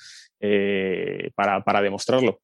Eh, 0.40 1.30
para, 1.34 1.62
para 1.62 1.80
demostrarlo. 1.82 2.40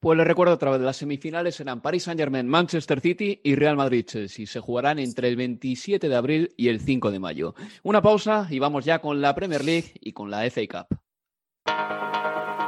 Pues 0.00 0.18
les 0.18 0.26
recuerdo 0.26 0.54
otra 0.54 0.72
vez, 0.72 0.80
las 0.80 0.96
semifinales 0.96 1.54
serán 1.54 1.80
Paris 1.80 2.02
Saint-Germain, 2.02 2.48
Manchester 2.48 3.00
City 3.00 3.40
y 3.44 3.54
Real 3.54 3.76
Madrid-Chelsea. 3.76 4.46
Se 4.46 4.58
jugarán 4.58 4.98
entre 4.98 5.28
el 5.28 5.36
27 5.36 6.08
de 6.08 6.16
abril 6.16 6.52
y 6.56 6.66
el 6.68 6.80
5 6.80 7.12
de 7.12 7.20
mayo. 7.20 7.54
Una 7.84 8.02
pausa 8.02 8.48
y 8.50 8.58
vamos 8.58 8.84
ya 8.84 8.98
con 8.98 9.20
la 9.20 9.32
Premier 9.36 9.64
League 9.64 9.92
y 10.00 10.12
con 10.12 10.28
la 10.28 10.50
FA 10.50 10.62
Cup. 10.66 10.98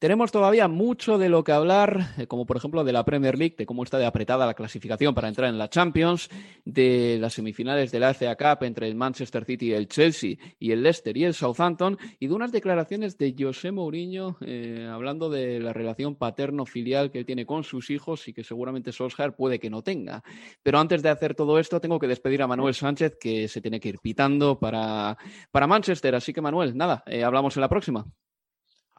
Tenemos 0.00 0.32
todavía 0.32 0.66
mucho 0.66 1.18
de 1.18 1.28
lo 1.28 1.44
que 1.44 1.52
hablar, 1.52 2.14
eh, 2.16 2.26
como 2.26 2.46
por 2.46 2.56
ejemplo 2.56 2.84
de 2.84 2.92
la 2.94 3.04
Premier 3.04 3.36
League, 3.36 3.54
de 3.58 3.66
cómo 3.66 3.82
está 3.82 3.98
de 3.98 4.06
apretada 4.06 4.46
la 4.46 4.54
clasificación 4.54 5.14
para 5.14 5.28
entrar 5.28 5.50
en 5.50 5.58
la 5.58 5.68
Champions, 5.68 6.30
de 6.64 7.18
las 7.20 7.34
semifinales 7.34 7.92
de 7.92 8.00
la 8.00 8.14
FA 8.14 8.34
Cup 8.34 8.64
entre 8.64 8.88
el 8.88 8.94
Manchester 8.94 9.44
City, 9.44 9.74
el 9.74 9.88
Chelsea 9.88 10.36
y 10.58 10.72
el 10.72 10.82
Leicester 10.82 11.14
y 11.18 11.24
el 11.24 11.34
Southampton, 11.34 11.98
y 12.18 12.28
de 12.28 12.32
unas 12.32 12.50
declaraciones 12.50 13.18
de 13.18 13.34
José 13.38 13.72
Mourinho 13.72 14.38
eh, 14.40 14.88
hablando 14.90 15.28
de 15.28 15.60
la 15.60 15.74
relación 15.74 16.16
paterno-filial 16.16 17.10
que 17.10 17.18
él 17.18 17.26
tiene 17.26 17.44
con 17.44 17.62
sus 17.62 17.90
hijos 17.90 18.26
y 18.26 18.32
que 18.32 18.42
seguramente 18.42 18.92
Solskjaer 18.92 19.36
puede 19.36 19.60
que 19.60 19.68
no 19.68 19.82
tenga. 19.82 20.24
Pero 20.62 20.78
antes 20.78 21.02
de 21.02 21.10
hacer 21.10 21.34
todo 21.34 21.58
esto, 21.58 21.78
tengo 21.78 21.98
que 21.98 22.08
despedir 22.08 22.40
a 22.40 22.46
Manuel 22.46 22.72
Sánchez, 22.72 23.18
que 23.20 23.48
se 23.48 23.60
tiene 23.60 23.78
que 23.78 23.90
ir 23.90 23.98
pitando 23.98 24.58
para, 24.58 25.18
para 25.50 25.66
Manchester. 25.66 26.14
Así 26.14 26.32
que 26.32 26.40
Manuel, 26.40 26.74
nada, 26.74 27.02
eh, 27.04 27.22
hablamos 27.22 27.54
en 27.58 27.60
la 27.60 27.68
próxima. 27.68 28.06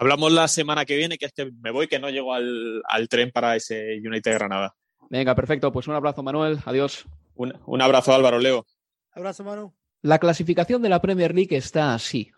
Hablamos 0.02 0.32
la 0.32 0.48
semana 0.48 0.84
que 0.84 0.98
viene, 0.98 1.20
que 1.20 1.28
es 1.28 1.32
que 1.32 1.52
me 1.62 1.70
voy, 1.70 1.88
que 1.88 2.00
no 2.00 2.10
llego 2.10 2.34
al, 2.34 2.82
tren 3.08 3.30
para 3.30 3.56
ese 3.56 4.02
United 4.04 4.34
Granada. 4.34 4.74
Venga, 5.12 5.36
perfecto. 5.36 5.72
Pues 5.72 5.88
un 5.88 5.94
abrazo, 5.94 6.24
Manuel. 6.24 6.58
Adiós. 6.66 7.06
Un, 7.36 7.54
un 7.68 7.82
abrazo, 7.84 8.12
Álvaro 8.12 8.40
Leo. 8.40 8.66
Abrazo, 9.12 9.44
Manu. 9.44 9.76
La 10.02 10.18
clasificación 10.18 10.82
de 10.82 10.90
la 10.90 11.04
Premier 11.04 11.36
League 11.36 11.56
está 11.56 11.94
así. 11.94 12.32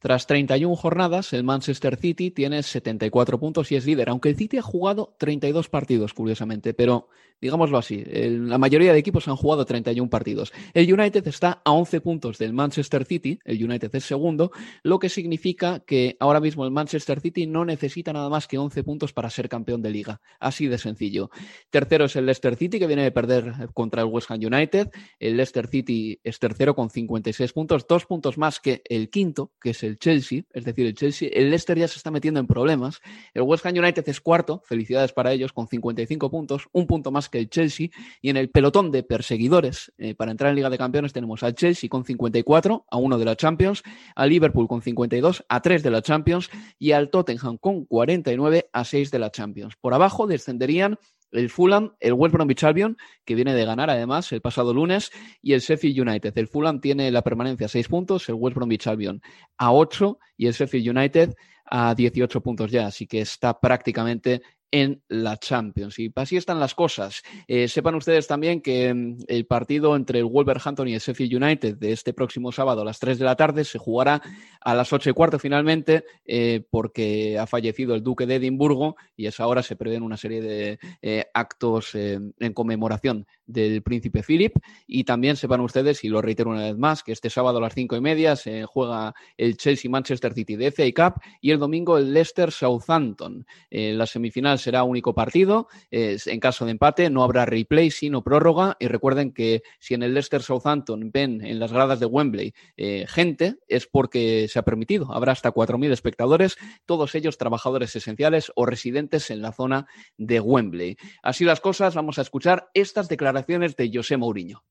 Tras 0.00 0.26
31 0.26 0.74
jornadas, 0.76 1.34
el 1.34 1.44
Manchester 1.44 1.96
City 1.96 2.30
tiene 2.30 2.62
74 2.62 3.38
puntos 3.38 3.70
y 3.70 3.76
es 3.76 3.84
líder, 3.84 4.08
aunque 4.08 4.30
el 4.30 4.36
City 4.36 4.56
ha 4.56 4.62
jugado 4.62 5.14
32 5.18 5.68
partidos, 5.68 6.14
curiosamente, 6.14 6.72
pero 6.72 7.08
digámoslo 7.38 7.78
así, 7.78 8.04
la 8.06 8.58
mayoría 8.58 8.92
de 8.92 8.98
equipos 8.98 9.28
han 9.28 9.36
jugado 9.36 9.64
31 9.64 10.10
partidos. 10.10 10.52
El 10.74 10.92
United 10.92 11.26
está 11.28 11.60
a 11.64 11.72
11 11.72 12.00
puntos 12.00 12.38
del 12.38 12.52
Manchester 12.52 13.04
City, 13.04 13.38
el 13.44 13.62
United 13.62 13.94
es 13.94 14.04
segundo, 14.04 14.52
lo 14.82 14.98
que 14.98 15.08
significa 15.08 15.80
que 15.80 16.16
ahora 16.18 16.40
mismo 16.40 16.64
el 16.64 16.70
Manchester 16.70 17.20
City 17.20 17.46
no 17.46 17.64
necesita 17.64 18.12
nada 18.12 18.28
más 18.28 18.46
que 18.46 18.58
11 18.58 18.82
puntos 18.84 19.12
para 19.12 19.30
ser 19.30 19.48
campeón 19.48 19.82
de 19.82 19.90
liga, 19.90 20.20
así 20.38 20.66
de 20.66 20.78
sencillo. 20.78 21.30
Tercero 21.70 22.06
es 22.06 22.16
el 22.16 22.26
Leicester 22.26 22.56
City, 22.56 22.78
que 22.78 22.86
viene 22.86 23.02
de 23.02 23.12
perder 23.12 23.52
contra 23.74 24.02
el 24.02 24.08
West 24.08 24.30
Ham 24.30 24.40
United. 24.42 24.90
El 25.18 25.36
Leicester 25.36 25.66
City 25.66 26.20
es 26.24 26.38
tercero 26.38 26.74
con 26.74 26.90
56 26.90 27.52
puntos, 27.52 27.86
dos 27.86 28.06
puntos 28.06 28.38
más 28.38 28.60
que 28.60 28.82
el 28.88 29.10
quinto, 29.10 29.52
que 29.60 29.70
es 29.70 29.82
el 29.82 29.89
Chelsea, 29.98 30.42
es 30.52 30.64
decir, 30.64 30.86
el 30.86 30.94
Chelsea, 30.94 31.28
el 31.32 31.50
Leicester 31.50 31.78
ya 31.78 31.88
se 31.88 31.96
está 31.96 32.10
metiendo 32.10 32.40
en 32.40 32.46
problemas. 32.46 33.00
El 33.34 33.42
West 33.42 33.64
Ham 33.66 33.76
United 33.76 34.08
es 34.08 34.20
cuarto, 34.20 34.62
felicidades 34.64 35.12
para 35.12 35.32
ellos, 35.32 35.52
con 35.52 35.68
55 35.68 36.30
puntos, 36.30 36.68
un 36.72 36.86
punto 36.86 37.10
más 37.10 37.28
que 37.28 37.38
el 37.38 37.48
Chelsea. 37.48 37.88
Y 38.20 38.30
en 38.30 38.36
el 38.36 38.50
pelotón 38.50 38.90
de 38.90 39.02
perseguidores 39.02 39.92
eh, 39.98 40.14
para 40.14 40.30
entrar 40.30 40.50
en 40.50 40.56
Liga 40.56 40.70
de 40.70 40.78
Campeones 40.78 41.12
tenemos 41.12 41.42
al 41.42 41.54
Chelsea 41.54 41.88
con 41.88 42.04
54, 42.04 42.86
a 42.90 42.96
uno 42.96 43.18
de 43.18 43.24
la 43.24 43.36
Champions, 43.36 43.82
al 44.14 44.30
Liverpool 44.30 44.68
con 44.68 44.82
52, 44.82 45.44
a 45.48 45.60
3 45.60 45.82
de 45.82 45.90
la 45.90 46.02
Champions, 46.02 46.50
y 46.78 46.92
al 46.92 47.10
Tottenham 47.10 47.58
con 47.58 47.84
49, 47.84 48.68
a 48.72 48.84
6 48.84 49.10
de 49.10 49.18
la 49.18 49.30
Champions. 49.30 49.76
Por 49.76 49.94
abajo 49.94 50.26
descenderían 50.26 50.98
el 51.32 51.50
Fulham, 51.50 51.92
el 52.00 52.12
West 52.12 52.34
Bromwich 52.34 52.64
Albion, 52.64 52.96
que 53.24 53.34
viene 53.34 53.54
de 53.54 53.64
ganar 53.64 53.90
además 53.90 54.30
el 54.32 54.40
pasado 54.40 54.74
lunes, 54.74 55.10
y 55.42 55.52
el 55.52 55.60
Sheffield 55.60 56.08
United. 56.08 56.36
El 56.36 56.48
Fulham 56.48 56.80
tiene 56.80 57.10
la 57.10 57.22
permanencia 57.22 57.66
a 57.66 57.68
6 57.68 57.88
puntos, 57.88 58.28
el 58.28 58.36
West 58.36 58.56
Bromwich 58.56 58.86
Albion 58.86 59.20
a 59.56 59.72
8 59.72 60.18
y 60.36 60.46
el 60.46 60.52
Sheffield 60.52 60.96
United 60.96 61.34
a 61.70 61.94
18 61.94 62.40
puntos 62.40 62.70
ya, 62.70 62.86
así 62.86 63.06
que 63.06 63.20
está 63.20 63.58
prácticamente 63.60 64.42
en 64.72 65.02
la 65.08 65.36
Champions. 65.36 65.98
Y 65.98 66.12
así 66.14 66.36
están 66.36 66.60
las 66.60 66.74
cosas. 66.74 67.22
Eh, 67.48 67.68
sepan 67.68 67.94
ustedes 67.96 68.26
también 68.26 68.60
que 68.60 68.92
mm, 68.92 69.18
el 69.26 69.46
partido 69.46 69.96
entre 69.96 70.20
el 70.20 70.26
Wolverhampton 70.26 70.88
y 70.88 70.94
el 70.94 71.00
Sheffield 71.00 71.42
United 71.42 71.76
de 71.76 71.92
este 71.92 72.12
próximo 72.12 72.52
sábado 72.52 72.82
a 72.82 72.84
las 72.84 72.98
3 72.98 73.18
de 73.18 73.24
la 73.24 73.36
tarde 73.36 73.64
se 73.64 73.78
jugará 73.78 74.22
a 74.60 74.74
las 74.74 74.92
8 74.92 75.10
y 75.10 75.12
cuarto 75.12 75.38
finalmente 75.38 76.04
eh, 76.24 76.62
porque 76.70 77.38
ha 77.38 77.46
fallecido 77.46 77.94
el 77.94 78.02
duque 78.02 78.26
de 78.26 78.36
Edimburgo 78.36 78.96
y 79.16 79.26
a 79.26 79.30
esa 79.30 79.46
hora 79.46 79.62
se 79.62 79.76
prevén 79.76 80.02
una 80.02 80.16
serie 80.16 80.40
de 80.40 80.78
eh, 81.02 81.24
actos 81.34 81.94
en 81.94 82.52
conmemoración 82.54 83.26
del 83.46 83.82
príncipe 83.82 84.22
Philip. 84.22 84.54
Y 84.86 85.04
también 85.04 85.36
sepan 85.36 85.60
ustedes, 85.60 86.04
y 86.04 86.08
lo 86.08 86.22
reitero 86.22 86.50
una 86.50 86.64
vez 86.64 86.76
más, 86.76 87.02
que 87.02 87.12
este 87.12 87.30
sábado 87.30 87.58
a 87.58 87.60
las 87.60 87.74
5 87.74 87.96
y 87.96 88.00
media 88.00 88.36
se 88.36 88.64
juega 88.64 89.14
el 89.36 89.56
Chelsea 89.56 89.90
Manchester 89.90 90.32
City 90.32 90.56
de 90.56 90.70
FA 90.70 90.84
Cup 90.94 91.22
y 91.40 91.50
el 91.50 91.58
domingo 91.58 91.98
el 91.98 92.12
Leicester 92.12 92.52
Southampton. 92.52 93.44
la 93.70 94.06
semifinal 94.06 94.59
será 94.60 94.84
único 94.84 95.14
partido. 95.14 95.68
en 95.90 96.40
caso 96.40 96.64
de 96.64 96.70
empate 96.70 97.10
no 97.10 97.24
habrá 97.24 97.46
replay, 97.46 97.90
sino 97.90 98.22
prórroga. 98.22 98.76
Y 98.78 98.86
recuerden 98.86 99.32
que 99.32 99.62
si 99.78 99.94
en 99.94 100.02
el 100.02 100.14
Leicester 100.14 100.42
Southampton 100.42 101.10
ven 101.12 101.44
en 101.44 101.58
las 101.58 101.72
gradas 101.72 102.00
de 102.00 102.06
Wembley 102.06 102.54
eh, 102.76 103.06
gente, 103.08 103.56
es 103.66 103.86
porque 103.86 104.46
se 104.48 104.58
ha 104.58 104.62
permitido. 104.62 105.12
Habrá 105.12 105.32
hasta 105.32 105.52
4.000 105.52 105.92
espectadores, 105.92 106.56
todos 106.86 107.14
ellos 107.14 107.38
trabajadores 107.38 107.94
esenciales 107.96 108.52
o 108.54 108.66
residentes 108.66 109.30
en 109.30 109.42
la 109.42 109.52
zona 109.52 109.86
de 110.16 110.40
Wembley. 110.40 110.96
Así 111.22 111.44
las 111.44 111.60
cosas, 111.60 111.94
vamos 111.94 112.18
a 112.18 112.22
escuchar 112.22 112.70
estas 112.74 113.08
declaraciones 113.08 113.76
de 113.76 113.90
José 113.92 114.16
Mourinho. 114.16 114.62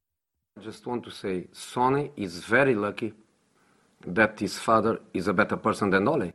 Just 0.64 0.86
want 0.86 1.04
to 1.04 1.12
say, 1.12 1.48
Sonny 1.54 2.12
is 2.18 2.46
very 2.46 2.76
lucky 2.76 3.14
that 4.14 4.40
his 4.40 4.60
father 4.60 5.02
is 5.14 5.28
a 5.28 5.34
better 5.34 5.58
person 5.58 5.94
Ole. 6.08 6.34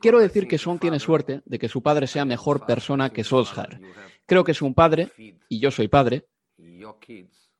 Quiero 0.00 0.18
decir 0.18 0.48
que 0.48 0.58
Son 0.58 0.78
tiene 0.78 0.98
suerte 0.98 1.42
de 1.44 1.58
que 1.58 1.68
su 1.68 1.82
padre 1.82 2.06
sea 2.06 2.24
mejor 2.24 2.66
persona 2.66 3.10
que 3.10 3.24
Solskjaer. 3.24 3.80
Creo 4.26 4.44
que 4.44 4.52
es 4.52 4.62
un 4.62 4.74
padre, 4.74 5.12
y 5.48 5.60
yo 5.60 5.70
soy 5.70 5.88
padre, 5.88 6.26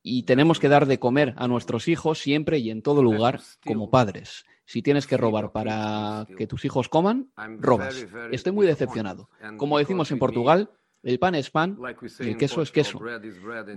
y 0.03 0.23
tenemos 0.23 0.59
que 0.59 0.69
dar 0.69 0.85
de 0.85 0.99
comer 0.99 1.33
a 1.37 1.47
nuestros 1.47 1.87
hijos 1.87 2.19
siempre 2.19 2.59
y 2.59 2.69
en 2.69 2.81
todo 2.81 3.03
lugar 3.03 3.41
como 3.65 3.89
padres. 3.89 4.45
Si 4.65 4.81
tienes 4.81 5.07
que 5.07 5.17
robar 5.17 5.51
para 5.51 6.27
que 6.37 6.47
tus 6.47 6.65
hijos 6.65 6.89
coman, 6.89 7.31
robas. 7.59 8.05
Estoy 8.31 8.51
muy 8.51 8.67
decepcionado. 8.67 9.29
Como 9.57 9.77
decimos 9.77 10.11
en 10.11 10.19
Portugal, 10.19 10.71
el 11.03 11.19
pan 11.19 11.35
es 11.35 11.49
pan, 11.49 11.77
el 12.19 12.37
queso 12.37 12.61
es 12.61 12.71
queso. 12.71 12.99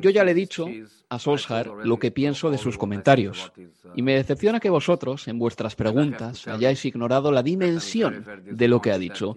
Yo 0.01 0.11
ya 0.11 0.25
le 0.25 0.33
he 0.33 0.35
dicho 0.35 0.67
a 1.09 1.19
Solskjaer 1.19 1.69
lo 1.85 1.99
que 1.99 2.11
pienso 2.11 2.51
de 2.51 2.59
sus 2.59 2.79
comentarios. 2.79 3.53
Y 3.95 4.03
me 4.03 4.15
decepciona 4.15 4.61
que 4.61 4.71
vosotros, 4.71 5.29
en 5.29 5.39
vuestras 5.39 5.77
preguntas, 5.77 6.49
hayáis 6.49 6.85
ignorado 6.85 7.31
la 7.31 7.43
dimensión 7.43 8.25
de 8.45 8.69
lo 8.69 8.81
que 8.81 8.93
ha 8.93 8.99
dicho. 8.99 9.37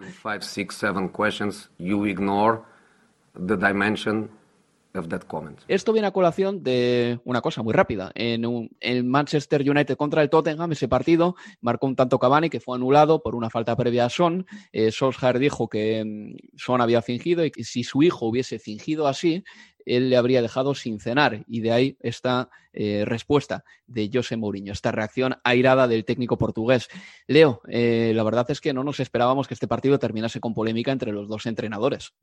Esto 5.67 5.91
viene 5.91 6.07
a 6.07 6.11
colación 6.11 6.61
de 6.63 7.19
una 7.23 7.41
cosa 7.41 7.63
muy 7.63 7.73
rápida. 7.73 8.11
En 8.13 8.69
el 8.79 9.03
Manchester 9.03 9.67
United 9.67 9.97
contra 9.97 10.21
el 10.21 10.29
Tottenham, 10.29 10.71
ese 10.71 10.87
partido 10.87 11.35
marcó 11.61 11.87
un 11.87 11.95
tanto 11.95 12.19
Cavani 12.19 12.49
que 12.51 12.59
fue 12.59 12.75
anulado 12.75 13.23
por 13.23 13.35
una 13.35 13.49
falta 13.49 13.75
previa 13.75 14.05
a 14.05 14.09
Son. 14.09 14.45
Eh, 14.71 14.91
Solskjaer 14.91 15.39
dijo 15.39 15.67
que 15.67 16.03
mm, 16.05 16.57
Son 16.57 16.79
había 16.79 17.01
fingido 17.01 17.43
y 17.43 17.49
que 17.49 17.63
si 17.63 17.83
su 17.83 18.03
hijo 18.03 18.27
hubiese 18.27 18.59
fingido 18.59 19.07
así, 19.07 19.43
él 19.85 20.11
le 20.11 20.17
habría 20.17 20.43
dejado 20.43 20.75
sin 20.75 20.99
cenar. 20.99 21.43
Y 21.47 21.61
de 21.61 21.71
ahí 21.71 21.97
esta 22.01 22.49
eh, 22.71 23.03
respuesta 23.05 23.63
de 23.87 24.09
José 24.13 24.37
Mourinho, 24.37 24.73
esta 24.73 24.91
reacción 24.91 25.37
airada 25.43 25.87
del 25.87 26.05
técnico 26.05 26.37
portugués. 26.37 26.87
Leo, 27.27 27.61
eh, 27.67 28.11
la 28.15 28.23
verdad 28.23 28.45
es 28.51 28.61
que 28.61 28.73
no 28.73 28.83
nos 28.83 28.99
esperábamos 28.99 29.47
que 29.47 29.55
este 29.55 29.67
partido 29.67 29.97
terminase 29.97 30.39
con 30.39 30.53
polémica 30.53 30.91
entre 30.91 31.11
los 31.11 31.27
dos 31.27 31.47
entrenadores. 31.47 32.13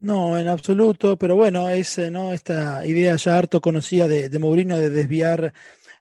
No, 0.00 0.38
en 0.38 0.46
absoluto, 0.46 1.16
pero 1.16 1.34
bueno, 1.34 1.68
es 1.70 1.98
¿no? 2.10 2.32
esta 2.32 2.86
idea 2.86 3.16
ya 3.16 3.36
harto 3.36 3.60
conocida 3.60 4.06
de, 4.06 4.28
de 4.28 4.38
Mourinho 4.38 4.78
de 4.78 4.90
desviar 4.90 5.52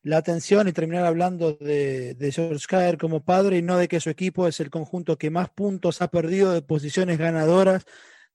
la 0.04 0.18
atención 0.18 0.68
y 0.68 0.72
terminar 0.72 1.06
hablando 1.06 1.54
de, 1.54 2.14
de 2.14 2.32
George 2.32 2.98
como 3.00 3.24
padre 3.24 3.58
y 3.58 3.62
no 3.64 3.76
de 3.78 3.88
que 3.88 4.00
su 4.00 4.12
equipo 4.12 4.48
es 4.48 4.60
el 4.60 4.70
conjunto 4.70 5.18
que 5.18 5.32
más 5.32 5.50
puntos 5.50 6.02
ha 6.04 6.10
perdido 6.10 6.52
de 6.54 6.62
posiciones 6.62 7.18
ganadoras 7.18 7.86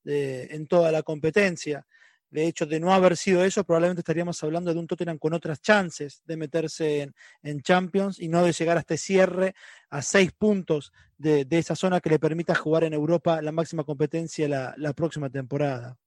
en 0.05 0.67
toda 0.67 0.91
la 0.91 1.05
competencia. 1.05 1.87
De 2.33 2.47
hecho, 2.47 2.65
de 2.65 2.81
no 2.81 2.95
haber 2.95 3.19
sido 3.19 3.45
eso, 3.45 3.63
probablemente 3.63 4.01
estaríamos 4.01 4.43
hablando 4.43 4.73
de 4.73 4.81
un 4.81 4.87
Tottenham 4.87 5.19
con 5.19 5.35
otras 5.35 5.61
chances 5.61 6.23
de 6.25 6.39
meterse 6.39 7.13
en, 7.43 7.61
Champions 7.61 8.19
y 8.19 8.29
no 8.29 8.43
de 8.43 8.53
llegar 8.53 8.79
a 8.79 8.81
este 8.81 8.97
cierre 8.97 9.55
a 9.91 10.01
seis 10.01 10.33
puntos 10.33 10.95
de, 11.19 11.47
esa 11.51 11.77
zona 11.77 12.01
que 12.01 12.09
le 12.09 12.19
permita 12.19 12.55
jugar 12.55 12.85
en 12.85 12.95
Europa 12.95 13.43
la 13.43 13.53
máxima 13.53 13.85
competencia 13.85 14.49
la, 14.49 14.93
próxima 14.95 15.29
temporada. 15.29 15.99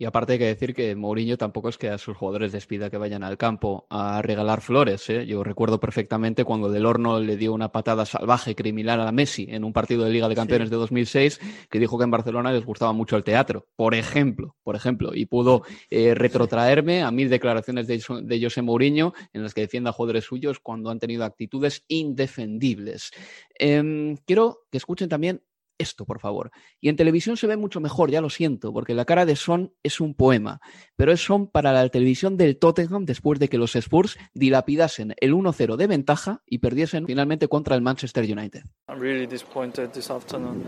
Y 0.00 0.06
aparte 0.06 0.32
hay 0.32 0.38
que 0.38 0.46
decir 0.46 0.74
que 0.74 0.96
Mourinho 0.96 1.36
tampoco 1.36 1.68
es 1.68 1.76
que 1.76 1.90
a 1.90 1.98
sus 1.98 2.16
jugadores 2.16 2.52
despida 2.52 2.88
que 2.88 2.96
vayan 2.96 3.22
al 3.22 3.36
campo 3.36 3.86
a 3.90 4.22
regalar 4.22 4.62
flores. 4.62 5.10
¿eh? 5.10 5.26
Yo 5.26 5.44
recuerdo 5.44 5.78
perfectamente 5.78 6.42
cuando 6.42 6.70
Del 6.70 6.86
Horno 6.86 7.20
le 7.20 7.36
dio 7.36 7.52
una 7.52 7.70
patada 7.70 8.06
salvaje 8.06 8.54
criminal 8.54 9.02
a 9.02 9.12
Messi 9.12 9.46
en 9.50 9.62
un 9.62 9.74
partido 9.74 10.04
de 10.04 10.10
Liga 10.10 10.26
de 10.30 10.34
Campeones 10.34 10.70
de 10.70 10.76
2006, 10.76 11.38
que 11.68 11.78
dijo 11.78 11.98
que 11.98 12.04
en 12.04 12.10
Barcelona 12.10 12.50
les 12.50 12.64
gustaba 12.64 12.94
mucho 12.94 13.14
el 13.18 13.24
teatro, 13.24 13.68
por 13.76 13.94
ejemplo, 13.94 14.56
por 14.62 14.74
ejemplo, 14.74 15.10
y 15.14 15.26
pudo 15.26 15.64
eh, 15.90 16.14
retrotraerme 16.14 17.02
a 17.02 17.10
mil 17.10 17.28
declaraciones 17.28 17.86
de, 17.86 18.02
de 18.22 18.42
José 18.42 18.62
Mourinho 18.62 19.12
en 19.34 19.42
las 19.42 19.52
que 19.52 19.60
defienda 19.60 19.90
a 19.90 19.92
jugadores 19.92 20.24
suyos 20.24 20.60
cuando 20.60 20.88
han 20.88 20.98
tenido 20.98 21.26
actitudes 21.26 21.84
indefendibles. 21.88 23.10
Em, 23.58 24.16
quiero 24.24 24.60
que 24.70 24.78
escuchen 24.78 25.10
también 25.10 25.42
esto, 25.80 26.04
por 26.04 26.20
favor. 26.20 26.50
Y 26.80 26.88
en 26.88 26.96
televisión 26.96 27.36
se 27.36 27.46
ve 27.46 27.56
mucho 27.56 27.80
mejor, 27.80 28.10
ya 28.10 28.20
lo 28.20 28.30
siento, 28.30 28.72
porque 28.72 28.94
la 28.94 29.04
cara 29.04 29.26
de 29.26 29.36
Son 29.36 29.72
es 29.82 30.00
un 30.00 30.14
poema, 30.14 30.60
pero 30.96 31.12
es 31.12 31.24
Son 31.24 31.46
para 31.48 31.72
la 31.72 31.88
televisión 31.88 32.36
del 32.36 32.58
Tottenham 32.58 33.04
después 33.04 33.40
de 33.40 33.48
que 33.48 33.58
los 33.58 33.74
Spurs 33.74 34.18
dilapidasen 34.34 35.14
el 35.20 35.34
1-0 35.34 35.76
de 35.76 35.86
ventaja 35.86 36.42
y 36.46 36.58
perdiesen 36.58 37.06
finalmente 37.06 37.48
contra 37.48 37.74
el 37.74 37.82
Manchester 37.82 38.24
United. 38.24 38.62
I'm 38.88 39.00
really 39.00 39.26
disappointed 39.26 39.90
this 39.92 40.10
afternoon. 40.10 40.64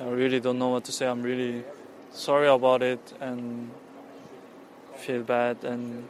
I 0.00 0.10
really 0.10 0.40
don't 0.40 0.58
know 0.58 0.72
what 0.72 0.84
to 0.84 0.92
say. 0.92 1.06
I'm 1.06 1.22
really 1.22 1.64
sorry 2.12 2.48
about 2.48 2.82
it 2.82 3.00
and 3.20 3.70
feel 4.96 5.22
bad 5.22 5.64
and 5.64 6.04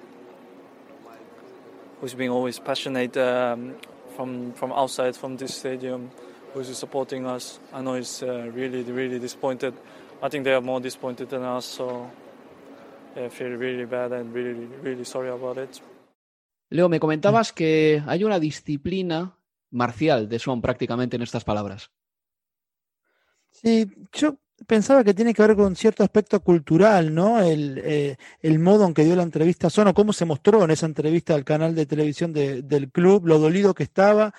who's 2.00 2.14
being 2.14 2.30
always 2.30 2.58
passionate 2.58 3.16
um, 3.16 3.74
from 4.16 4.52
from 4.52 4.72
outside 4.72 5.16
from 5.16 5.36
this 5.36 5.54
stadium. 5.54 6.10
Who's 6.54 6.76
supporting 6.78 7.26
us. 7.26 7.58
I 7.72 7.82
know 7.82 7.94
he's 7.94 8.22
uh, 8.22 8.50
really, 8.54 8.82
really 8.84 9.18
disappointed. 9.18 9.74
I 10.22 10.28
think 10.28 10.44
they 10.44 10.54
are 10.54 10.62
more 10.62 10.80
disappointed 10.80 11.28
than 11.28 11.42
us, 11.42 11.66
so 11.66 12.10
yeah, 13.16 13.24
I 13.24 13.28
feel 13.28 13.50
really 13.50 13.84
bad 13.84 14.12
and 14.12 14.32
really, 14.32 14.66
really 14.82 15.04
sorry 15.04 15.28
about 15.30 15.58
it. 15.58 15.82
Leo, 16.70 16.88
me 16.88 16.98
comentabas 16.98 17.52
que 17.52 18.02
hay 18.06 18.24
una 18.24 18.40
disciplina 18.40 19.36
marcial 19.70 20.28
de 20.28 20.38
Son 20.38 20.62
prácticamente 20.62 21.16
en 21.16 21.22
estas 21.22 21.44
palabras. 21.44 21.90
Sí, 23.50 23.86
yo 24.12 24.38
pensaba 24.66 25.04
que 25.04 25.14
tiene 25.14 25.34
que 25.34 25.42
ver 25.42 25.56
con 25.56 25.76
cierto 25.76 26.02
aspecto 26.04 26.40
cultural, 26.40 27.14
¿no? 27.14 27.40
El, 27.40 27.80
eh, 27.84 28.16
el, 28.40 28.58
modo 28.58 28.86
en 28.86 28.94
que 28.94 29.04
dio 29.04 29.16
la 29.16 29.22
entrevista 29.22 29.66
a 29.66 29.70
Son 29.70 29.88
o 29.88 29.94
cómo 29.94 30.12
se 30.12 30.24
mostró 30.24 30.64
en 30.64 30.70
esa 30.70 30.86
entrevista 30.86 31.34
al 31.34 31.44
canal 31.44 31.74
de 31.74 31.86
televisión 31.86 32.32
de, 32.32 32.62
del 32.62 32.90
club, 32.90 33.26
lo 33.26 33.38
dolido 33.38 33.74
que 33.74 33.82
estaba. 33.82 34.32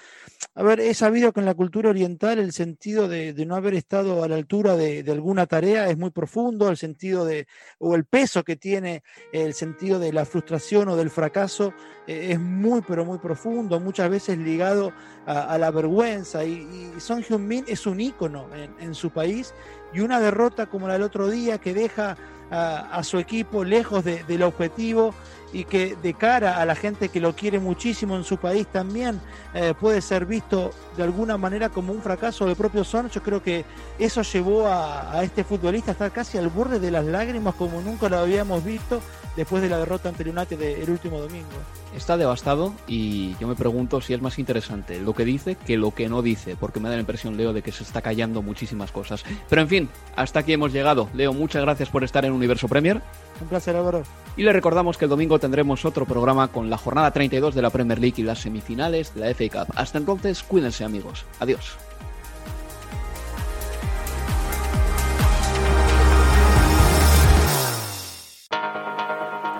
A 0.53 0.63
ver, 0.63 0.79
he 0.79 0.93
sabido 0.93 1.33
que 1.33 1.41
en 1.41 1.45
la 1.45 1.53
cultura 1.53 1.89
oriental 1.89 2.39
el 2.39 2.53
sentido 2.53 3.07
de, 3.07 3.33
no 3.45 3.55
haber 3.55 3.73
estado 3.73 4.23
a 4.23 4.27
la 4.27 4.35
altura 4.35 4.75
de, 4.75 5.03
alguna 5.11 5.47
tarea 5.47 5.89
es 5.89 5.97
muy 5.97 6.11
profundo, 6.11 6.69
el 6.69 6.77
sentido 6.77 7.25
de, 7.25 7.47
o 7.79 7.95
el 7.95 8.05
peso 8.05 8.43
que 8.43 8.55
tiene 8.55 9.03
el 9.33 9.53
sentido 9.53 9.99
de 9.99 10.13
la 10.13 10.25
frustración 10.25 10.89
o 10.89 10.95
del 10.95 11.09
fracaso 11.09 11.73
eh, 12.07 12.29
es 12.31 12.39
muy, 12.39 12.81
pero 12.81 13.05
muy 13.05 13.17
profundo, 13.17 13.79
muchas 13.79 14.09
veces 14.09 14.37
ligado 14.37 14.93
a, 15.25 15.57
la 15.57 15.71
vergüenza. 15.71 16.45
Y, 16.45 16.93
Son 16.99 17.21
Heung-min 17.23 17.65
es 17.67 17.85
un 17.85 17.99
ícono 17.99 18.47
en 18.53 18.95
su 18.95 19.09
país 19.09 19.53
y 19.93 19.99
una 20.01 20.19
derrota 20.19 20.65
como 20.65 20.87
la 20.87 20.93
del 20.93 21.03
otro 21.03 21.29
día 21.29 21.57
que 21.57 21.73
deja 21.73 22.17
a, 22.51 23.03
su 23.03 23.17
equipo 23.17 23.63
lejos 23.63 24.03
de, 24.03 24.23
del 24.23 24.43
objetivo 24.43 25.13
y 25.53 25.65
que 25.65 25.95
de 25.95 26.13
cara 26.13 26.61
a 26.61 26.65
la 26.65 26.75
gente 26.75 27.09
que 27.09 27.19
lo 27.19 27.35
quiere 27.35 27.59
muchísimo 27.59 28.15
en 28.15 28.23
su 28.23 28.37
país 28.37 28.67
también 28.67 29.21
eh, 29.53 29.73
puede 29.79 30.01
ser 30.01 30.25
visto 30.25 30.71
de 30.97 31.03
alguna 31.03 31.37
manera 31.37 31.69
como 31.69 31.93
un 31.93 32.01
fracaso 32.01 32.45
del 32.45 32.55
propio 32.55 32.83
Son. 32.83 33.09
Yo 33.09 33.23
creo 33.23 33.41
que 33.41 33.65
eso 33.99 34.21
llevó 34.21 34.67
a, 34.67 35.17
a, 35.17 35.23
este 35.23 35.43
futbolista 35.43 35.91
a 35.91 35.93
estar 35.93 36.11
casi 36.11 36.37
al 36.37 36.49
borde 36.49 36.79
de 36.79 36.91
las 36.91 37.05
lágrimas 37.05 37.55
como 37.55 37.81
nunca 37.81 38.09
lo 38.09 38.17
habíamos 38.17 38.63
visto 38.63 39.01
después 39.35 39.61
de 39.61 39.69
la 39.69 39.77
derrota 39.77 40.09
ante 40.09 40.23
el 40.23 40.29
United 40.29 40.61
el 40.61 40.89
último 40.89 41.19
domingo. 41.19 41.47
Está 41.95 42.17
devastado 42.17 42.73
y 42.87 43.35
yo 43.37 43.47
me 43.47 43.55
pregunto 43.55 44.01
si 44.01 44.13
es 44.13 44.21
más 44.21 44.39
interesante 44.39 44.99
lo 44.99 45.13
que 45.13 45.25
dice 45.25 45.55
que 45.55 45.77
lo 45.77 45.91
que 45.91 46.09
no 46.09 46.21
dice, 46.21 46.55
porque 46.55 46.79
me 46.79 46.89
da 46.89 46.95
la 46.95 47.01
impresión, 47.01 47.37
Leo, 47.37 47.53
de 47.53 47.61
que 47.61 47.71
se 47.71 47.83
está 47.83 48.01
callando 48.01 48.41
muchísimas 48.41 48.91
cosas. 48.91 49.23
Pero 49.49 49.61
en 49.61 49.67
fin, 49.67 49.89
hasta 50.15 50.39
aquí 50.39 50.53
hemos 50.53 50.73
llegado. 50.73 51.09
Leo, 51.13 51.33
muchas 51.33 51.61
gracias 51.61 51.89
por 51.89 52.03
estar 52.03 52.25
en 52.25 52.33
Universo 52.33 52.67
Premier. 52.67 53.01
Un 53.41 53.47
placer, 53.47 53.75
Álvaro. 53.75 54.03
Y 54.37 54.43
le 54.43 54.53
recordamos 54.53 54.97
que 54.97 55.05
el 55.05 55.09
domingo 55.35 55.39
tendremos 55.39 55.85
otro 55.85 56.05
programa 56.05 56.47
con 56.47 56.69
la 56.69 56.77
jornada 56.77 57.11
32 57.11 57.55
de 57.55 57.61
la 57.61 57.69
Premier 57.69 57.99
League 57.99 58.15
y 58.17 58.23
las 58.23 58.39
semifinales 58.39 59.13
de 59.13 59.21
la 59.21 59.33
FA 59.33 59.65
Cup. 59.65 59.73
Hasta 59.75 59.97
entonces, 59.97 60.43
cuídense 60.43 60.83
amigos. 60.83 61.25
Adiós. 61.39 61.77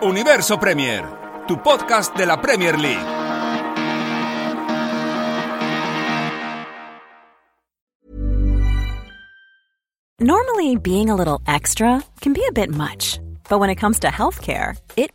Universo 0.01 0.59
Premier, 0.59 1.03
tu 1.47 1.61
podcast 1.63 2.15
de 2.15 2.26
la 2.26 2.39
Premier 2.39 2.80
League. 2.80 3.15
Normally, 10.19 10.78
being 10.78 11.09
a 11.09 11.15
little 11.15 11.41
extra 11.45 12.01
can 12.21 12.34
be 12.34 12.43
a 12.47 12.51
bit 12.51 12.69
much, 12.69 13.19
but 13.49 13.59
when 13.59 13.69
it 13.69 13.76
comes 13.76 13.99
to 13.99 14.07
healthcare, 14.07 14.78
it 14.95 15.14